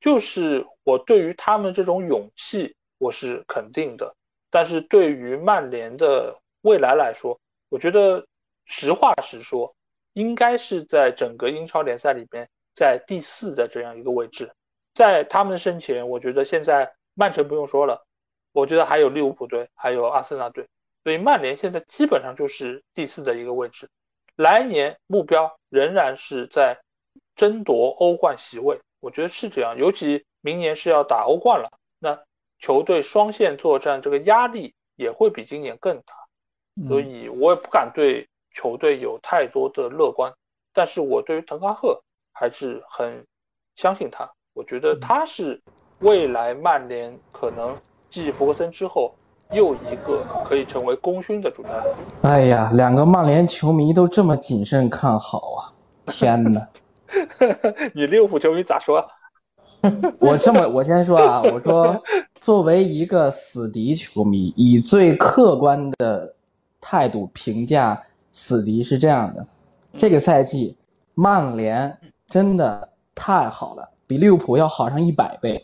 [0.00, 4.14] 就是我对于他们这种勇气，我是肯定的。
[4.48, 8.24] 但是对于曼联的未来来说，我觉得
[8.64, 9.74] 实话实说。
[10.12, 14.52] 应该是在整个英超联赛里边，在第四的这样一个位置，
[14.92, 18.04] 在他们身前，我觉得现在曼城不用说了，
[18.52, 20.66] 我觉得还有利物浦队，还有阿森纳队，
[21.04, 23.88] 所以曼联现在基本上就是第四的一个位置。
[24.36, 26.80] 来年目标仍然是在
[27.36, 32.18] 争夺欧冠席位，我觉得是这样，尤其明年是要打欧冠了，那
[32.58, 36.14] 球队双线作战，这个压力也会比今年更大，
[36.88, 38.26] 所以我也不敢对。
[38.52, 40.34] 球队有太多的乐观，
[40.72, 42.02] 但是我对于滕哈赫
[42.32, 43.24] 还是很
[43.76, 44.28] 相信他。
[44.54, 45.62] 我觉得他是
[46.00, 47.78] 未来曼联可能
[48.08, 49.14] 继弗格森之后
[49.52, 51.94] 又一个可以成为功勋的主教练。
[52.22, 55.72] 哎呀，两个曼联球迷都这么谨慎看好啊！
[56.12, 56.66] 天哪！
[57.94, 59.04] 你利物浦球迷咋说？
[60.20, 62.00] 我这么，我先说啊，我说
[62.40, 66.34] 作为一个死敌球迷，以最客观的
[66.80, 68.00] 态度评价。
[68.32, 69.44] 死敌是这样的，
[69.98, 70.76] 这个赛季
[71.14, 71.98] 曼联
[72.28, 75.60] 真的太好了，比利物浦要好上一百倍。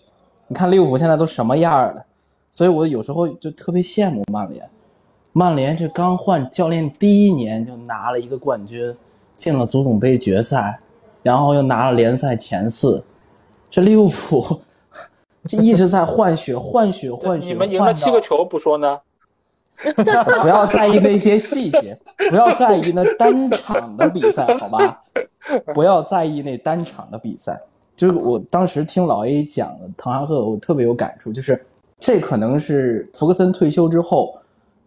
[0.49, 2.05] 你看利物浦现在都什么样了？
[2.57, 4.67] 所以我有时候就特别羡慕曼联。
[5.35, 8.97] 曼联这刚换教练第一年就拿了一个冠军，
[9.37, 10.81] 进了足总杯决赛，
[11.23, 13.05] 然后又拿了联赛前四。
[13.71, 14.59] 这利物浦
[15.47, 17.49] 这一直在换血，换血，换血。
[17.49, 18.99] 你们赢了七个球不说呢？
[20.41, 21.99] 不要在意那些细节，
[22.31, 25.03] 不要在意那单场的比赛，好吧？
[25.75, 27.61] 不要在意那单场的比赛。
[27.95, 31.63] 就是我当时听老 A 讲的滕哈赫，我特别有感触，就是
[31.99, 34.39] 这可能是福格森退休之后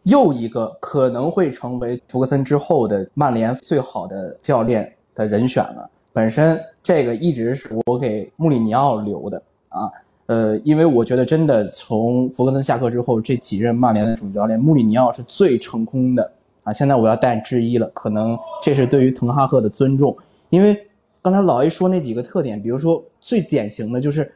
[0.04, 5.90] 又一个可能会成为福格森之后的曼联最好的教练的人选了。
[6.14, 9.90] 本身这个一直是我给穆里尼奥留的啊。
[10.28, 16.32] 呃，因为我觉得真的从弗格森下课之后，这几任曼联的主教练，穆里尼奥是最成功的
[16.64, 16.72] 啊。
[16.72, 20.16] 现在我要带质疑了，可能这是对于滕哈赫的尊重，
[20.52, 20.80] 因为
[21.24, 24.32] 刚才老 A 说那几个特点，比如说最典型的就是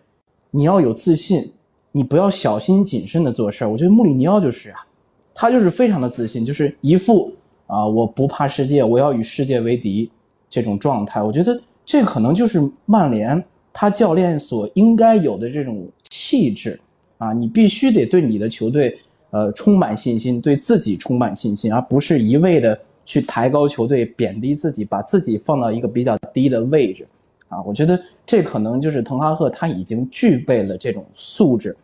[0.50, 1.54] 你要有自信，
[1.94, 3.70] 你不要小心谨慎的做事儿。
[3.70, 4.86] 我觉得穆里尼奥就是啊，
[5.34, 7.32] 他就是非常的自信，就是一副
[7.68, 10.12] 啊我不怕世界，我要与世界为敌
[10.50, 11.24] 这种状态。
[11.24, 13.42] 我觉得这可能就是曼联
[13.72, 16.78] 他教练所应该有的这种气质
[17.18, 19.00] 啊，你必须得对你的球队
[19.30, 22.78] 呃充满信心，对自己充满信心，而不是一味的。
[23.06, 27.06] 去抬高球队，贬低自己，把自己放到一个比较低的位置，
[27.50, 31.76] 啊，我觉得这可能就是滕哈赫他已经具备了这种素质，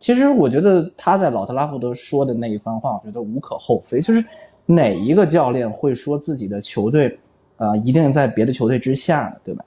[0.00, 4.24] 其实我觉得他在老特拉福德说的那一番话，我觉得无可厚非，就是
[4.66, 7.16] 哪一个教练会说自己的球队，
[7.58, 9.62] 呃，一定在别的球队之下呢，对吧？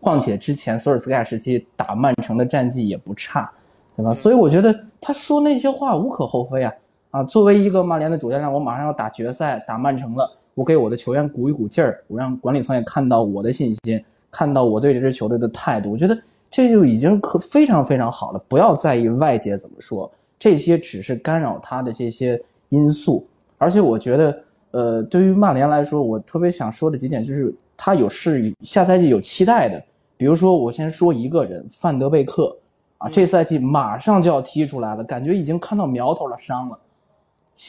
[0.00, 3.50] 况且之前索尔斯克亚时期打曼城的战绩也不差，
[3.96, 4.14] 对吧？
[4.14, 6.72] 所以我觉得他说那些话无可厚非啊。
[7.10, 16.16] 啊，作为一个曼联的主教练，我马上要打决赛，打曼城了，我给我的球员鼓一鼓劲儿，我让管理层也看到我的信心，看到我对这支球队的态度，我觉得
[16.52, 18.40] 这就已经可非常非常好了。
[18.46, 20.08] 不要在意外界怎么说，
[20.38, 23.26] 这些只是干扰他的这些因素。
[23.58, 29.82] 而且我觉得，呃，对于曼联来说，我特别想说的几点就是，他有是下赛季有期待的。
[30.16, 32.56] 比如说，我先说一个人，范德贝克，
[32.98, 36.78] 啊，这赛季马上就要踢出来了，感觉已经看到苗头了，伤了。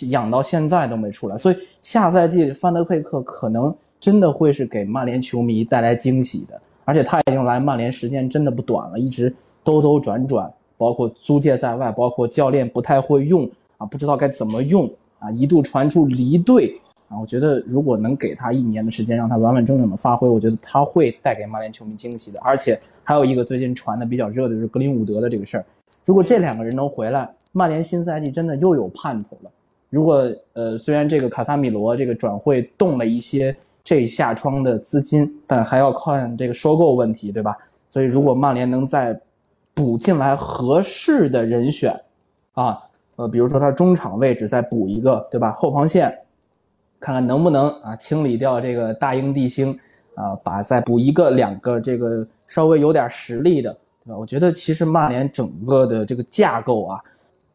[0.10, 6.60] 养到现在都没出来，所以下赛季范德佩克可能真的会是给曼联球迷带来惊喜的。
[6.85, 9.34] 而且他已经来曼联时间真的不短了，一直
[9.64, 14.89] 兜兜转转，包括租借在外，包括教练不太会用啊，不知道该怎么用
[15.19, 17.19] 啊，一度传出离队啊。
[17.19, 22.39] 我觉得如果能给他一年的时间，让他完完整整的发挥，我觉得他会带给曼联球迷惊喜的。
[22.41, 25.65] 而且还有一个最近传的比较热的就是格林伍德的这个事儿，
[26.05, 29.51] 如果这两个人能回来，曼联新赛季真的又有盼头了。
[29.89, 37.57] 如果呃，虽然这个卡萨米罗这个转会动了一些这下窗的资金，但还要看这个收购问题，对吧？
[37.89, 39.19] 所以如果曼联能再
[39.73, 41.99] 补进来合适的人选，
[42.53, 42.80] 啊，
[43.15, 45.51] 呃，比如说他中场位置再补一个，对吧？
[45.53, 46.18] 后防线
[46.99, 49.77] 看看能不能啊清理掉这个大英帝星，
[50.15, 53.72] 啊，把再补一个两个这个稍微有点实力的，
[54.05, 54.18] 对吧？
[54.18, 57.01] 我觉得其实曼联整个的这个架构啊，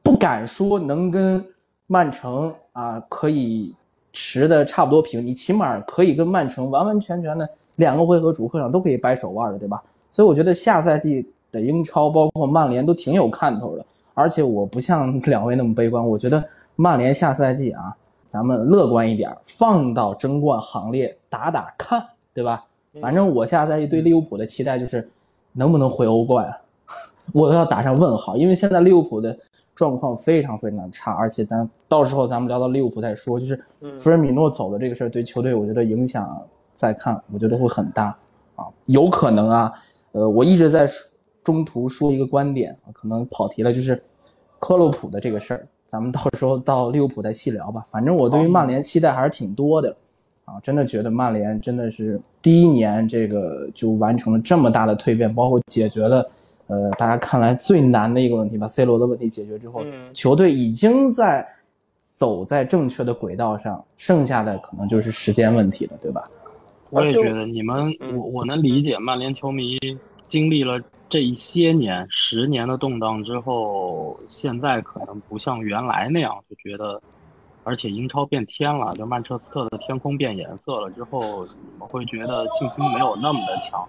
[0.02, 1.44] 不敢说能跟。
[1.90, 3.74] 曼城啊，可以
[4.12, 9.82] 持的差不多平，你起码可以跟曼城完完全全的两个回合主客场都可以掰手腕的，对吧？
[10.10, 13.84] 所以我觉得下赛季的英超，包括曼联都挺有看头的。
[14.14, 16.42] 而且我不像 两位那么悲观，我觉得
[16.76, 17.94] 曼联下赛季啊，
[18.28, 22.02] 咱们乐观一点，放到争冠行列打打看，
[22.34, 22.64] 对吧？
[23.00, 25.08] 反正我下赛季对利物浦的期待就是
[25.52, 26.52] 能不能回欧冠，
[27.32, 29.38] 我都要打上问号，因为现在利物浦的。
[29.78, 33.38] 状况非常非常的差，而且咱到时候咱们聊到利物浦再说。
[33.38, 33.62] 就是
[33.96, 36.36] 弗尔米诺走的这个事儿，对球队我觉得影响
[36.74, 38.06] 再看，我觉得会很大
[38.56, 39.72] 啊，有可能啊。
[40.10, 40.88] 呃，我一直在
[41.44, 44.02] 中途说一个观点，可能跑题了，就是
[44.58, 47.86] 克洛普的这个事儿，咱们到时候到利物浦再细聊吧。
[47.88, 49.96] 反正我对于曼联期待还是挺多的
[50.44, 56.28] 啊，真的觉得曼联真的是第一年这个就完成了这么大的蜕变，包括解决了。
[56.68, 59.84] 呃，大家看来最难的一个问题，把 C 罗的问题解决之后，
[60.14, 61.46] 球队已经在
[62.08, 66.22] 走在正确的轨道上，剩下的可能就是时间问题了，对吧？
[66.90, 69.78] 我也觉得你们，我我能理解曼联球迷
[70.26, 77.00] 经历了这一些年、十年的动荡之后，现在可能不像原来那样，就觉得，
[77.64, 83.86] 而且英超变天了，就曼彻斯特的天空变颜色了之后，你们会觉得信心没有那么的强。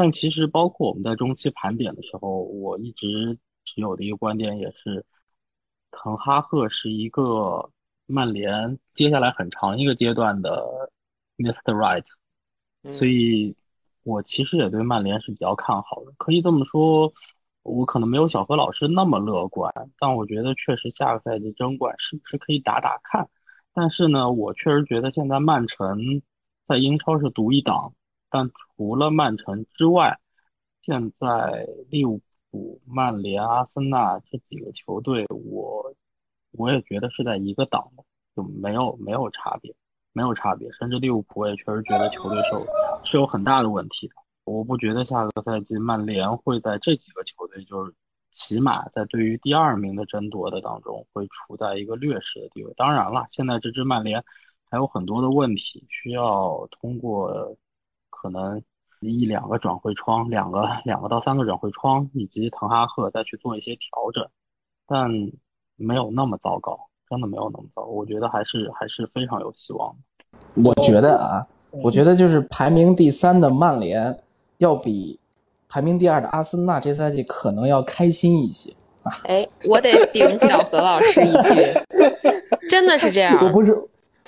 [0.00, 5.04] 但其实，包括我们在中期盘点的时候，我一直持有的一个观点也是，
[5.90, 7.68] 滕哈赫是一个
[8.06, 10.92] 曼联接下来很长一个阶段的
[11.36, 11.74] Mr.
[11.74, 12.04] Right，
[12.94, 13.56] 所以，
[14.04, 16.12] 我其实也对曼联是比较看好的。
[16.16, 17.12] 可以这么说，
[17.64, 23.28] 我可能没有小何老师那么乐观，但我觉得确实下个赛季争冠是不是可以打打看。
[23.74, 26.22] 但是呢，我确实觉得现在曼城
[26.68, 27.94] 在英超是独一档。
[28.30, 30.18] 但除了曼城之外，
[30.82, 35.94] 现在利物浦、曼联、阿森纳这几个球队，我
[36.52, 37.90] 我也觉得是在一个档，
[38.34, 39.74] 就没有没有差别，
[40.12, 40.70] 没有差别。
[40.72, 42.66] 甚至利物浦，我也确实觉得球队是有
[43.04, 44.14] 是有很大的问题的。
[44.44, 47.94] 我不觉得下个赛季曼联会在这几个球队，就是
[48.30, 52.72] 起码在对于第二名的争夺的当中，会处在一个劣势的地位。
[52.76, 54.24] 当然了，现在这支曼联
[54.70, 57.56] 还有很多的问题需要通过。
[58.20, 58.60] 可能
[59.00, 64.28] 一两个转会窗，两个两个到三个转会窗，以及滕哈赫再去做一些调整，
[64.88, 65.08] 但
[65.76, 66.76] 没有那么糟糕，
[67.08, 67.84] 真的没有那么糟。
[67.84, 70.64] 我觉得还是还是非常有希望的。
[70.64, 74.18] 我觉得啊，我觉得就是排名第三的曼联，
[74.56, 75.20] 要比
[75.68, 78.74] 排名第二的阿森纳这赛季可能要开心一些。
[79.26, 81.54] 哎，我得顶小何老师一句，
[82.68, 83.38] 真的是这样。
[83.46, 83.80] 我不是。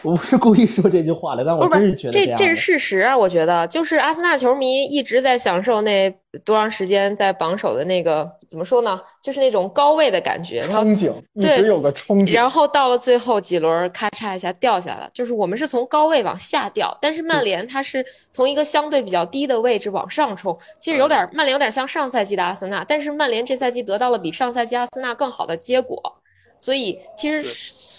[0.03, 3.17] 我不是故意说这句话的，但我真是觉得这这是事实啊！
[3.17, 6.11] 我觉得就是阿森纳球迷一直在享受那
[6.45, 9.01] 多长时间在榜首的那个怎么说呢？
[9.23, 12.33] 就是那种高位的感觉，憧憬，一直有个憧憬。
[12.33, 20.57] 然后到了最后几轮，咔嚓一下掉下来，就是我们是从高位往下掉，但是曼联它是从一个相对比较低的位置往上冲。
[20.79, 26.20] 其实有点曼联有点像上赛季的阿森纳，但是曼联这赛季得到了比上赛季阿森纳更好的结果。
[26.61, 27.43] 所以其实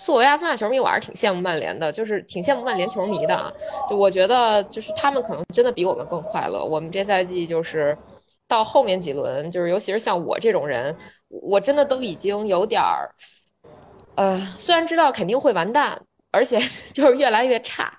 [0.06, 3.52] 作为阿森纳球迷，我还是挺羡慕曼联的，就是挺羡慕曼联球迷的啊。
[3.90, 6.64] 就我觉得，就是他们可能真的比我们更快乐。
[6.64, 7.98] 我们这赛季就是
[8.48, 10.96] 到后面几轮，就是尤其是像我这种人，
[11.28, 13.10] 我真的都已经有点儿，
[14.16, 16.60] 呃，虽然知道肯定会完蛋，而且
[16.94, 17.92] 就是越来越差，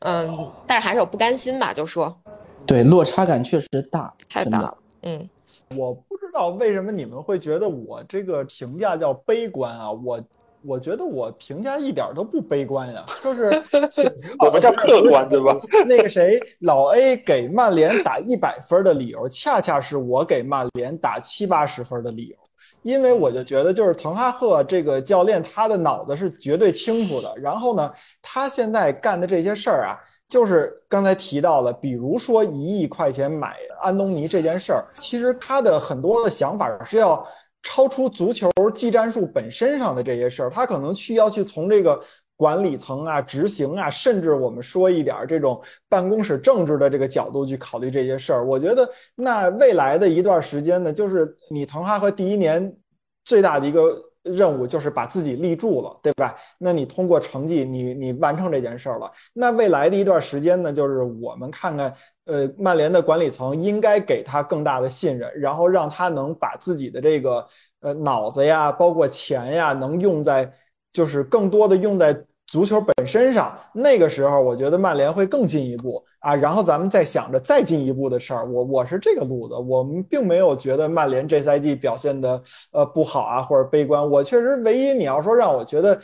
[0.00, 2.20] 嗯，但是还是有不甘心吧，就说。
[2.66, 5.28] 对，落差感确实大，太大了，嗯。
[5.76, 9.90] 我不知道为什么你们会觉得我这个评价叫悲观啊？
[9.90, 10.20] 我
[10.64, 13.50] 我觉得我评价一点都不悲观呀，就是
[14.44, 15.56] 我们叫客观对吧？
[15.84, 22.36] 那个谁，老 A 给曼联打一百分的理由，恰恰是我给曼联打七八十分的理由，
[22.82, 27.92] 因为我就觉得就是滕哈赫这个教练他的脑子是绝对清楚的，然后呢，
[28.22, 29.98] 他现在干的这些事儿啊。
[30.28, 37.26] 就是刚才提到的，比如说一亿块钱买安东尼这件事儿，其实他的很多的想法是要
[37.62, 41.98] 超出足球技战术本身上的这些事儿，他可能需要去从这个
[42.36, 48.46] 管理层啊、执行啊，甚至我们说一点这种办公室政治的这个角度去考虑这些事儿。
[48.46, 52.76] 我觉得那未来的一段时间呢，就是你滕哈赫第一年
[53.24, 54.07] 最大的一个。
[54.32, 56.34] 任务就是把自己立住了，对吧？
[56.58, 59.10] 那你通过成绩，你你完成这件事儿了。
[59.32, 61.92] 那未来的一段时间呢，就是我们看看，
[62.26, 67.46] 呃，曼联的管理层应该给他更大的信任，然后让他能把自己的这个
[67.80, 70.52] 呃脑子呀，包括钱呀，能用在
[70.92, 73.58] 就是更多的用在足球本身上。
[73.72, 76.04] 那个时候，我觉得曼联会更进一步。
[76.20, 82.42] 啊，然后咱们再想着再进一步的事儿，我我是这个路子，我们并没有觉得曼联这赛季表现的
[82.72, 84.10] 呃不好啊，或者悲观。
[84.10, 85.94] 我确实唯一你要说让我觉得，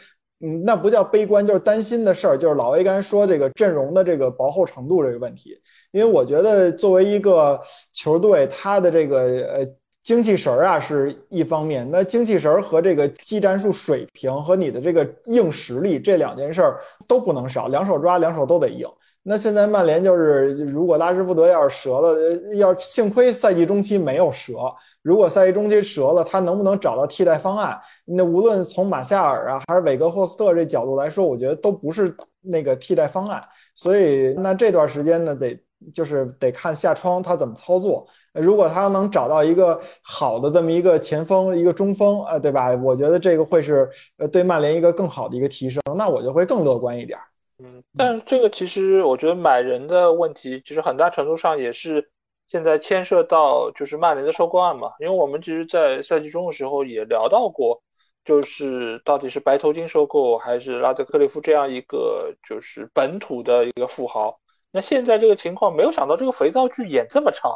[0.40, 5.58] 嗯，那不叫悲观，就是担心的事儿，就是老 A 刚才说这个阵容的这个薄厚程度这个问题。
[5.90, 7.60] 因为我觉得作为一个
[7.92, 9.66] 球队，他的这个呃
[10.04, 16.78] 精气神儿啊是一方面，那精气神儿和这个技战术水平和你的这个硬实力这两件事儿
[17.08, 18.88] 都不能少，两手抓，两手都得硬。
[19.26, 24.52] 那现在曼联就是，如果拉什福德要是折了，要幸亏赛季中期没有折。
[25.01, 27.80] 如果赛季中期折了，他能不能找到替代方案？
[28.05, 33.42] 那无论从马夏尔啊，还是韦格霍斯特这角度来说，我觉得都不是那个替代方案。
[33.74, 35.59] 所以那这段时间呢，得
[35.90, 38.06] 就是得看夏窗他怎么操作。
[38.34, 42.74] 如果他能找到一个好的这么一个前锋，一个中锋，呃，对吧？
[42.74, 43.88] 我觉得这个会是
[44.18, 45.82] 呃对曼联一个更好的一个提升。
[45.96, 47.18] 那我就会更乐观一点。
[47.59, 52.10] 嗯，但是这个其实我觉得买人的问题，其实很大程度上也是
[52.48, 54.90] 现在牵涉到就是曼联的收购案嘛。
[54.98, 57.81] 因为我们其实，在赛季中的时候也聊到过，
[58.24, 64.40] 就是到底是白头巾收购还是拉德克利夫这样一个就是本土的一个富豪。
[64.72, 67.52] 那现在这个情况，没有想到这个肥皂剧演这么长，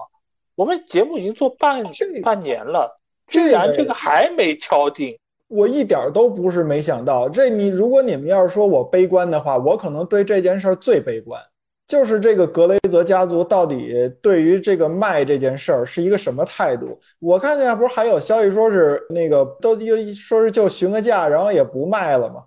[0.54, 1.82] 我们节目已经做半
[2.22, 5.18] 半年了，居然这个还没敲定。
[5.48, 11.40] 我一点都不是没想到，这你如果你们要是说我悲观的话，我可能对这件事儿最悲观，
[11.86, 16.98] 就是这个格雷泽家族到底对于这个卖这件事儿是一个什么态度？
[17.18, 22.44] 我看见不是还有消息说是那个都又说是就询个价，然后也不卖了吗？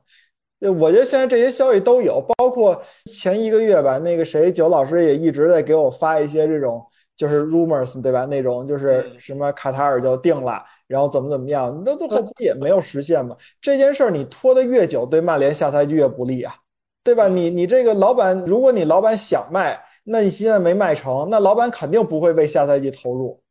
[0.79, 2.79] 我觉得现在这些消息都有，包括
[3.11, 8.25] 前一个月吧，那个谁九老师也一直在给我发一些这种就是 rumors，对吧？
[8.25, 10.63] 那种就是什么卡塔尔就定了。
[10.87, 13.33] 然后怎么怎么样，那最后不也没有实现吗？
[13.61, 16.53] 这件事儿你拖得越久，对曼联下赛季越不利啊，
[17.01, 17.29] 对吧？
[17.29, 23.41] 你你这个老板，如果你老板想卖，那你现在没卖成，那老板肯定不会为下赛季投入。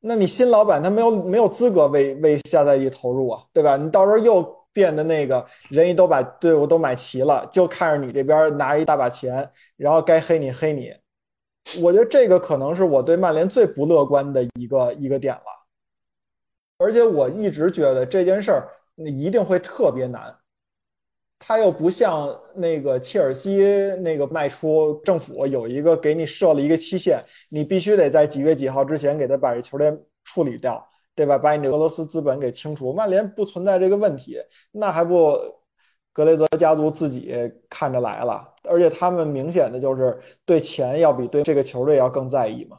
[0.00, 3.76] 那你新老板他没有没有资格为为下赛季投入啊，对吧？
[3.76, 10.92] 你到时候又变得那个人一都把队伍都买齐了，就看着你这边拿一大把钱，然后该黑你黑你。
[11.82, 15.66] 我觉得这个可能是我对曼联最不乐观的一个一个点了。
[16.78, 20.36] 而且我一直觉得这件事儿一定会特别难，
[21.38, 23.64] 他又不像那个切尔西
[24.00, 29.90] 那个卖出政府有一个给你设了一个期限，你必须得在几月几号之前给他把这球队
[30.24, 31.38] 处理掉，对吧？
[31.38, 32.92] 把你这俄罗斯资本给清除。
[32.92, 34.38] 曼联不存在这个问题，
[34.70, 35.34] 那还不
[36.16, 37.30] 格雷泽家族自己
[37.68, 42.78] 看着来了，而且他们明显的就是对钱要比对这个球队要更在意嘛。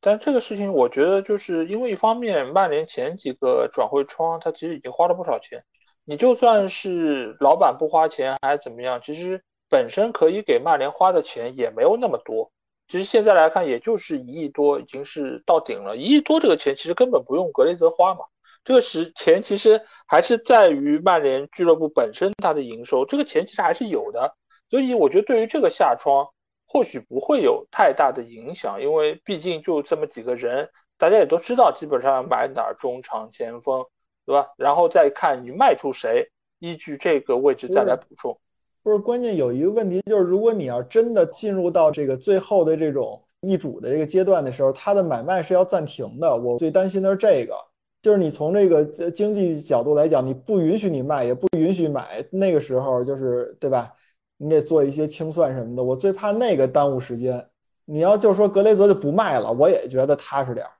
[0.00, 5.64] 但这个事情我觉得就是因为一方面，曼联前几个转会窗他其实已经花了不少钱，
[6.04, 12.52] 你就算是老板不花钱还是怎么样，其实本身可以给曼联花的钱也没有那么多。
[12.86, 18.20] 其实现在来看，也就是一亿多已经是到顶了，一亿多这个钱其实根本不用格雷泽花嘛。
[18.68, 24.36] 这个时钱其实还是在于曼联俱乐部本身它的营收，这个钱其实还是有的。
[24.68, 26.28] 所以我觉得对于这个下窗。
[26.70, 30.68] 或许不会有太大的影响，因为毕竟就这么几个人，
[30.98, 33.82] 大家也都知道，基本上买哪儿中场前锋，
[34.26, 34.48] 对吧？
[34.58, 36.28] 然后再看你卖出谁，
[36.58, 38.38] 依据这个位置再来补充。
[38.82, 46.36] 不是关键有一个问题，就是如果你要真的进入到这个最后的这种易主的这个阶段的时候，它的买卖是要暂停的。
[46.36, 47.56] 我最担心的是这个，
[48.00, 53.92] 就是你从这个经济角度来讲，你不允许你卖，也不允许买，那个时候就是对吧？
[54.36, 57.44] 你得做一些清算什么的，我最怕那个耽误时间。
[57.84, 60.70] 你要就说格雷泽就不卖了，我也觉得踏实点儿。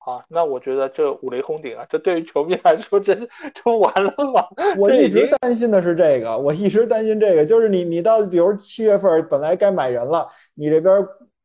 [0.00, 3.14] 啊，那我觉得这五雷轰顶啊，这对于球迷来说，这
[3.54, 4.46] 这完了吗？
[4.76, 10.94] 我一直担心的是这个，我一直担心这个，就是你你到比如七月份本来该买人了，你这边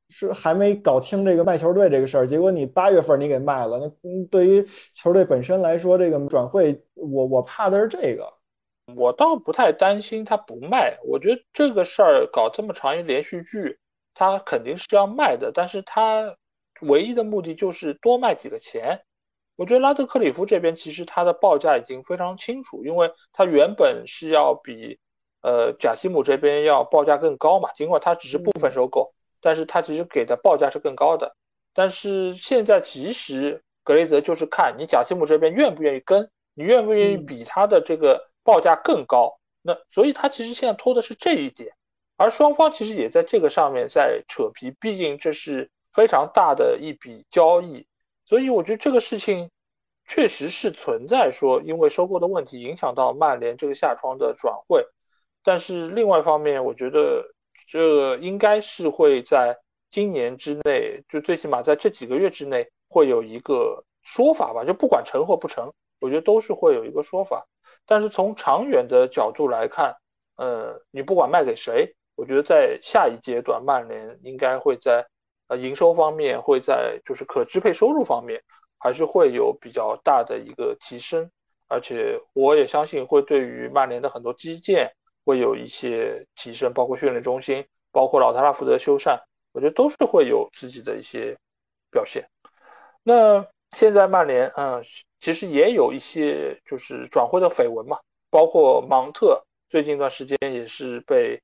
[0.09, 8.27] 是还没搞清这个卖球队这个事儿，结果你八月份你给卖了，那对于球队本身来说，这个转会，我我怕的是这个。
[8.95, 13.77] 我倒不太担心他不卖，我觉得这个事儿搞这么长一连续剧，
[14.15, 16.35] 他肯定是要卖的，但是他
[16.81, 19.01] 唯一的目的就是多卖几个钱。
[19.57, 24.97] 我觉得拉德克里夫这边其实他的报价已经非常清楚，因为他原本是要比
[25.43, 31.35] 呃贾西姆这边要报价更高嘛，尽管他只是部分收购，但是他其实给的报价是更高的。
[31.73, 38.27] 但是现在其实格雷泽就是看你贾西姆这边愿不愿意跟，你愿不愿意比他的这个。
[38.41, 41.75] 报价更高，那所以他其实现在拖的是这一点，
[42.17, 47.85] 而双方其实也在这个上面在扯皮，毕竟这是非常大的一笔交易，
[48.25, 49.51] 所以我觉得这个事情
[50.07, 54.87] 确实是存在说因为收购的问题影响到曼联这个下窗的转会，
[55.43, 57.35] 但是另外一方面，我觉得
[57.69, 59.59] 这应该是会在
[59.91, 65.71] 今年之内，就最起码在这几个月之内会有一个说法吧，就不管成或不成，
[66.01, 67.45] 我觉得都是会有一个说法。
[67.85, 69.95] 但是从长远的角度来看，
[70.35, 75.05] 呃，你不管卖给谁，我觉得在下一阶段，曼联应该会在
[75.47, 78.41] 呃营收方面，会在就是可支配收入方面，
[78.79, 81.29] 还是会有比较大的一个提升。
[81.67, 84.91] 而且我也相信会对于曼联的很多基建
[85.29, 89.19] 会有一些提升，包括训练中心，包括老特拉福德修缮，
[89.51, 91.37] 我觉得都是会有自己的一些
[91.91, 92.27] 表现。
[93.03, 94.83] 那现在曼联，嗯。
[95.21, 97.99] 其实也有一些就是转会的绯闻嘛，
[98.29, 101.41] 包括芒特最近一段时间也是被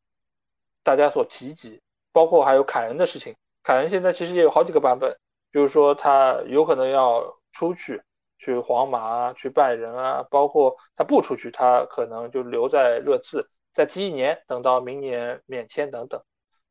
[0.81, 1.81] 大家所提及，
[2.13, 3.35] 包括还有凯恩的事情。
[3.63, 5.13] 凯恩现在其实也有好几个版本，
[5.51, 8.01] 就是说他有可能要出去，
[8.37, 16.23] 去皇马啊，去拜仁啊，包括他不出去，他可能就留在热刺再踢一年，等到明年免签等等。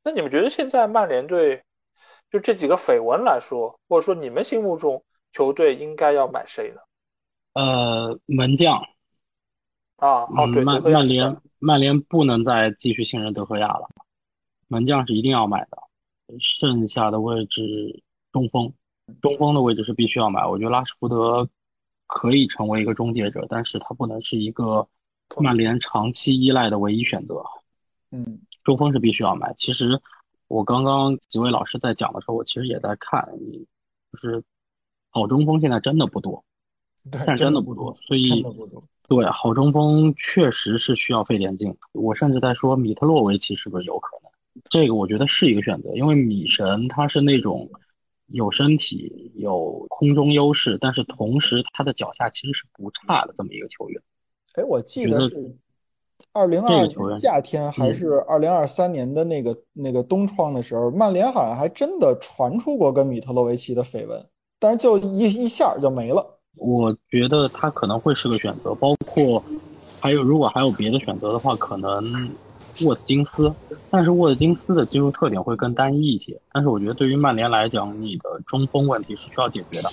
[0.02, 1.62] 那你们觉得现在曼联队
[2.30, 6.80] 就这几个绯闻来说，或者说你们心目中球队应该要买谁呢？
[7.52, 8.78] 呃，门将
[9.96, 13.88] 啊，哦对，曼曼联曼联不能再继续信任德赫亚了，
[14.66, 15.78] 门将是一定要买的，
[16.40, 18.02] 剩下的位置
[18.32, 18.72] 中锋，
[19.20, 20.46] 中锋的位置是必须要买。
[20.46, 21.48] 我觉得拉什福德
[22.06, 24.88] 可以成为一个终结者，但是他不能是一个
[25.38, 27.42] 曼联长期依赖的唯一选择。
[28.10, 29.54] 嗯，中锋是必须要买。
[29.58, 30.00] 其实
[30.48, 33.28] 我刚刚几位老师在讲的时候，我其实也在看，
[34.12, 34.42] 就是
[35.10, 36.44] 好中锋现在真的不多。
[37.10, 38.42] 但真的不多，所以
[39.08, 41.76] 对好中锋确实是需要费点劲。
[41.92, 44.30] 我甚至在说米特洛维奇是不是有可能？
[44.70, 47.70] 这个我觉得是一个选择，因为米神他是那种
[48.28, 54.00] 有身体、有空中优势，但是同时他的脚下其实是不差的这么一个球员。
[54.54, 55.54] 哎，我记得是
[56.32, 64.24] 二零二夏天还是二零二三年的那个那个冬窗的时候，曼联好像还真的传出过跟米特洛维奇的绯闻，
[64.58, 66.24] 但是就一一下就没了。
[66.56, 69.42] 我觉得他可能会是个选择，包括
[70.00, 72.30] 还有如果还有别的选择的话，可能
[72.82, 73.52] 沃特金斯，
[73.90, 76.40] 但是沃特金斯的技术特点会更单一一些。
[76.52, 79.90] 但是我觉得对于曼联来讲，你的中锋问题是需要解决的，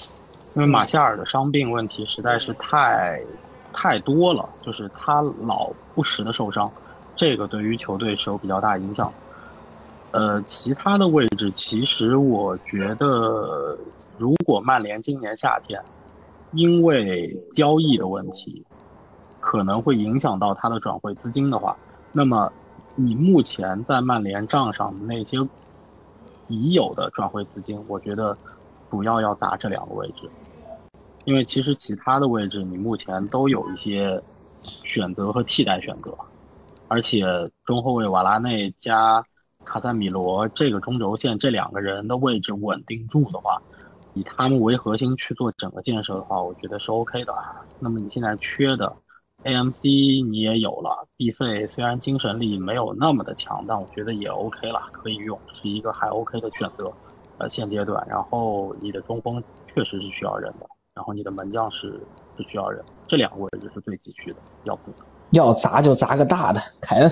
[0.56, 3.20] 因为马夏尔的伤病问题实在是太
[3.74, 6.72] 太多了，就是他老不时的受伤，
[7.16, 9.12] 这个对于球队是有比较大影响。
[10.12, 13.78] 呃，其他的位置其实我觉得，
[14.18, 15.82] 如果曼联今年夏天。
[16.54, 18.62] 因为交易的问题，
[19.40, 21.74] 可能会影响到他的转会资金的话，
[22.12, 22.52] 那么
[22.94, 25.38] 你目前在曼联账上的那些
[26.50, 28.38] 已有的转会资金，我觉得
[28.90, 30.30] 主要要砸这两个位置，
[31.26, 34.22] 因为其实其他的位置你目前都有一些
[34.64, 36.18] 选择和替代选择，
[36.88, 37.24] 而且
[37.64, 39.24] 中后卫瓦拉内加
[39.64, 43.62] 卡塞米罗这个中轴线这两个人的位置稳定住的话，
[44.14, 47.34] 以他们为核心去做整个建设的话，我觉得是 OK 的。
[47.80, 48.92] 那么你现在缺的
[49.44, 56.92] AMC 你也有了，B 费虽然精神力没有那么的强，但我觉得也 OK 了，可以用，是一个还 OK 的选择。
[57.38, 59.42] 呃，现阶段，然后你的中锋
[59.74, 60.68] 确实是需要人的，
[61.02, 62.00] 然后你的门将是
[62.38, 64.98] 是需要人，这两个位置是最急需的，要补的。
[65.32, 67.12] 要砸就砸个大的，凯恩。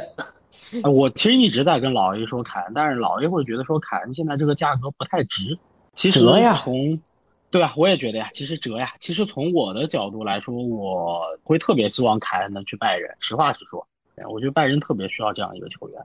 [0.83, 5.57] 呃，我其实一直在跟老 A 说凯恩，但是老 A 会觉得说凯恩现在这个价格不太值。
[5.93, 7.01] 其实折呀从，
[7.49, 7.73] 对吧？
[7.75, 8.93] 我也觉得呀，其实折呀。
[8.99, 13.09] 其实从我的角度来说，我会特别希望凯恩能去拜仁。
[13.19, 13.83] 实话实说，
[14.31, 15.99] 我觉得拜仁特别需要这样一个球员。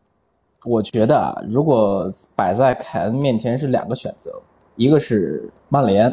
[0.65, 4.33] 我觉得啊，如果摆在凯恩面前是两个选择，
[4.77, 6.11] 一个是曼联，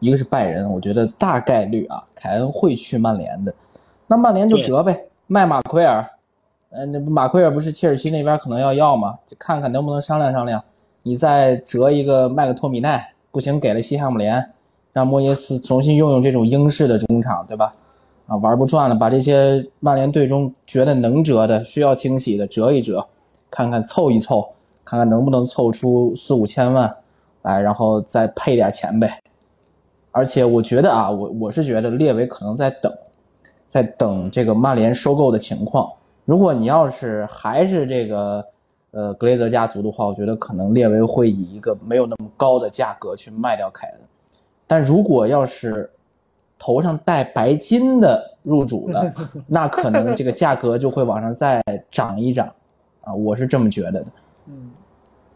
[0.00, 0.68] 一个是拜仁。
[0.68, 3.54] 我觉得大概率啊，凯恩会去曼联的。
[4.08, 4.98] 那曼联就折呗，
[5.28, 6.04] 卖马奎尔。
[6.70, 9.16] 呃，那马奎尔不是切尔西那边可能要要吗？
[9.28, 10.62] 就看看能不能商量商量。
[11.02, 14.44] 你再折一个麦克托米奈，不行给了西汉姆联，
[14.92, 17.72] 让莫耶斯重新用用这种英式的中场，对吧？
[18.26, 23.06] 啊，玩不转了，把这些曼联队中觉得能折的、需要清洗的折一折。
[23.50, 24.48] 看看凑一凑，
[24.84, 26.88] 看看能不能凑出四五千万
[27.42, 29.19] 来，然后再配点钱呗。
[30.12, 32.92] 而且我觉得啊，我我是觉得列维可能在等，
[33.68, 35.90] 在等这个曼联收购的情况。
[36.24, 38.44] 如果你要是还是这个
[38.90, 44.00] 呃格雷泽家族的话，我觉得可能列维会以一个没有那么高的价格去卖掉凯恩。
[44.66, 45.90] 但如果要是
[46.58, 49.12] 头上戴白金的入主的，
[49.46, 52.52] 那可能这个价格就会往上再涨一涨。
[53.02, 54.04] 啊，我是这么觉得的，
[54.48, 54.70] 嗯，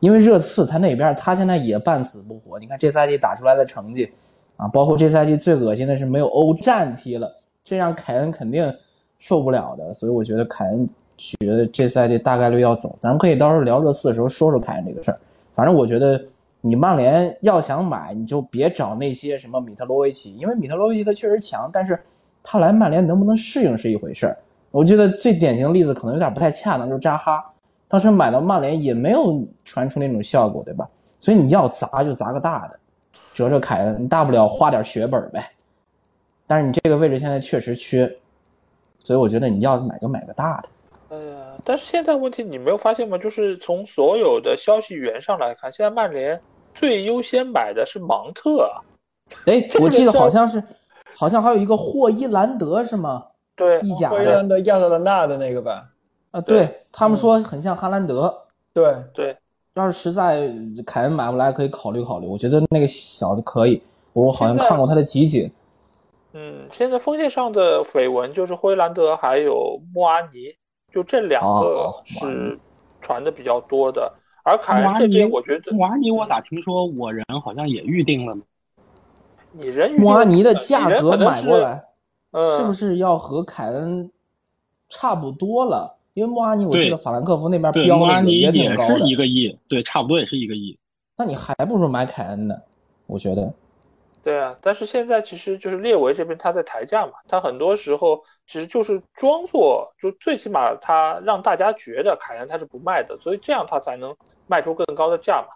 [0.01, 2.59] 因为热刺他那边他现在也半死不活。
[2.61, 4.13] 你看这赛季打出来的成绩，
[4.57, 7.31] 啊，包括这赛季最恶心的是没有欧战踢了，
[7.65, 8.73] 这让凯恩肯定
[9.19, 9.93] 受不了的。
[9.93, 12.97] 所以我觉得凯恩觉得这赛季大概率要走。
[13.01, 15.19] 咱们可以到时候聊热刺的时候说说凯恩这个事儿。
[15.55, 16.21] 反正我觉得
[16.61, 21.99] 你曼联要想买，你就别找那些什么米特罗维奇，因为米特罗维奇他确实强，但是
[22.43, 24.37] 他来曼联能不能适应是一回事儿。
[24.71, 27.45] 我觉得最典型的例子可能有点不太恰当，就是扎哈。
[27.87, 30.89] 当时买到曼联也没有传出那种效果，对吧？
[31.21, 32.79] 所以你要砸就砸个大的，
[33.35, 35.51] 折折凯恩，你大不了花点血本呗。
[36.47, 38.07] 但是你这个位置现在确实缺，
[39.03, 40.69] 所以我觉得你要买就买个大的。
[41.11, 43.19] 呃，但是现在问题你没有发现吗？
[43.19, 46.41] 就是从所有的消息源上来看，现在曼联
[46.75, 48.71] 最优先买的是芒特。
[49.47, 50.63] 哎，我记得好像是，
[51.17, 53.27] 好像还有一个霍伊兰德是吗？
[53.57, 55.89] 对，意甲霍伊兰德亚特兰大的那个吧。
[56.31, 58.43] 啊，对他们说很像哈兰德。
[58.73, 59.37] 对对，
[59.75, 60.53] 要是实在
[60.87, 62.27] 凯恩买不来，可以考虑考虑。
[62.27, 63.83] 我觉得那个小子可以，
[64.13, 65.51] 我好像看过他的集锦。
[66.33, 70.55] 嗯，现在锋线上的绯闻就是灰兰德还有莫阿尼，
[70.93, 72.59] 就这两个是
[73.01, 74.13] 传的比较多的。
[74.45, 78.43] 而凯恩这边，我觉得莫阿尼，我咋听说我人好像也预定了呢？
[79.53, 81.85] 你人莫阿尼的价格买过来，
[82.33, 84.11] 呃，是不是要和凯恩
[84.89, 85.97] 差不多了？
[86.15, 90.79] 因为穆阿尼，我记得法兰克福那边标的也挺高的，一个亿，对，差不多也是一个亿。
[91.17, 92.55] 那你还不如买凯恩呢，
[93.07, 93.53] 我觉得。
[94.23, 104.15] 对啊，但是现在其实就是列维这边他在抬价嘛，他很多时候其实就是装作，就最起码他让大家觉得凯恩他是不卖的，所以这样他才能
[104.47, 105.49] 卖出更高的价嘛。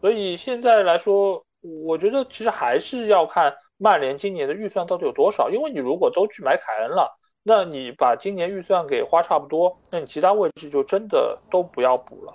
[0.00, 1.44] 所以现在来说，
[1.84, 7.18] 我觉得其实还是要看曼联今年的预算到底有多少，因为你如果都去买凯恩了。
[7.48, 12.34] 那你把今年预算给花差不多，那你其他位置就真的都不要补了，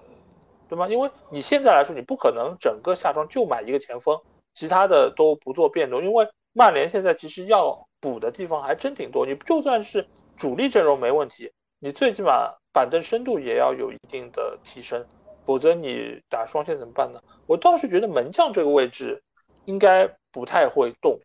[0.69, 0.88] 对吗？
[0.88, 4.17] 因为你现在来说，你不可能整个下窗就买一个前锋，
[4.53, 9.25] 其他的都不做变动，因为曼联现在其实要补的地方还真挺多。
[9.25, 10.07] 你就算是
[10.38, 11.51] 主力阵容没问题，
[11.81, 15.05] 你最起码板凳深度也要有一定的提升，
[15.45, 17.21] 否则你打双线怎么办呢？
[17.47, 19.21] 我倒是觉得门将这个位置
[19.65, 21.19] 应该不太会动，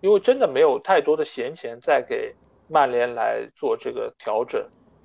[0.00, 2.32] 因为真的没有太多的闲钱再给。
[2.72, 4.64] 曼联来做这个调整，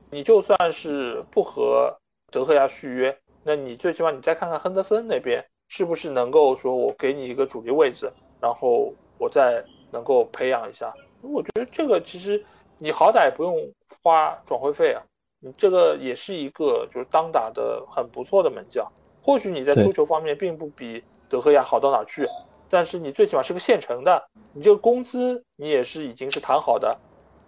[0.09, 1.93] 你就算是不和
[2.31, 8.09] 德赫亚续约，那你最起码你再看看亨德森那边是不是能够说我给你一个主力位置，
[8.41, 9.61] 然后我再
[9.91, 10.93] 能够培养一下。
[11.21, 12.41] 我觉得这个其实
[12.77, 13.69] 你好歹不用
[14.01, 15.03] 花转会费啊，
[15.41, 18.87] 你这个也是一个就是当打的很不错的门将。
[19.21, 22.25] 或许你在出球方面并不比德赫亚好到哪去，
[22.69, 26.97] 但是你最起码是个现成的，你这个工资你也是已经是谈好的。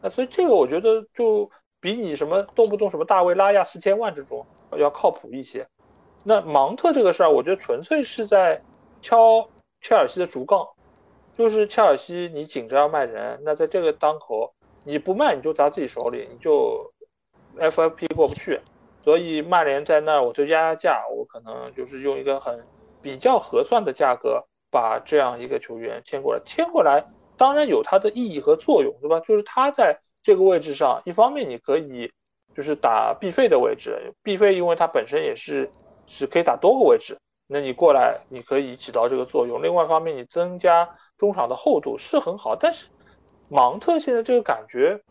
[0.01, 1.49] 那所以这个我觉得就
[1.81, 4.45] 比你什么动不动什么大卫拉亚四千万这种
[4.77, 5.67] 要靠谱一些。
[6.23, 8.61] 那芒特这个事儿，我觉得纯粹是在
[9.01, 9.47] 敲
[9.81, 10.67] 切尔西的竹杠，
[11.37, 14.53] 就是切尔西你紧着要卖人，那在这个当口
[14.83, 16.91] 你不卖你就砸自己手里，你就
[17.57, 18.59] FFP 过不去。
[19.01, 22.61] 所以曼联在那儿我就压压价，我可能就是用一个很
[23.01, 27.03] 比较合算的价格把这样一个球员签过来，签过来
[27.39, 29.19] 当然有它的意义和作用，对吧？
[29.21, 32.11] 就是他在这个位置上，一方面你可以
[32.53, 35.69] 就是打必费的位置，必费因为它本身也是
[36.05, 37.17] 是可以打多个位置。
[37.47, 39.63] 那你过来，你可以起到这个作用。
[39.63, 42.87] 另外一方面，你增加中场的厚度是很好，但是
[43.49, 45.01] 芒特现在这个感觉，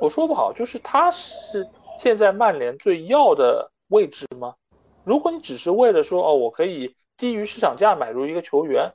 [0.00, 1.66] 我说不好，就是他是
[1.96, 4.56] 现在曼联最要的位置吗？
[5.04, 8.92] 如果你只是为了说哦，我可以低于市场价买入一个球员，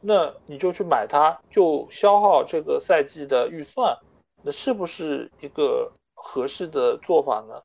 [0.00, 3.96] 那你就去买他，就消耗这个赛季的预算，
[4.42, 7.62] 那是不是一个合适的做法呢？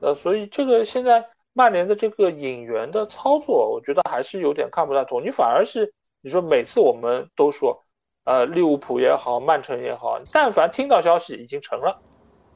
[0.00, 1.28] 呃，所以这个现在。
[1.54, 5.22] 曼联的这个引援的操作，我觉得还是有点看不太懂。
[5.22, 5.92] 你反而是
[6.22, 7.84] 你说每次我们都说，
[8.24, 12.00] 呃，利物浦也好，曼城也好，但凡听到消息已经成了，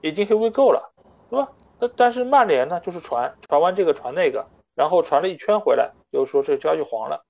[0.00, 0.94] 已经 here we go 了，
[1.28, 1.52] 对吧？
[1.78, 7.22] 但但是曼联呢，就是传传完这个传那个，然后传了一圈回来，又说这个交易黄了。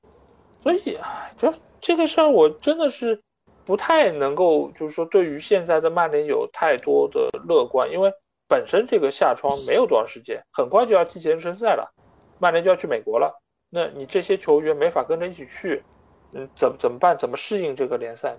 [0.62, 0.96] 所以，
[1.36, 3.20] 这这个事儿我真的是
[3.64, 8.12] 不太能够，就是说对于现在的曼联有太多的乐观，因为。
[8.48, 11.92] 本身这个夏窗没有多长时间，很快就要季前赛了，
[12.38, 13.42] 曼联就要去美国了。
[13.70, 15.82] 那你这些球员没法跟着一起去，
[16.32, 17.18] 嗯，怎怎么办？
[17.18, 18.36] 怎么适应这个联赛？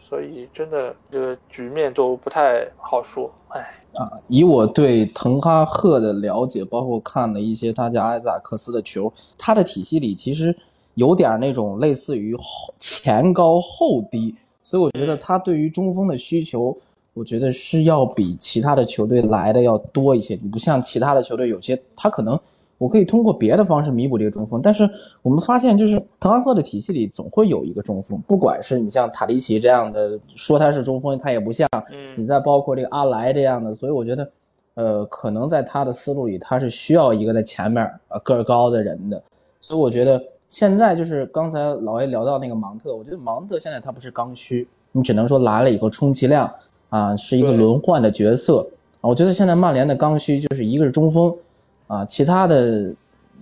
[0.00, 3.30] 所以真的这个局面都不太好说。
[3.50, 3.60] 哎，
[3.94, 10.56] 啊，以我对滕哈赫的了解，包括看了一些他家埃扎克斯的球，他的体系里其实
[10.94, 12.36] 有点那种类似于
[12.78, 16.76] 前高后低，所以我觉得他对于中锋的需求。
[17.14, 20.34] 我觉得是要比其他的球队来的要多一些。
[20.42, 22.40] 你不像其他的球队，有些他可能
[22.78, 24.88] 我可以通过别的方式弥补这个中锋，但是
[25.20, 31.68] 我们发现就是滕哈赫的体系里总会有一个中锋，不管是你像塔利奇这样的说他是中锋，他也不像。
[31.90, 32.14] 嗯。
[32.16, 34.30] 你再包括这个阿莱这样的，所以我觉得，
[34.72, 39.22] 呃，可能在他的思路里，他是需要一个在前面呃个儿高的人的。
[39.60, 40.18] 所以我觉得
[40.52, 46.48] 现在就是刚才老 A 聊到那个芒特，我觉得芒特现在他不是刚需，你只能说来了以后充其量。
[46.90, 48.58] 啊，是一个轮换的角色
[49.00, 49.08] 啊。
[49.08, 51.34] 我觉得现在曼联的刚需就是一个是中锋，
[51.86, 52.94] 啊，其他的，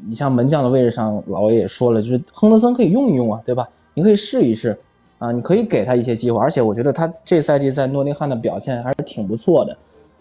[0.07, 3.69] 你像门将的位置上，老 A 也说了，就是亨德森可以用一用啊，对吧？
[3.93, 4.79] 你可以试一试
[5.19, 6.39] 啊，你可以给他一些机会。
[6.39, 9.77] 而且我觉得他这赛季在诺丁汉的表现还是挺不错的。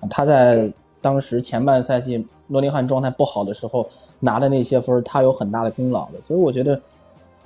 [0.09, 0.67] 他在
[0.99, 3.87] 当时前半赛季诺丁汉状态不好的时候
[4.19, 6.19] 拿的那些分，他有很大的功劳的。
[6.25, 6.79] 所以我觉得，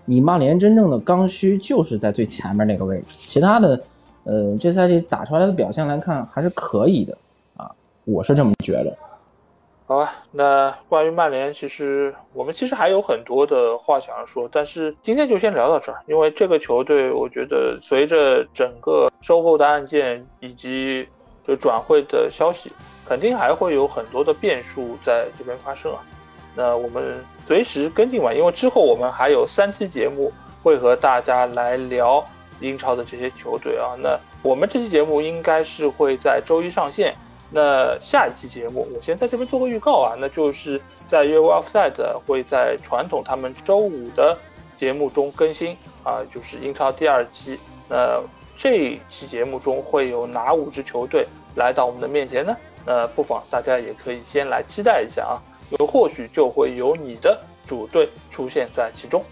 [0.06, 3.82] 你曼联真正的刚需就是在最前面那个位置，其他的。
[4.26, 7.14] 呃，这赛季打出来的表现来看还是可以的
[7.58, 7.70] 啊，
[8.06, 8.98] 我是这么觉得。
[9.86, 21.06] 好吧，那关于曼联，其实我们其实还有很多的话想要说，但是今天就先聊到这儿，因为这个球队，我觉得随着整个收购的案件以及
[21.46, 22.72] 就转会的消息，
[23.06, 26.00] 肯定还会有很多的变数在这边发生啊。
[26.56, 30.32] 那我们随时跟进完，因为之后我们还有三期节目
[30.62, 32.24] 会和大家来聊。
[32.62, 37.14] 英超的这些球队啊，那我们这期节目应该是会在周一上线。
[37.50, 41.92] 那下一期节目，我先在这边做个预告啊，那就是在约 Offside
[42.26, 44.38] 会在传统他们周五的
[44.80, 47.60] 节目中更新啊，就是英超第二期。
[47.90, 48.22] 那
[48.58, 52.56] 这一期节目中会有哪五支球队来到我们的面前呢？
[52.86, 55.36] 那不妨大家也可以先来期待一下啊，
[55.70, 59.24] 因为或许就会有你的主队出现在其中。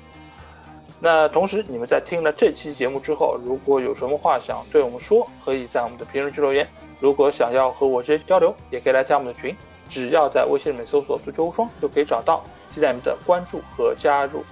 [0.99, 6.68] 那同时，你们在听了这期节目之后，如果有什么话想对我们说，可以在我们的评论区留言。
[6.99, 9.56] 如果想要和我直接交流，也可以来加我们的群，
[9.90, 14.44] 只要在微信里面搜索“足球无双”就可以找到，期待你们的关注和加入。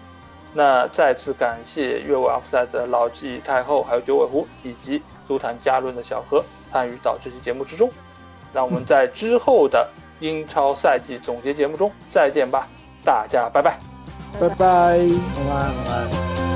[0.51, 7.87] 那再次感谢越位 offside 的老纪太后，还有九尾狐以及足坛加论的小何参与到这期节目之中。
[8.51, 9.87] 那我们在之后的
[10.19, 12.67] 英超赛季总结节目中再见吧，
[13.03, 13.77] 大家拜拜，
[14.39, 14.65] 拜拜，
[15.47, 16.48] 晚安，晚安。